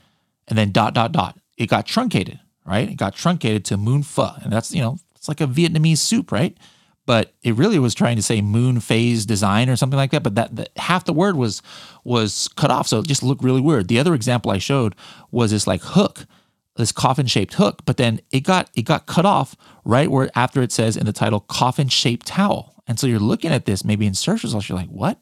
and 0.46 0.58
then 0.58 0.72
dot 0.72 0.94
dot 0.94 1.12
dot. 1.12 1.38
It 1.56 1.68
got 1.68 1.86
truncated, 1.86 2.40
right? 2.64 2.88
It 2.88 2.96
got 2.96 3.14
truncated 3.14 3.64
to 3.66 3.76
moon 3.76 4.02
pha, 4.02 4.40
and 4.42 4.52
that's 4.52 4.72
you 4.74 4.80
know, 4.80 4.98
it's 5.14 5.28
like 5.28 5.40
a 5.40 5.46
Vietnamese 5.46 5.98
soup, 5.98 6.32
right? 6.32 6.56
But 7.08 7.32
it 7.42 7.54
really 7.54 7.78
was 7.78 7.94
trying 7.94 8.16
to 8.16 8.22
say 8.22 8.42
moon 8.42 8.80
phase 8.80 9.24
design 9.24 9.70
or 9.70 9.76
something 9.76 9.96
like 9.96 10.10
that. 10.10 10.22
But 10.22 10.34
that, 10.34 10.54
that, 10.56 10.68
half 10.76 11.06
the 11.06 11.14
word 11.14 11.36
was 11.36 11.62
was 12.04 12.48
cut 12.48 12.70
off, 12.70 12.86
so 12.86 12.98
it 12.98 13.06
just 13.06 13.22
looked 13.22 13.42
really 13.42 13.62
weird. 13.62 13.88
The 13.88 13.98
other 13.98 14.12
example 14.12 14.50
I 14.50 14.58
showed 14.58 14.94
was 15.30 15.50
this 15.50 15.66
like 15.66 15.80
hook, 15.82 16.26
this 16.76 16.92
coffin 16.92 17.26
shaped 17.26 17.54
hook, 17.54 17.80
but 17.86 17.96
then 17.96 18.20
it 18.30 18.40
got 18.40 18.68
it 18.74 18.82
got 18.82 19.06
cut 19.06 19.24
off 19.24 19.56
right 19.86 20.10
where 20.10 20.28
after 20.34 20.60
it 20.60 20.70
says 20.70 20.98
in 20.98 21.06
the 21.06 21.14
title 21.14 21.40
coffin 21.40 21.88
shaped 21.88 22.26
towel. 22.26 22.74
And 22.86 23.00
so 23.00 23.06
you're 23.06 23.20
looking 23.20 23.52
at 23.52 23.64
this 23.64 23.86
maybe 23.86 24.06
in 24.06 24.12
search 24.12 24.42
results, 24.42 24.68
you're 24.68 24.76
like, 24.76 24.90
what? 24.90 25.18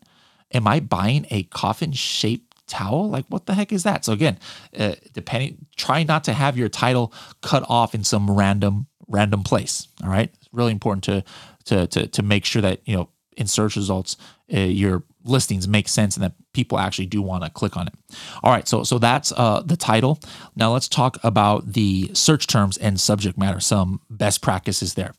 Am 0.53 0.67
I 0.67 0.81
buying 0.81 1.25
a 1.31 1.45
coffin 1.45 1.93
shaped 1.93 2.67
towel? 2.67 3.09
Like, 3.09 3.27
what 3.29 3.47
the 3.47 3.55
heck 3.55 3.73
is 3.73 3.85
that? 3.85 4.05
So 4.05 4.13
again, 4.13 4.41
uh, 4.77 4.97
depending, 5.13 5.67
try 5.77 6.03
not 6.03 6.25
to 6.25 6.33
have 6.33 6.59
your 6.59 6.69
title 6.69 7.13
cut 7.43 7.65
off 7.69 7.95
in 7.95 8.03
some 8.03 8.29
random 8.29 8.89
random 9.07 9.45
place. 9.45 9.87
All 10.03 10.11
right, 10.11 10.33
it's 10.35 10.49
really 10.53 10.73
important 10.73 11.05
to 11.05 11.23
to 11.67 11.87
to 11.89 12.07
to 12.07 12.23
make 12.23 12.45
sure 12.45 12.63
that 12.63 12.81
you 12.85 12.97
know 12.97 13.09
in 13.37 13.47
search 13.47 13.77
results 13.77 14.17
uh, 14.53 14.61
your 14.61 15.03
listings 15.25 15.67
make 15.67 15.89
sense 15.89 16.17
and 16.17 16.25
that 16.25 16.33
people 16.53 16.79
actually 16.79 17.07
do 17.07 17.21
want 17.21 17.45
to 17.45 17.51
click 17.51 17.77
on 17.77 17.89
it. 17.89 17.95
All 18.43 18.53
right, 18.53 18.67
so 18.67 18.85
so 18.85 18.99
that's 18.99 19.33
uh, 19.33 19.63
the 19.65 19.77
title. 19.77 20.21
Now 20.55 20.73
let's 20.73 20.89
talk 20.89 21.19
about 21.23 21.73
the 21.73 22.11
search 22.15 22.47
terms 22.47 22.77
and 22.77 22.99
subject 22.99 23.37
matter. 23.37 23.61
Some 23.61 24.01
best 24.09 24.41
practices 24.41 24.95
there. 24.95 25.13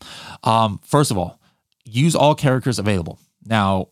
Um, 0.43 0.79
first 0.83 1.11
of 1.11 1.17
all, 1.17 1.39
use 1.83 2.15
all 2.15 2.35
characters 2.35 2.79
available. 2.79 3.19
Now 3.45 3.89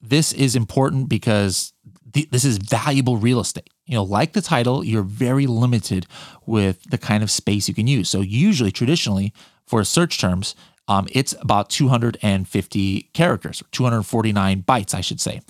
this 0.00 0.32
is 0.32 0.56
important 0.56 1.08
because 1.08 1.72
th- 2.12 2.30
this 2.30 2.44
is 2.44 2.58
valuable 2.58 3.16
real 3.16 3.40
estate. 3.40 3.70
You 3.86 3.94
know, 3.94 4.04
like 4.04 4.32
the 4.32 4.40
title, 4.40 4.84
you're 4.84 5.02
very 5.02 5.46
limited 5.46 6.06
with 6.44 6.82
the 6.90 6.98
kind 6.98 7.22
of 7.22 7.30
space 7.30 7.68
you 7.68 7.74
can 7.74 7.86
use. 7.86 8.08
So 8.08 8.20
usually, 8.20 8.72
traditionally, 8.72 9.32
for 9.66 9.82
search 9.84 10.20
terms, 10.20 10.54
um, 10.88 11.08
it's 11.10 11.34
about 11.40 11.70
250 11.70 13.02
characters, 13.12 13.62
249 13.72 14.62
bytes, 14.62 14.94
I 14.94 15.00
should 15.00 15.20
say. 15.20 15.40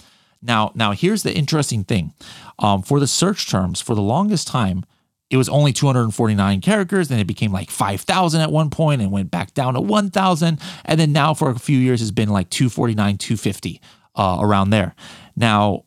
Now, 0.42 0.72
now 0.74 0.92
here's 0.92 1.22
the 1.22 1.34
interesting 1.34 1.84
thing. 1.84 2.12
Um, 2.58 2.82
for 2.82 3.00
the 3.00 3.06
search 3.06 3.50
terms, 3.50 3.80
for 3.80 3.94
the 3.94 4.02
longest 4.02 4.46
time, 4.46 4.84
it 5.28 5.36
was 5.36 5.48
only 5.48 5.72
249 5.72 6.60
characters. 6.60 7.08
Then 7.08 7.18
it 7.18 7.26
became 7.26 7.52
like 7.52 7.70
5,000 7.70 8.40
at 8.40 8.52
one 8.52 8.70
point 8.70 9.02
and 9.02 9.10
went 9.10 9.30
back 9.30 9.54
down 9.54 9.74
to 9.74 9.80
1,000. 9.80 10.60
And 10.84 11.00
then 11.00 11.12
now 11.12 11.34
for 11.34 11.50
a 11.50 11.58
few 11.58 11.78
years, 11.78 12.00
it's 12.00 12.10
been 12.12 12.28
like 12.28 12.48
249, 12.50 13.18
250 13.18 13.80
uh, 14.14 14.38
around 14.40 14.70
there. 14.70 14.94
Now, 15.34 15.84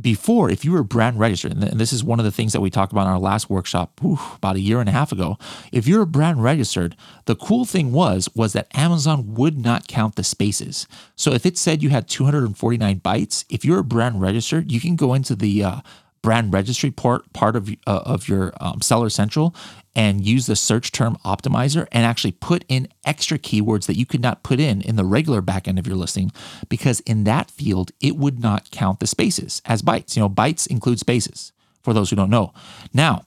before, 0.00 0.50
if 0.50 0.64
you 0.64 0.72
were 0.72 0.82
brand 0.82 1.18
registered, 1.18 1.52
and 1.52 1.80
this 1.80 1.92
is 1.92 2.04
one 2.04 2.18
of 2.18 2.24
the 2.24 2.30
things 2.30 2.52
that 2.52 2.60
we 2.60 2.70
talked 2.70 2.92
about 2.92 3.06
in 3.06 3.12
our 3.12 3.18
last 3.18 3.48
workshop 3.48 4.00
whew, 4.00 4.18
about 4.34 4.56
a 4.56 4.60
year 4.60 4.80
and 4.80 4.88
a 4.88 4.92
half 4.92 5.12
ago, 5.12 5.38
if 5.72 5.86
you're 5.86 6.02
a 6.02 6.06
brand 6.06 6.42
registered, 6.42 6.96
the 7.24 7.34
cool 7.36 7.64
thing 7.64 7.92
was 7.92 8.28
was 8.34 8.52
that 8.52 8.68
Amazon 8.76 9.34
would 9.34 9.58
not 9.58 9.88
count 9.88 10.16
the 10.16 10.24
spaces. 10.24 10.86
So 11.14 11.32
if 11.32 11.46
it 11.46 11.56
said 11.56 11.82
you 11.82 11.88
had 11.88 12.08
249 12.08 13.00
bytes, 13.00 13.44
if 13.48 13.64
you're 13.64 13.80
a 13.80 13.84
brand 13.84 14.20
registered, 14.20 14.70
you 14.70 14.80
can 14.80 14.96
go 14.96 15.14
into 15.14 15.34
the 15.34 15.64
uh, 15.64 15.80
brand 16.22 16.52
registry 16.52 16.90
part 16.90 17.32
part 17.32 17.54
of 17.56 17.70
uh, 17.86 18.02
of 18.04 18.28
your 18.28 18.52
um, 18.60 18.80
Seller 18.80 19.10
Central 19.10 19.54
and 19.96 20.24
use 20.24 20.44
the 20.46 20.54
search 20.54 20.92
term 20.92 21.16
optimizer 21.24 21.88
and 21.90 22.04
actually 22.04 22.32
put 22.32 22.64
in 22.68 22.86
extra 23.06 23.38
keywords 23.38 23.86
that 23.86 23.96
you 23.96 24.04
could 24.04 24.20
not 24.20 24.42
put 24.42 24.60
in 24.60 24.82
in 24.82 24.96
the 24.96 25.04
regular 25.04 25.40
backend 25.40 25.78
of 25.78 25.86
your 25.86 25.96
listing 25.96 26.30
because 26.68 27.00
in 27.00 27.24
that 27.24 27.50
field 27.50 27.90
it 28.00 28.16
would 28.16 28.38
not 28.38 28.70
count 28.70 29.00
the 29.00 29.06
spaces 29.06 29.62
as 29.64 29.80
bytes. 29.80 30.14
You 30.14 30.20
know, 30.20 30.28
bytes 30.28 30.66
include 30.68 31.00
spaces 31.00 31.52
for 31.82 31.94
those 31.94 32.10
who 32.10 32.16
don't 32.16 32.30
know. 32.30 32.52
Now, 32.92 33.24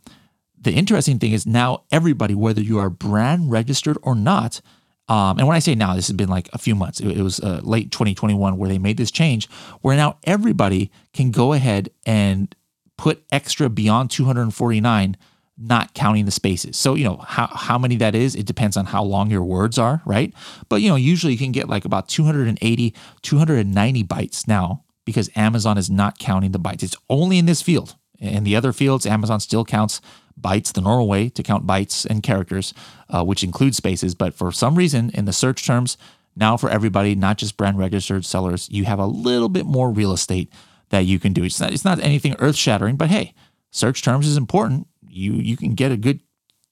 the 0.61 0.74
interesting 0.74 1.17
thing 1.17 1.32
is 1.32 1.45
now 1.47 1.84
everybody, 1.91 2.36
whether 2.36 2.61
you 2.61 2.78
are 2.78 2.89
brand 2.89 3.49
registered 3.49 3.97
or 4.03 4.13
not, 4.13 4.61
um, 5.07 5.39
and 5.39 5.47
when 5.47 5.55
I 5.55 5.59
say 5.59 5.74
now, 5.74 5.95
this 5.95 6.05
has 6.07 6.15
been 6.15 6.30
like 6.30 6.49
a 6.53 6.59
few 6.59 6.76
months. 6.76 6.99
It, 6.99 7.17
it 7.17 7.24
was 7.24 7.39
uh, 7.39 7.61
late 7.63 7.91
2021 7.91 8.57
where 8.57 8.70
they 8.70 8.78
made 8.78 8.97
this 8.97 9.09
change, 9.09 9.49
where 9.82 9.97
now 9.97 10.17
everybody 10.24 10.91
can 11.13 11.32
go 11.32 11.53
ahead 11.53 11.89
and 12.05 12.53
put 12.95 13.24
extra 13.32 13.70
beyond 13.70 14.11
249 14.11 15.17
not 15.60 15.93
counting 15.93 16.26
the 16.26 16.32
spaces. 16.32 16.78
So, 16.78 16.95
you 16.95 17.03
know, 17.03 17.18
how, 17.18 17.47
how 17.47 17.78
many 17.78 17.97
that 17.97 18.16
is, 18.16 18.36
it 18.36 18.45
depends 18.45 18.78
on 18.78 18.86
how 18.86 19.03
long 19.03 19.30
your 19.30 19.43
words 19.43 19.78
are, 19.78 20.01
right? 20.05 20.34
But, 20.70 20.78
you 20.82 20.89
know, 20.89 20.95
usually 20.95 21.34
you 21.34 21.39
can 21.39 21.51
get 21.51 21.68
like 21.68 21.86
about 21.86 22.07
280, 22.07 22.95
290 23.22 24.03
bytes 24.05 24.47
now 24.47 24.84
because 25.05 25.30
Amazon 25.36 25.78
is 25.78 25.89
not 25.89 26.18
counting 26.18 26.51
the 26.51 26.60
bytes. 26.60 26.84
It's 26.84 26.95
only 27.10 27.38
in 27.38 27.45
this 27.45 27.62
field. 27.62 27.95
In 28.20 28.43
the 28.43 28.55
other 28.55 28.72
fields, 28.72 29.05
Amazon 29.05 29.39
still 29.39 29.66
counts 29.66 30.01
bytes 30.39 30.72
the 30.72 30.82
normal 30.82 31.07
way 31.07 31.30
to 31.30 31.43
count 31.43 31.68
bytes 31.68 32.05
and 32.05 32.24
characters, 32.24 32.74
uh, 33.10 33.24
which 33.24 33.43
includes 33.43 33.78
spaces. 33.78 34.16
But 34.16 34.34
for 34.34 34.51
some 34.51 34.76
reason, 34.76 35.10
in 35.14 35.26
the 35.26 35.34
search 35.34 35.66
terms, 35.66 35.97
now 36.36 36.55
for 36.55 36.70
everybody, 36.70 37.16
not 37.16 37.38
just 37.38 37.57
brand 37.57 37.78
registered 37.78 38.24
sellers, 38.26 38.70
you 38.72 38.86
have 38.86 38.99
a 38.99 39.05
little 39.05 39.49
bit 39.49 39.66
more 39.66 39.91
real 39.91 40.14
estate 40.14 40.51
that 40.89 41.05
you 41.05 41.20
can 41.20 41.34
do. 41.34 41.43
It's 41.43 41.60
not, 41.60 41.74
it's 41.74 41.86
not 41.86 41.99
anything 41.99 42.36
earth 42.39 42.55
shattering, 42.55 42.95
but 42.95 43.10
hey, 43.10 43.34
search 43.72 44.01
terms 44.01 44.28
is 44.28 44.38
important 44.38 44.88
you 45.20 45.34
you 45.34 45.57
can 45.57 45.76
get 45.76 45.91
a 45.91 45.97
good 45.97 46.22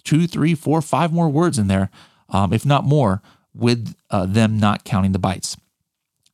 two, 0.08 0.26
three, 0.26 0.56
four, 0.56 0.82
five 0.82 1.12
more 1.12 1.28
words 1.28 1.60
in 1.60 1.68
there, 1.68 1.90
um, 2.30 2.54
if 2.54 2.66
not 2.66 2.86
more, 2.86 3.22
with 3.54 3.94
uh, 4.10 4.26
them 4.26 4.58
not 4.58 4.86
counting 4.86 5.12
the 5.12 5.20
bytes. 5.20 5.58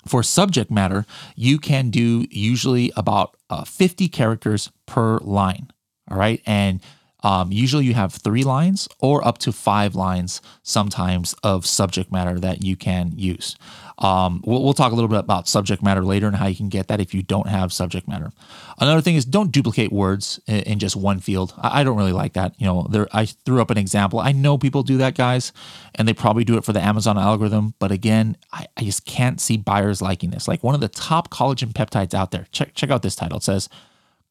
For 0.07 0.22
subject 0.22 0.70
matter, 0.70 1.05
you 1.36 1.57
can 1.57 1.89
do 1.89 2.28
usually 2.30 2.91
about 2.95 3.36
uh, 3.49 3.64
50 3.64 4.09
characters 4.09 4.70
per 4.86 5.18
line. 5.20 5.72
All 6.11 6.18
right. 6.18 6.41
And 6.45 6.82
um, 7.24 7.51
usually 7.51 7.86
you 7.86 7.93
have 7.93 8.14
three 8.14 8.43
lines 8.43 8.88
or 8.99 9.26
up 9.26 9.38
to 9.39 9.51
five 9.51 9.95
lines 9.95 10.41
sometimes 10.61 11.34
of 11.41 11.66
subject 11.66 12.11
matter 12.11 12.39
that 12.39 12.64
you 12.64 12.76
can 12.76 13.14
use. 13.16 13.55
Um, 14.00 14.41
we'll, 14.46 14.64
we'll, 14.64 14.74
talk 14.74 14.91
a 14.91 14.96
little 14.96 15.08
bit 15.08 15.20
about 15.20 15.48
subject 15.48 15.84
matter 15.84 16.04
later 16.04 16.26
and 16.26 16.36
how 16.36 16.48
you 16.48 16.56
can 16.56 16.70
get 16.70 16.88
that 16.88 17.00
if 17.00 17.14
you 17.14 17.22
don't 17.22 17.48
have 17.48 17.72
subject 17.72 18.08
matter. 18.08 18.32
Another 18.80 19.02
thing 19.02 19.16
is 19.16 19.24
don't 19.24 19.52
duplicate 19.52 19.91
words 19.91 20.39
in, 20.48 20.62
in 20.62 20.80
just 20.80 20.96
one 20.96 21.20
field. 21.20 21.54
I, 21.58 21.82
I, 21.82 21.84
don't 21.84 21.96
really 21.96 22.12
like 22.12 22.34
that. 22.34 22.60
You 22.60 22.66
know, 22.66 22.88
there 22.89 23.08
I 23.12 23.26
threw 23.26 23.62
up 23.62 23.70
an 23.70 23.78
example. 23.78 24.20
I 24.20 24.32
know 24.32 24.58
people 24.58 24.82
do 24.82 24.98
that, 24.98 25.16
guys, 25.16 25.54
and 25.96 26.08
they 26.08 26.14
probably 26.14 26.44
do 26.44 26.58
it 26.58 26.66
for 26.66 26.74
the 26.74 26.82
Amazon 26.82 27.20
algorithm. 27.20 27.76
But 27.78 27.91
again, 27.91 28.36
I, 28.52 28.66
I 28.78 28.84
just 28.84 29.06
can't 29.06 29.39
see 29.39 29.58
buyers 29.58 30.02
liking 30.02 30.32
this. 30.32 30.48
Like 30.48 30.64
one 30.64 30.74
of 30.74 30.82
the 30.82 30.88
top 30.88 31.30
collagen 31.30 31.72
peptides 31.72 32.16
out 32.16 32.32
there. 32.32 32.48
Check 32.52 32.74
check 32.74 32.89
out 32.89 33.04
this 33.04 33.16
title. 33.16 33.38
It 33.38 33.44
says 33.44 33.70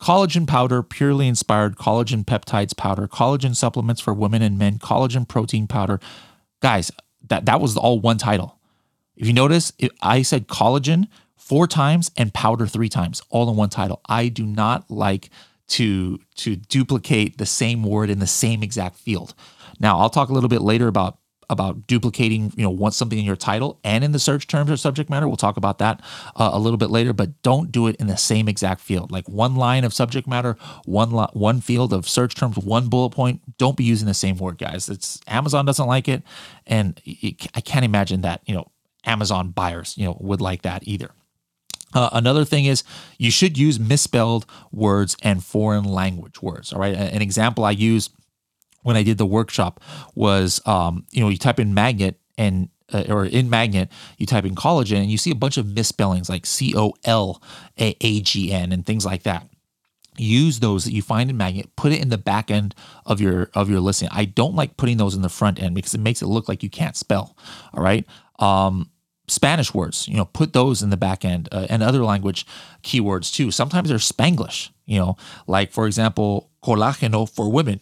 collagen 0.00 0.48
powder, 0.48 0.82
purely 0.82 1.28
inspired 1.28 1.76
collagen 1.76 2.24
peptides 2.24 2.76
powder, 2.76 3.06
collagen 3.06 3.54
supplements 3.54 4.00
for 4.00 4.12
women 4.12 4.42
and 4.42 4.58
men, 4.58 4.78
collagen 4.78 5.26
protein 5.26 5.68
powder. 5.68 6.00
Guys, 6.60 6.90
that 7.28 7.46
that 7.46 7.60
was 7.60 7.76
all 7.76 8.00
one 8.00 8.18
title. 8.18 8.58
If 9.16 9.26
you 9.26 9.32
notice, 9.32 9.72
I 10.00 10.22
said 10.22 10.48
collagen 10.48 11.08
four 11.36 11.66
times 11.66 12.10
and 12.16 12.32
powder 12.32 12.66
three 12.66 12.88
times, 12.88 13.22
all 13.30 13.48
in 13.50 13.56
one 13.56 13.68
title. 13.68 14.00
I 14.08 14.28
do 14.28 14.44
not 14.44 14.90
like 14.90 15.30
to 15.68 16.18
to 16.36 16.56
duplicate 16.56 17.38
the 17.38 17.46
same 17.46 17.82
word 17.82 18.10
in 18.10 18.18
the 18.18 18.26
same 18.26 18.62
exact 18.62 18.96
field. 18.96 19.34
Now, 19.80 19.98
I'll 19.98 20.10
talk 20.10 20.28
a 20.28 20.32
little 20.32 20.48
bit 20.48 20.62
later 20.62 20.88
about 20.88 21.18
about 21.52 21.86
duplicating, 21.86 22.50
you 22.56 22.62
know, 22.62 22.70
once 22.70 22.96
something 22.96 23.18
in 23.18 23.24
your 23.24 23.36
title 23.36 23.78
and 23.84 24.02
in 24.02 24.12
the 24.12 24.18
search 24.18 24.46
terms 24.46 24.70
or 24.70 24.76
subject 24.76 25.10
matter. 25.10 25.28
We'll 25.28 25.36
talk 25.36 25.58
about 25.58 25.78
that 25.78 26.00
uh, 26.34 26.50
a 26.52 26.58
little 26.58 26.78
bit 26.78 26.90
later, 26.90 27.12
but 27.12 27.42
don't 27.42 27.70
do 27.70 27.86
it 27.88 27.96
in 27.96 28.06
the 28.06 28.16
same 28.16 28.48
exact 28.48 28.80
field. 28.80 29.12
Like 29.12 29.28
one 29.28 29.54
line 29.54 29.84
of 29.84 29.92
subject 29.92 30.26
matter, 30.26 30.56
one 30.86 31.10
lo- 31.10 31.30
one 31.34 31.60
field 31.60 31.92
of 31.92 32.08
search 32.08 32.34
terms, 32.34 32.56
one 32.56 32.88
bullet 32.88 33.10
point. 33.10 33.42
Don't 33.58 33.76
be 33.76 33.84
using 33.84 34.06
the 34.06 34.14
same 34.14 34.38
word, 34.38 34.56
guys. 34.56 34.88
It's 34.88 35.20
Amazon 35.26 35.66
doesn't 35.66 35.86
like 35.86 36.08
it, 36.08 36.22
and 36.66 36.98
it, 37.04 37.46
I 37.54 37.60
can't 37.60 37.84
imagine 37.84 38.22
that 38.22 38.40
you 38.46 38.54
know 38.54 38.71
Amazon 39.04 39.50
buyers, 39.50 39.96
you 39.96 40.04
know, 40.04 40.16
would 40.20 40.40
like 40.40 40.62
that 40.62 40.86
either. 40.86 41.10
Uh, 41.94 42.08
another 42.12 42.44
thing 42.44 42.64
is 42.64 42.84
you 43.18 43.30
should 43.30 43.58
use 43.58 43.78
misspelled 43.78 44.46
words 44.70 45.16
and 45.22 45.44
foreign 45.44 45.84
language 45.84 46.40
words. 46.40 46.72
All 46.72 46.80
right. 46.80 46.96
An 46.96 47.20
example 47.20 47.64
I 47.64 47.72
used 47.72 48.12
when 48.82 48.96
I 48.96 49.02
did 49.02 49.18
the 49.18 49.26
workshop 49.26 49.80
was, 50.14 50.60
um, 50.66 51.04
you 51.10 51.20
know, 51.20 51.28
you 51.28 51.36
type 51.36 51.60
in 51.60 51.74
magnet 51.74 52.18
and 52.38 52.68
uh, 52.92 53.04
or 53.08 53.24
in 53.24 53.48
magnet, 53.48 53.90
you 54.18 54.26
type 54.26 54.44
in 54.44 54.54
collagen 54.54 54.98
and 54.98 55.10
you 55.10 55.18
see 55.18 55.30
a 55.30 55.36
bunch 55.36 55.56
of 55.56 55.66
misspellings 55.66 56.28
like 56.28 56.46
C 56.46 56.74
O 56.76 56.94
L 57.04 57.42
A 57.78 58.20
G 58.20 58.52
N 58.52 58.72
and 58.72 58.84
things 58.84 59.06
like 59.06 59.22
that. 59.22 59.48
Use 60.18 60.60
those 60.60 60.84
that 60.84 60.92
you 60.92 61.00
find 61.00 61.30
in 61.30 61.38
magnet, 61.38 61.74
put 61.74 61.92
it 61.92 62.02
in 62.02 62.10
the 62.10 62.18
back 62.18 62.50
end 62.50 62.74
of 63.06 63.20
your 63.20 63.50
of 63.54 63.70
your 63.70 63.80
listing. 63.80 64.08
I 64.12 64.26
don't 64.26 64.54
like 64.54 64.76
putting 64.76 64.98
those 64.98 65.14
in 65.14 65.22
the 65.22 65.30
front 65.30 65.62
end 65.62 65.74
because 65.74 65.94
it 65.94 66.00
makes 66.00 66.20
it 66.20 66.26
look 66.26 66.48
like 66.48 66.62
you 66.62 66.68
can't 66.70 66.96
spell. 66.96 67.36
All 67.72 67.82
right. 67.82 68.06
Um, 68.38 68.90
Spanish 69.32 69.74
words, 69.74 70.06
you 70.08 70.16
know, 70.16 70.26
put 70.26 70.52
those 70.52 70.82
in 70.82 70.90
the 70.90 70.96
back 70.96 71.24
end 71.24 71.48
uh, 71.52 71.66
and 71.70 71.82
other 71.82 72.04
language 72.04 72.46
keywords 72.82 73.32
too. 73.32 73.50
Sometimes 73.50 73.88
they're 73.88 73.98
Spanglish, 73.98 74.70
you 74.86 74.98
know, 74.98 75.16
like 75.46 75.72
for 75.72 75.86
example, 75.86 76.50
colágeno 76.62 77.28
for 77.28 77.50
women 77.50 77.80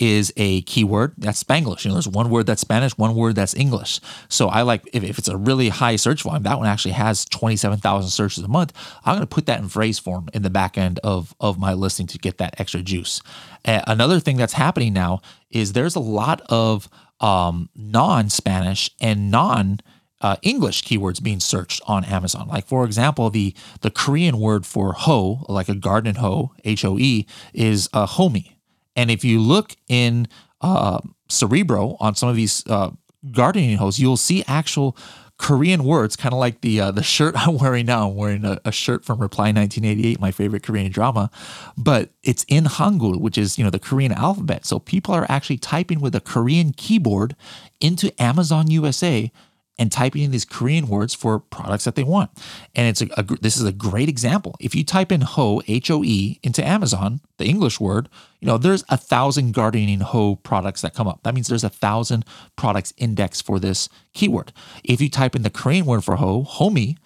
is 0.00 0.32
a 0.36 0.62
keyword 0.62 1.12
that's 1.18 1.42
Spanglish. 1.42 1.84
You 1.84 1.90
know, 1.90 1.94
there's 1.96 2.08
one 2.08 2.30
word 2.30 2.46
that's 2.46 2.62
Spanish, 2.62 2.96
one 2.96 3.14
word 3.14 3.36
that's 3.36 3.54
English. 3.54 4.00
So 4.28 4.48
I 4.48 4.62
like 4.62 4.88
if, 4.92 5.04
if 5.04 5.18
it's 5.18 5.28
a 5.28 5.36
really 5.36 5.68
high 5.68 5.96
search 5.96 6.22
volume, 6.22 6.42
that 6.44 6.58
one 6.58 6.66
actually 6.66 6.92
has 6.92 7.26
27,000 7.26 8.10
searches 8.10 8.42
a 8.42 8.48
month. 8.48 8.72
I'm 9.04 9.14
going 9.14 9.20
to 9.20 9.26
put 9.26 9.46
that 9.46 9.60
in 9.60 9.68
phrase 9.68 9.98
form 9.98 10.28
in 10.32 10.42
the 10.42 10.50
back 10.50 10.78
end 10.78 10.98
of, 11.04 11.34
of 11.38 11.58
my 11.58 11.74
listing 11.74 12.06
to 12.08 12.18
get 12.18 12.38
that 12.38 12.58
extra 12.58 12.82
juice. 12.82 13.20
Another 13.64 14.20
thing 14.20 14.38
that's 14.38 14.54
happening 14.54 14.94
now 14.94 15.20
is 15.50 15.74
there's 15.74 15.96
a 15.96 16.00
lot 16.00 16.40
of 16.48 16.88
um, 17.20 17.68
non 17.74 18.30
Spanish 18.30 18.90
and 19.00 19.30
non 19.30 19.80
uh, 20.20 20.36
English 20.42 20.84
keywords 20.84 21.22
being 21.22 21.40
searched 21.40 21.80
on 21.86 22.04
Amazon. 22.04 22.48
Like 22.48 22.66
for 22.66 22.84
example, 22.84 23.30
the 23.30 23.54
the 23.80 23.90
Korean 23.90 24.38
word 24.38 24.66
for 24.66 24.92
hoe, 24.92 25.44
like 25.48 25.68
a 25.68 25.74
garden 25.74 26.16
hoe, 26.16 26.52
H 26.64 26.84
O 26.84 26.98
E, 26.98 27.26
is 27.52 27.88
uh, 27.92 28.06
homie. 28.06 28.54
And 28.96 29.10
if 29.10 29.24
you 29.24 29.40
look 29.40 29.76
in 29.88 30.28
uh, 30.60 31.00
Cerebro 31.28 31.96
on 32.00 32.14
some 32.14 32.28
of 32.28 32.36
these 32.36 32.66
uh, 32.66 32.90
gardening 33.32 33.76
hoes, 33.76 33.98
you'll 33.98 34.16
see 34.16 34.44
actual 34.46 34.96
Korean 35.40 35.84
words, 35.84 36.16
kind 36.16 36.34
of 36.34 36.38
like 36.38 36.60
the 36.60 36.80
uh, 36.80 36.90
the 36.90 37.02
shirt 37.02 37.34
I'm 37.46 37.56
wearing 37.56 37.86
now. 37.86 38.10
I'm 38.10 38.14
wearing 38.14 38.44
a, 38.44 38.60
a, 38.66 38.72
shirt 38.72 39.06
from 39.06 39.20
Reply 39.20 39.52
1988, 39.52 40.20
my 40.20 40.30
favorite 40.30 40.62
Korean 40.62 40.92
drama, 40.92 41.30
but 41.78 42.10
it's 42.22 42.44
in 42.46 42.64
Hangul, 42.64 43.18
which 43.18 43.38
is 43.38 43.56
you 43.56 43.64
know 43.64 43.70
the 43.70 43.78
Korean 43.78 44.12
alphabet. 44.12 44.66
So 44.66 44.78
people 44.78 45.14
are 45.14 45.26
actually 45.30 45.56
typing 45.56 46.00
with 46.00 46.14
a 46.14 46.20
Korean 46.20 46.72
keyboard 46.72 47.34
into 47.80 48.12
Amazon 48.22 48.70
USA 48.70 49.32
and 49.80 49.90
typing 49.90 50.22
in 50.22 50.30
these 50.30 50.44
Korean 50.44 50.86
words 50.88 51.14
for 51.14 51.40
products 51.40 51.84
that 51.84 51.94
they 51.94 52.04
want. 52.04 52.30
And 52.76 52.86
it's 52.86 53.00
a, 53.00 53.08
a 53.16 53.22
this 53.40 53.56
is 53.56 53.64
a 53.64 53.72
great 53.72 54.10
example. 54.10 54.54
If 54.60 54.74
you 54.74 54.84
type 54.84 55.10
in 55.10 55.22
hoe 55.22 55.62
H 55.66 55.90
O 55.90 56.04
E 56.04 56.38
into 56.42 56.64
Amazon, 56.64 57.20
the 57.38 57.46
English 57.46 57.80
word, 57.80 58.10
you 58.40 58.46
know 58.46 58.58
there's 58.58 58.84
a 58.90 58.98
thousand 58.98 59.54
gardening 59.54 60.00
hoe 60.00 60.36
products 60.36 60.82
that 60.82 60.94
come 60.94 61.08
up. 61.08 61.22
That 61.22 61.34
means 61.34 61.48
there's 61.48 61.64
a 61.64 61.70
thousand 61.70 62.26
products 62.56 62.92
indexed 62.98 63.46
for 63.46 63.58
this 63.58 63.88
keyword. 64.12 64.52
If 64.84 65.00
you 65.00 65.08
type 65.08 65.34
in 65.34 65.42
the 65.42 65.50
Korean 65.50 65.86
word 65.86 66.04
for 66.04 66.16
hoe, 66.16 66.44
homie, 66.44 66.98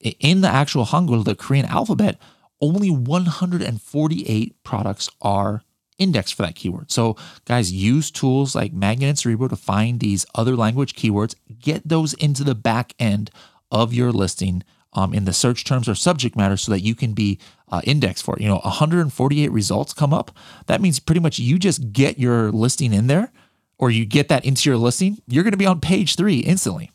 in 0.00 0.40
the 0.40 0.48
actual 0.48 0.84
Hangul, 0.86 1.24
the 1.24 1.36
Korean 1.36 1.66
alphabet, 1.66 2.18
only 2.60 2.90
148 2.90 4.64
products 4.64 5.10
are 5.22 5.62
index 5.98 6.30
for 6.30 6.42
that 6.42 6.54
keyword. 6.54 6.90
So, 6.90 7.16
guys, 7.44 7.72
use 7.72 8.10
tools 8.10 8.54
like 8.54 8.72
Magnet 8.72 9.08
and 9.08 9.18
Cerebro 9.18 9.48
to 9.48 9.56
find 9.56 10.00
these 10.00 10.26
other 10.34 10.56
language 10.56 10.94
keywords, 10.94 11.34
get 11.58 11.88
those 11.88 12.14
into 12.14 12.44
the 12.44 12.54
back 12.54 12.94
end 12.98 13.30
of 13.70 13.92
your 13.92 14.12
listing 14.12 14.62
um, 14.92 15.12
in 15.12 15.24
the 15.24 15.32
search 15.32 15.64
terms 15.64 15.88
or 15.88 15.94
subject 15.94 16.36
matter 16.36 16.56
so 16.56 16.72
that 16.72 16.80
you 16.80 16.94
can 16.94 17.12
be 17.12 17.38
uh, 17.68 17.82
indexed 17.84 18.24
for 18.24 18.36
it. 18.36 18.42
You 18.42 18.48
know, 18.48 18.58
148 18.58 19.50
results 19.52 19.92
come 19.92 20.14
up. 20.14 20.30
That 20.66 20.80
means 20.80 20.98
pretty 21.00 21.20
much 21.20 21.38
you 21.38 21.58
just 21.58 21.92
get 21.92 22.18
your 22.18 22.50
listing 22.50 22.92
in 22.92 23.06
there 23.06 23.32
or 23.78 23.90
you 23.90 24.06
get 24.06 24.28
that 24.28 24.44
into 24.44 24.70
your 24.70 24.78
listing, 24.78 25.18
you're 25.26 25.44
going 25.44 25.52
to 25.52 25.58
be 25.58 25.66
on 25.66 25.80
page 25.80 26.16
three 26.16 26.38
instantly. 26.38 26.90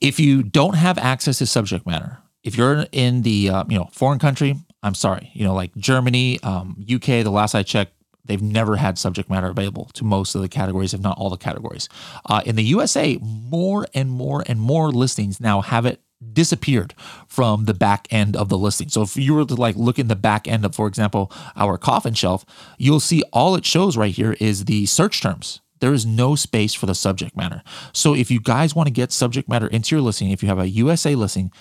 If 0.00 0.20
you 0.20 0.42
don't 0.42 0.74
have 0.74 0.98
access 0.98 1.38
to 1.38 1.46
subject 1.46 1.86
matter, 1.86 2.18
if 2.42 2.56
you're 2.56 2.86
in 2.92 3.22
the 3.22 3.48
uh, 3.48 3.64
you 3.68 3.78
know 3.78 3.88
foreign 3.92 4.18
country, 4.18 4.56
I'm 4.82 4.94
sorry, 4.94 5.30
you 5.32 5.44
know, 5.44 5.54
like 5.54 5.74
Germany, 5.76 6.38
um, 6.42 6.76
UK, 6.82 7.24
the 7.24 7.30
last 7.30 7.54
I 7.54 7.62
checked, 7.62 7.94
they've 8.26 8.42
never 8.42 8.76
had 8.76 8.98
subject 8.98 9.30
matter 9.30 9.48
available 9.48 9.86
to 9.94 10.04
most 10.04 10.34
of 10.34 10.42
the 10.42 10.48
categories, 10.48 10.94
if 10.94 11.00
not 11.00 11.18
all 11.18 11.30
the 11.30 11.36
categories. 11.36 11.88
Uh, 12.26 12.42
in 12.44 12.56
the 12.56 12.64
USA, 12.64 13.18
more 13.22 13.86
and 13.94 14.10
more 14.10 14.44
and 14.46 14.60
more 14.60 14.90
listings 14.90 15.40
now 15.40 15.60
have 15.60 15.86
it 15.86 16.00
disappeared 16.32 16.94
from 17.28 17.66
the 17.66 17.74
back 17.74 18.06
end 18.10 18.36
of 18.36 18.48
the 18.48 18.58
listing. 18.58 18.88
So 18.88 19.02
if 19.02 19.16
you 19.16 19.34
were 19.34 19.44
to 19.44 19.54
like 19.54 19.76
look 19.76 19.98
in 19.98 20.08
the 20.08 20.16
back 20.16 20.48
end 20.48 20.64
of, 20.64 20.74
for 20.74 20.86
example, 20.86 21.30
our 21.56 21.76
coffin 21.78 22.14
shelf, 22.14 22.44
you'll 22.78 23.00
see 23.00 23.22
all 23.32 23.54
it 23.54 23.64
shows 23.66 23.96
right 23.96 24.14
here 24.14 24.36
is 24.40 24.64
the 24.64 24.86
search 24.86 25.20
terms. 25.20 25.60
There 25.80 25.92
is 25.92 26.06
no 26.06 26.34
space 26.34 26.72
for 26.72 26.86
the 26.86 26.94
subject 26.94 27.36
matter. 27.36 27.62
So 27.92 28.14
if 28.14 28.30
you 28.30 28.40
guys 28.40 28.74
want 28.74 28.86
to 28.86 28.92
get 28.92 29.12
subject 29.12 29.48
matter 29.48 29.66
into 29.66 29.94
your 29.94 30.02
listing, 30.02 30.30
if 30.30 30.42
you 30.42 30.48
have 30.48 30.58
a 30.58 30.68
USA 30.68 31.14
listing, 31.14 31.52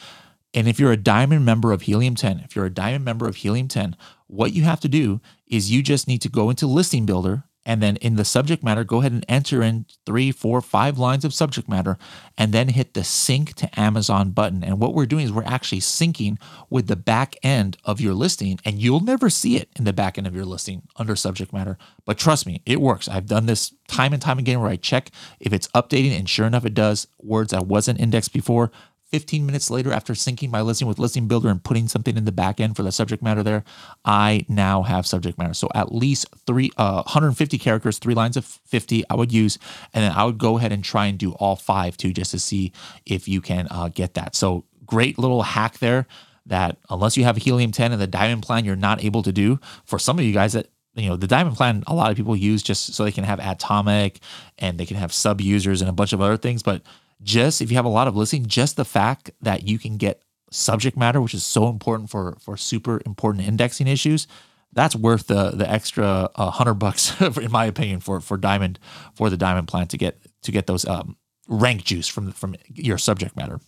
and 0.53 0.69
if 0.69 0.79
you're 0.79 0.93
a 0.93 0.97
diamond 0.97 1.43
member 1.43 1.73
of 1.73 1.81
Helium 1.81 2.15
10, 2.15 2.39
if 2.39 2.55
you're 2.55 2.65
a 2.65 2.69
diamond 2.69 3.03
member 3.03 3.27
of 3.27 3.35
Helium 3.35 3.67
10, 3.67 3.97
what 4.27 4.53
you 4.53 4.63
have 4.63 4.79
to 4.81 4.87
do 4.87 5.21
is 5.47 5.71
you 5.71 5.83
just 5.83 6.07
need 6.07 6.21
to 6.21 6.29
go 6.29 6.49
into 6.49 6.67
Listing 6.67 7.05
Builder 7.05 7.43
and 7.65 7.81
then 7.81 7.95
in 7.97 8.15
the 8.15 8.25
subject 8.25 8.63
matter, 8.63 8.83
go 8.83 8.99
ahead 8.99 9.11
and 9.11 9.25
enter 9.27 9.63
in 9.63 9.85
three, 10.05 10.31
four, 10.31 10.61
five 10.61 10.99
lines 10.99 11.25
of 11.25 11.33
subject 11.33 11.67
matter, 11.67 11.97
and 12.37 12.53
then 12.53 12.69
hit 12.69 12.93
the 12.93 13.03
sync 13.03 13.55
to 13.55 13.79
Amazon 13.79 14.31
button. 14.31 14.63
And 14.63 14.79
what 14.79 14.93
we're 14.93 15.07
doing 15.07 15.25
is 15.25 15.31
we're 15.31 15.43
actually 15.43 15.79
syncing 15.79 16.37
with 16.69 16.87
the 16.87 16.95
back 16.95 17.35
end 17.41 17.77
of 17.83 17.99
your 17.99 18.13
listing, 18.13 18.59
and 18.63 18.79
you'll 18.79 18.99
never 18.99 19.31
see 19.31 19.57
it 19.57 19.69
in 19.77 19.83
the 19.83 19.93
back 19.93 20.17
end 20.17 20.27
of 20.27 20.35
your 20.35 20.45
listing 20.45 20.83
under 20.97 21.15
subject 21.15 21.51
matter. 21.51 21.77
But 22.05 22.19
trust 22.19 22.45
me, 22.45 22.61
it 22.67 22.79
works. 22.79 23.09
I've 23.09 23.25
done 23.25 23.47
this 23.47 23.73
time 23.87 24.13
and 24.13 24.21
time 24.21 24.37
again 24.37 24.59
where 24.59 24.69
I 24.69 24.75
check 24.75 25.09
if 25.39 25.51
it's 25.51 25.67
updating, 25.69 26.17
and 26.17 26.29
sure 26.29 26.45
enough, 26.45 26.65
it 26.65 26.75
does. 26.75 27.07
Words 27.19 27.49
that 27.51 27.65
wasn't 27.65 27.99
indexed 27.99 28.31
before, 28.31 28.71
15 29.11 29.45
minutes 29.45 29.69
later, 29.69 29.91
after 29.93 30.13
syncing 30.13 30.49
my 30.49 30.61
listing 30.61 30.87
with 30.87 30.99
Listing 30.99 31.27
Builder 31.27 31.49
and 31.49 31.63
putting 31.63 31.87
something 31.87 32.17
in 32.17 32.25
the 32.25 32.31
back 32.31 32.59
end 32.59 32.75
for 32.75 32.83
the 32.83 32.91
subject 32.91 33.21
matter 33.21 33.43
there, 33.43 33.63
I 34.03 34.45
now 34.49 34.81
have 34.83 35.05
subject 35.05 35.37
matter. 35.37 35.53
So 35.53 35.69
at 35.75 35.93
least 35.93 36.25
three, 36.47 36.71
uh, 36.77 37.03
150 37.03 37.57
characters, 37.57 37.99
three 37.99 38.15
lines 38.15 38.35
of 38.35 38.45
50, 38.45 39.03
I 39.09 39.15
would 39.15 39.31
use, 39.31 39.59
and 39.93 40.03
then 40.03 40.11
I 40.11 40.25
would 40.25 40.37
go 40.37 40.57
ahead 40.57 40.71
and 40.71 40.83
try 40.83 41.05
and 41.05 41.17
do 41.17 41.33
all 41.33 41.55
five 41.55 41.97
too, 41.97 42.13
just 42.13 42.31
to 42.31 42.39
see 42.39 42.71
if 43.05 43.27
you 43.27 43.41
can 43.41 43.67
uh, 43.69 43.89
get 43.89 44.15
that. 44.15 44.35
So 44.35 44.65
great 44.85 45.19
little 45.19 45.43
hack 45.43 45.79
there 45.79 46.07
that 46.47 46.77
unless 46.89 47.17
you 47.17 47.23
have 47.23 47.37
a 47.37 47.39
helium 47.39 47.71
10 47.71 47.91
and 47.91 48.01
the 48.01 48.07
diamond 48.07 48.43
plan, 48.43 48.65
you're 48.65 48.75
not 48.75 49.03
able 49.03 49.23
to 49.23 49.31
do. 49.31 49.59
For 49.85 49.99
some 49.99 50.19
of 50.19 50.25
you 50.25 50.33
guys 50.33 50.53
that 50.53 50.67
you 50.95 51.09
know 51.09 51.17
the 51.17 51.27
diamond 51.27 51.57
plan 51.57 51.83
a 51.87 51.93
lot 51.93 52.09
of 52.09 52.15
people 52.15 52.35
use 52.35 52.63
just 52.63 52.93
so 52.93 53.03
they 53.03 53.11
can 53.11 53.25
have 53.25 53.39
Adtomic 53.39 54.17
and 54.57 54.77
they 54.77 54.85
can 54.85 54.95
have 54.95 55.11
sub 55.13 55.41
users 55.41 55.81
and 55.81 55.89
a 55.89 55.93
bunch 55.93 56.13
of 56.13 56.21
other 56.21 56.37
things 56.37 56.63
but 56.63 56.81
just 57.21 57.61
if 57.61 57.71
you 57.71 57.77
have 57.77 57.85
a 57.85 57.89
lot 57.89 58.07
of 58.07 58.15
listening, 58.15 58.45
just 58.45 58.75
the 58.75 58.85
fact 58.85 59.31
that 59.41 59.67
you 59.67 59.79
can 59.79 59.97
get 59.97 60.21
subject 60.51 60.97
matter, 60.97 61.21
which 61.21 61.33
is 61.33 61.45
so 61.45 61.67
important 61.67 62.09
for 62.09 62.37
for 62.39 62.57
super 62.57 63.01
important 63.05 63.47
indexing 63.47 63.87
issues, 63.87 64.27
that's 64.73 64.95
worth 64.95 65.27
the 65.27 65.51
the 65.51 65.69
extra 65.69 66.29
uh, 66.35 66.51
hundred 66.51 66.75
bucks, 66.75 67.19
in 67.37 67.51
my 67.51 67.65
opinion, 67.65 67.99
for 67.99 68.19
for 68.19 68.37
diamond 68.37 68.79
for 69.13 69.29
the 69.29 69.37
diamond 69.37 69.67
plan 69.67 69.87
to 69.87 69.97
get 69.97 70.19
to 70.43 70.51
get 70.51 70.67
those 70.67 70.85
um, 70.85 71.17
rank 71.47 71.83
juice 71.83 72.07
from 72.07 72.31
from 72.31 72.55
your 72.73 72.97
subject 72.97 73.35
matter. 73.35 73.59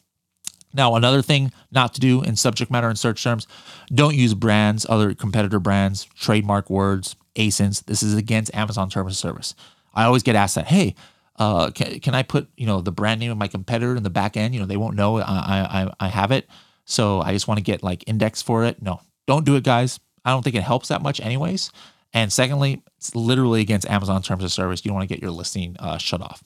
Now, 0.74 0.96
another 0.96 1.22
thing 1.22 1.52
not 1.72 1.94
to 1.96 2.00
do 2.00 2.22
in 2.22 2.36
subject 2.36 2.70
matter 2.70 2.90
and 2.90 3.00
search 3.00 3.24
terms, 3.24 3.48
don't 3.94 4.16
use 4.16 4.34
brands, 4.34 4.86
other 4.88 5.14
competitor 5.14 5.60
brands, 5.60 6.06
trademark 6.16 6.70
words, 6.70 7.16
ASINs. 7.36 7.86
This 7.86 8.04
is 8.04 8.14
against 8.14 8.54
Amazon 8.54 8.90
terms 8.90 9.14
of 9.14 9.18
service. 9.18 9.56
I 9.94 10.04
always 10.04 10.24
get 10.24 10.36
asked 10.36 10.56
that, 10.56 10.68
hey, 10.68 10.94
uh, 11.38 11.72
can, 11.72 12.00
can 12.00 12.16
I 12.16 12.24
put 12.24 12.50
you 12.58 12.66
know 12.66 12.82
the 12.82 12.92
brand 12.92 13.20
name 13.20 13.32
of 13.32 13.38
my 13.38 13.48
competitor 13.48 13.96
in 13.96 14.04
the 14.04 14.10
back 14.10 14.38
end? 14.38 14.54
You 14.54 14.60
know 14.60 14.66
they 14.66 14.78
won't 14.78 14.96
know 14.96 15.20
I 15.20 15.24
I, 15.24 15.94
I 16.00 16.08
have 16.08 16.32
it, 16.32 16.48
so 16.86 17.22
I 17.22 17.34
just 17.34 17.48
want 17.48 17.58
to 17.58 17.64
get 17.64 17.84
like 17.84 18.04
index 18.08 18.42
for 18.42 18.64
it. 18.66 18.82
No, 18.82 19.02
don't 19.28 19.46
do 19.46 19.56
it, 19.56 19.64
guys. 19.64 20.00
I 20.26 20.32
don't 20.32 20.44
think 20.44 20.56
it 20.56 20.64
helps 20.64 20.90
that 20.90 21.02
much, 21.02 21.22
anyways. 21.22 21.72
And 22.14 22.32
secondly, 22.32 22.82
it's 22.98 23.16
literally 23.16 23.62
against 23.62 23.88
Amazon 23.90 24.22
terms 24.22 24.44
of 24.44 24.52
service. 24.52 24.84
You 24.84 24.90
don't 24.90 24.96
want 24.96 25.08
to 25.08 25.14
get 25.14 25.22
your 25.22 25.32
listing 25.32 25.76
uh, 25.80 25.98
shut 25.98 26.22
off. 26.22 26.44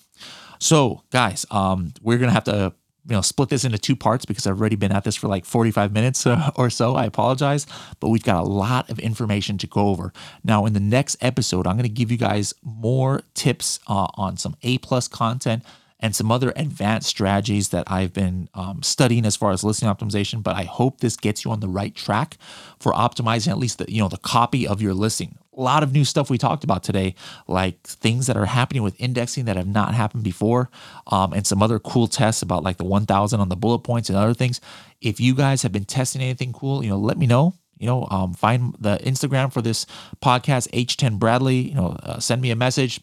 So, 0.60 1.02
guys, 1.12 1.46
um, 1.50 1.94
we're 2.02 2.18
gonna 2.18 2.32
have 2.32 2.44
to 2.46 2.74
you 3.08 3.16
know 3.16 3.22
split 3.22 3.50
this 3.50 3.64
into 3.64 3.78
two 3.78 3.96
parts 3.96 4.26
because 4.26 4.46
I've 4.46 4.60
already 4.60 4.76
been 4.76 4.92
at 4.92 5.04
this 5.04 5.16
for 5.16 5.28
like 5.28 5.46
45 5.46 5.92
minutes 5.92 6.28
or 6.56 6.70
so. 6.70 6.96
I 6.96 7.06
apologize, 7.06 7.66
but 8.00 8.10
we've 8.10 8.24
got 8.24 8.44
a 8.44 8.48
lot 8.48 8.90
of 8.90 9.00
information 9.00 9.58
to 9.60 9.68
go 9.68 9.88
over. 9.88 10.14
Now, 10.44 10.66
in 10.66 10.74
the 10.74 10.80
next 10.80 11.18
episode, 11.22 11.68
I'm 11.68 11.76
going 11.76 11.84
to 11.84 11.90
give 11.90 12.12
you 12.12 12.18
guys 12.18 12.54
more 12.64 13.22
tips 13.34 13.80
uh, 13.88 14.08
on 14.16 14.38
some 14.38 14.56
A 14.64 14.78
plus 14.80 15.08
content 15.08 15.64
and 16.00 16.16
some 16.16 16.32
other 16.32 16.52
advanced 16.56 17.08
strategies 17.08 17.70
that 17.70 17.84
I've 17.90 18.12
been 18.12 18.50
um, 18.56 18.82
studying 18.82 19.26
as 19.26 19.36
far 19.36 19.52
as 19.52 19.64
listing 19.64 19.88
optimization. 19.88 20.42
But 20.42 20.56
I 20.56 20.64
hope 20.64 21.00
this 21.00 21.16
gets 21.16 21.46
you 21.46 21.52
on 21.52 21.60
the 21.60 21.68
right 21.68 21.94
track 21.94 22.38
for 22.80 22.92
optimizing 22.92 23.50
at 23.50 23.58
least 23.58 23.78
the 23.78 23.92
you 23.92 24.02
know 24.02 24.10
the 24.10 24.18
copy 24.18 24.68
of 24.68 24.82
your 24.82 24.94
listing. 24.94 25.38
A 25.58 25.62
lot 25.62 25.84
of 25.84 25.92
new 25.92 26.06
stuff 26.06 26.30
we 26.30 26.38
talked 26.38 26.64
about 26.64 26.82
today, 26.82 27.16
like 27.48 27.82
things 27.84 28.28
that 28.28 28.38
are 28.38 28.46
happening 28.46 28.84
with 28.84 29.00
indexing 29.00 29.46
that 29.46 29.58
have 29.58 29.68
not 29.68 29.94
happened 29.94 30.24
before, 30.24 30.70
um, 31.08 31.34
and 31.34 31.46
some 31.46 31.62
other 31.62 31.78
cool 31.78 32.08
tests 32.08 32.42
about 32.42 32.64
like 32.64 32.78
the 32.78 32.86
1,000 32.86 33.40
on 33.40 33.50
the 33.50 33.56
bullet 33.58 33.80
points 33.80 34.10
and 34.10 34.18
other 34.18 34.34
things. 34.34 34.62
If 35.02 35.20
you 35.20 35.36
guys 35.36 35.62
have 35.64 35.72
been 35.72 35.86
testing 35.86 36.22
anything 36.22 36.54
cool, 36.54 36.84
you 36.84 36.90
know, 36.90 36.98
let 36.98 37.18
me 37.18 37.28
know 37.28 37.56
you 37.82 37.88
know, 37.88 38.08
um, 38.12 38.36
find 38.36 38.76
the 38.80 39.00
Instagram 39.00 39.52
for 39.52 39.64
this 39.64 39.88
podcast, 40.22 40.70
H10 40.70 41.18
Bradley. 41.18 41.70
You 41.70 41.74
know, 41.74 41.98
uh, 42.04 42.20
send 42.20 42.40
me 42.40 42.52
a 42.52 42.56
message 42.56 43.02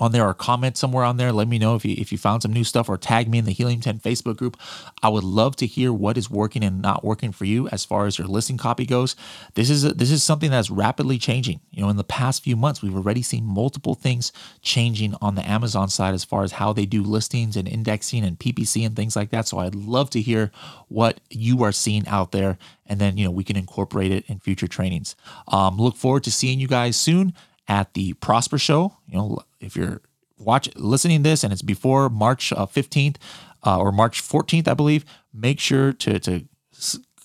on 0.00 0.12
there 0.12 0.26
or 0.26 0.34
comment 0.34 0.76
somewhere 0.76 1.04
on 1.04 1.16
there. 1.16 1.32
Let 1.32 1.48
me 1.48 1.58
know 1.58 1.74
if 1.74 1.84
you 1.84 1.94
if 1.98 2.10
you 2.10 2.18
found 2.18 2.42
some 2.42 2.52
new 2.52 2.64
stuff 2.64 2.88
or 2.88 2.96
tag 2.96 3.28
me 3.28 3.38
in 3.38 3.44
the 3.44 3.52
Helium 3.52 3.80
10 3.80 4.00
Facebook 4.00 4.36
group. 4.36 4.56
I 5.02 5.08
would 5.08 5.24
love 5.24 5.56
to 5.56 5.66
hear 5.66 5.92
what 5.92 6.16
is 6.16 6.30
working 6.30 6.64
and 6.64 6.80
not 6.80 7.04
working 7.04 7.32
for 7.32 7.44
you 7.44 7.68
as 7.68 7.84
far 7.84 8.06
as 8.06 8.18
your 8.18 8.26
listing 8.26 8.56
copy 8.56 8.86
goes. 8.86 9.14
This 9.54 9.70
is 9.70 9.84
a, 9.84 9.92
this 9.92 10.10
is 10.10 10.22
something 10.22 10.50
that's 10.50 10.70
rapidly 10.70 11.18
changing. 11.18 11.60
You 11.70 11.82
know, 11.82 11.90
in 11.90 11.96
the 11.96 12.04
past 12.04 12.42
few 12.42 12.56
months, 12.56 12.82
we've 12.82 12.96
already 12.96 13.22
seen 13.22 13.44
multiple 13.44 13.94
things 13.94 14.32
changing 14.62 15.14
on 15.20 15.34
the 15.34 15.48
Amazon 15.48 15.88
side 15.88 16.14
as 16.14 16.24
far 16.24 16.42
as 16.42 16.52
how 16.52 16.72
they 16.72 16.86
do 16.86 17.02
listings 17.02 17.56
and 17.56 17.68
indexing 17.68 18.24
and 18.24 18.38
PPC 18.38 18.84
and 18.86 18.96
things 18.96 19.16
like 19.16 19.30
that. 19.30 19.46
So 19.46 19.58
I'd 19.58 19.74
love 19.74 20.10
to 20.10 20.20
hear 20.20 20.50
what 20.88 21.20
you 21.30 21.62
are 21.62 21.72
seeing 21.72 22.06
out 22.08 22.32
there 22.32 22.58
and 22.90 22.98
then 23.00 23.16
you 23.16 23.24
know 23.24 23.30
we 23.30 23.44
can 23.44 23.56
incorporate 23.56 24.10
it 24.10 24.24
in 24.28 24.40
future 24.40 24.66
trainings. 24.66 25.14
Um, 25.48 25.78
look 25.78 25.96
forward 25.96 26.24
to 26.24 26.32
seeing 26.32 26.60
you 26.60 26.66
guys 26.66 26.96
soon 26.96 27.32
at 27.70 27.94
the 27.94 28.12
Prosper 28.14 28.58
Show. 28.58 28.96
You 29.06 29.16
know, 29.16 29.38
if 29.60 29.76
you're 29.76 30.02
watch 30.36 30.68
listening 30.74 31.22
this 31.22 31.44
and 31.44 31.52
it's 31.52 31.62
before 31.62 32.10
March 32.10 32.52
uh, 32.52 32.66
15th 32.66 33.16
uh, 33.64 33.78
or 33.78 33.92
March 33.92 34.22
14th, 34.22 34.68
I 34.68 34.74
believe, 34.74 35.06
make 35.32 35.60
sure 35.60 35.92
to 35.94 36.18
to 36.18 36.44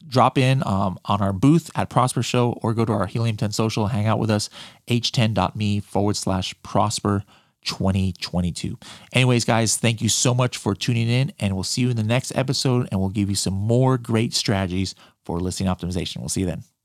drop 0.07 0.37
in 0.37 0.61
um, 0.67 0.99
on 1.05 1.19
our 1.19 1.33
booth 1.33 1.71
at 1.75 1.89
Prosper 1.89 2.21
Show 2.21 2.59
or 2.61 2.75
go 2.75 2.85
to 2.85 2.93
our 2.93 3.07
Helium 3.07 3.37
10 3.37 3.51
social, 3.51 3.87
hang 3.87 4.05
out 4.05 4.19
with 4.19 4.29
us, 4.29 4.51
h10.me 4.87 5.79
forward 5.79 6.15
slash 6.15 6.53
prosper 6.61 7.23
2022. 7.63 8.77
Anyways, 9.13 9.45
guys, 9.45 9.77
thank 9.77 10.03
you 10.03 10.09
so 10.09 10.35
much 10.35 10.57
for 10.57 10.75
tuning 10.75 11.09
in, 11.09 11.33
and 11.39 11.55
we'll 11.55 11.63
see 11.63 11.81
you 11.81 11.89
in 11.89 11.95
the 11.95 12.03
next 12.03 12.35
episode, 12.35 12.87
and 12.91 12.99
we'll 12.99 13.09
give 13.09 13.29
you 13.29 13.35
some 13.35 13.55
more 13.55 13.97
great 13.97 14.35
strategies 14.35 14.93
for 15.23 15.39
listing 15.39 15.65
optimization. 15.65 16.17
We'll 16.17 16.29
see 16.29 16.41
you 16.41 16.47
then. 16.47 16.63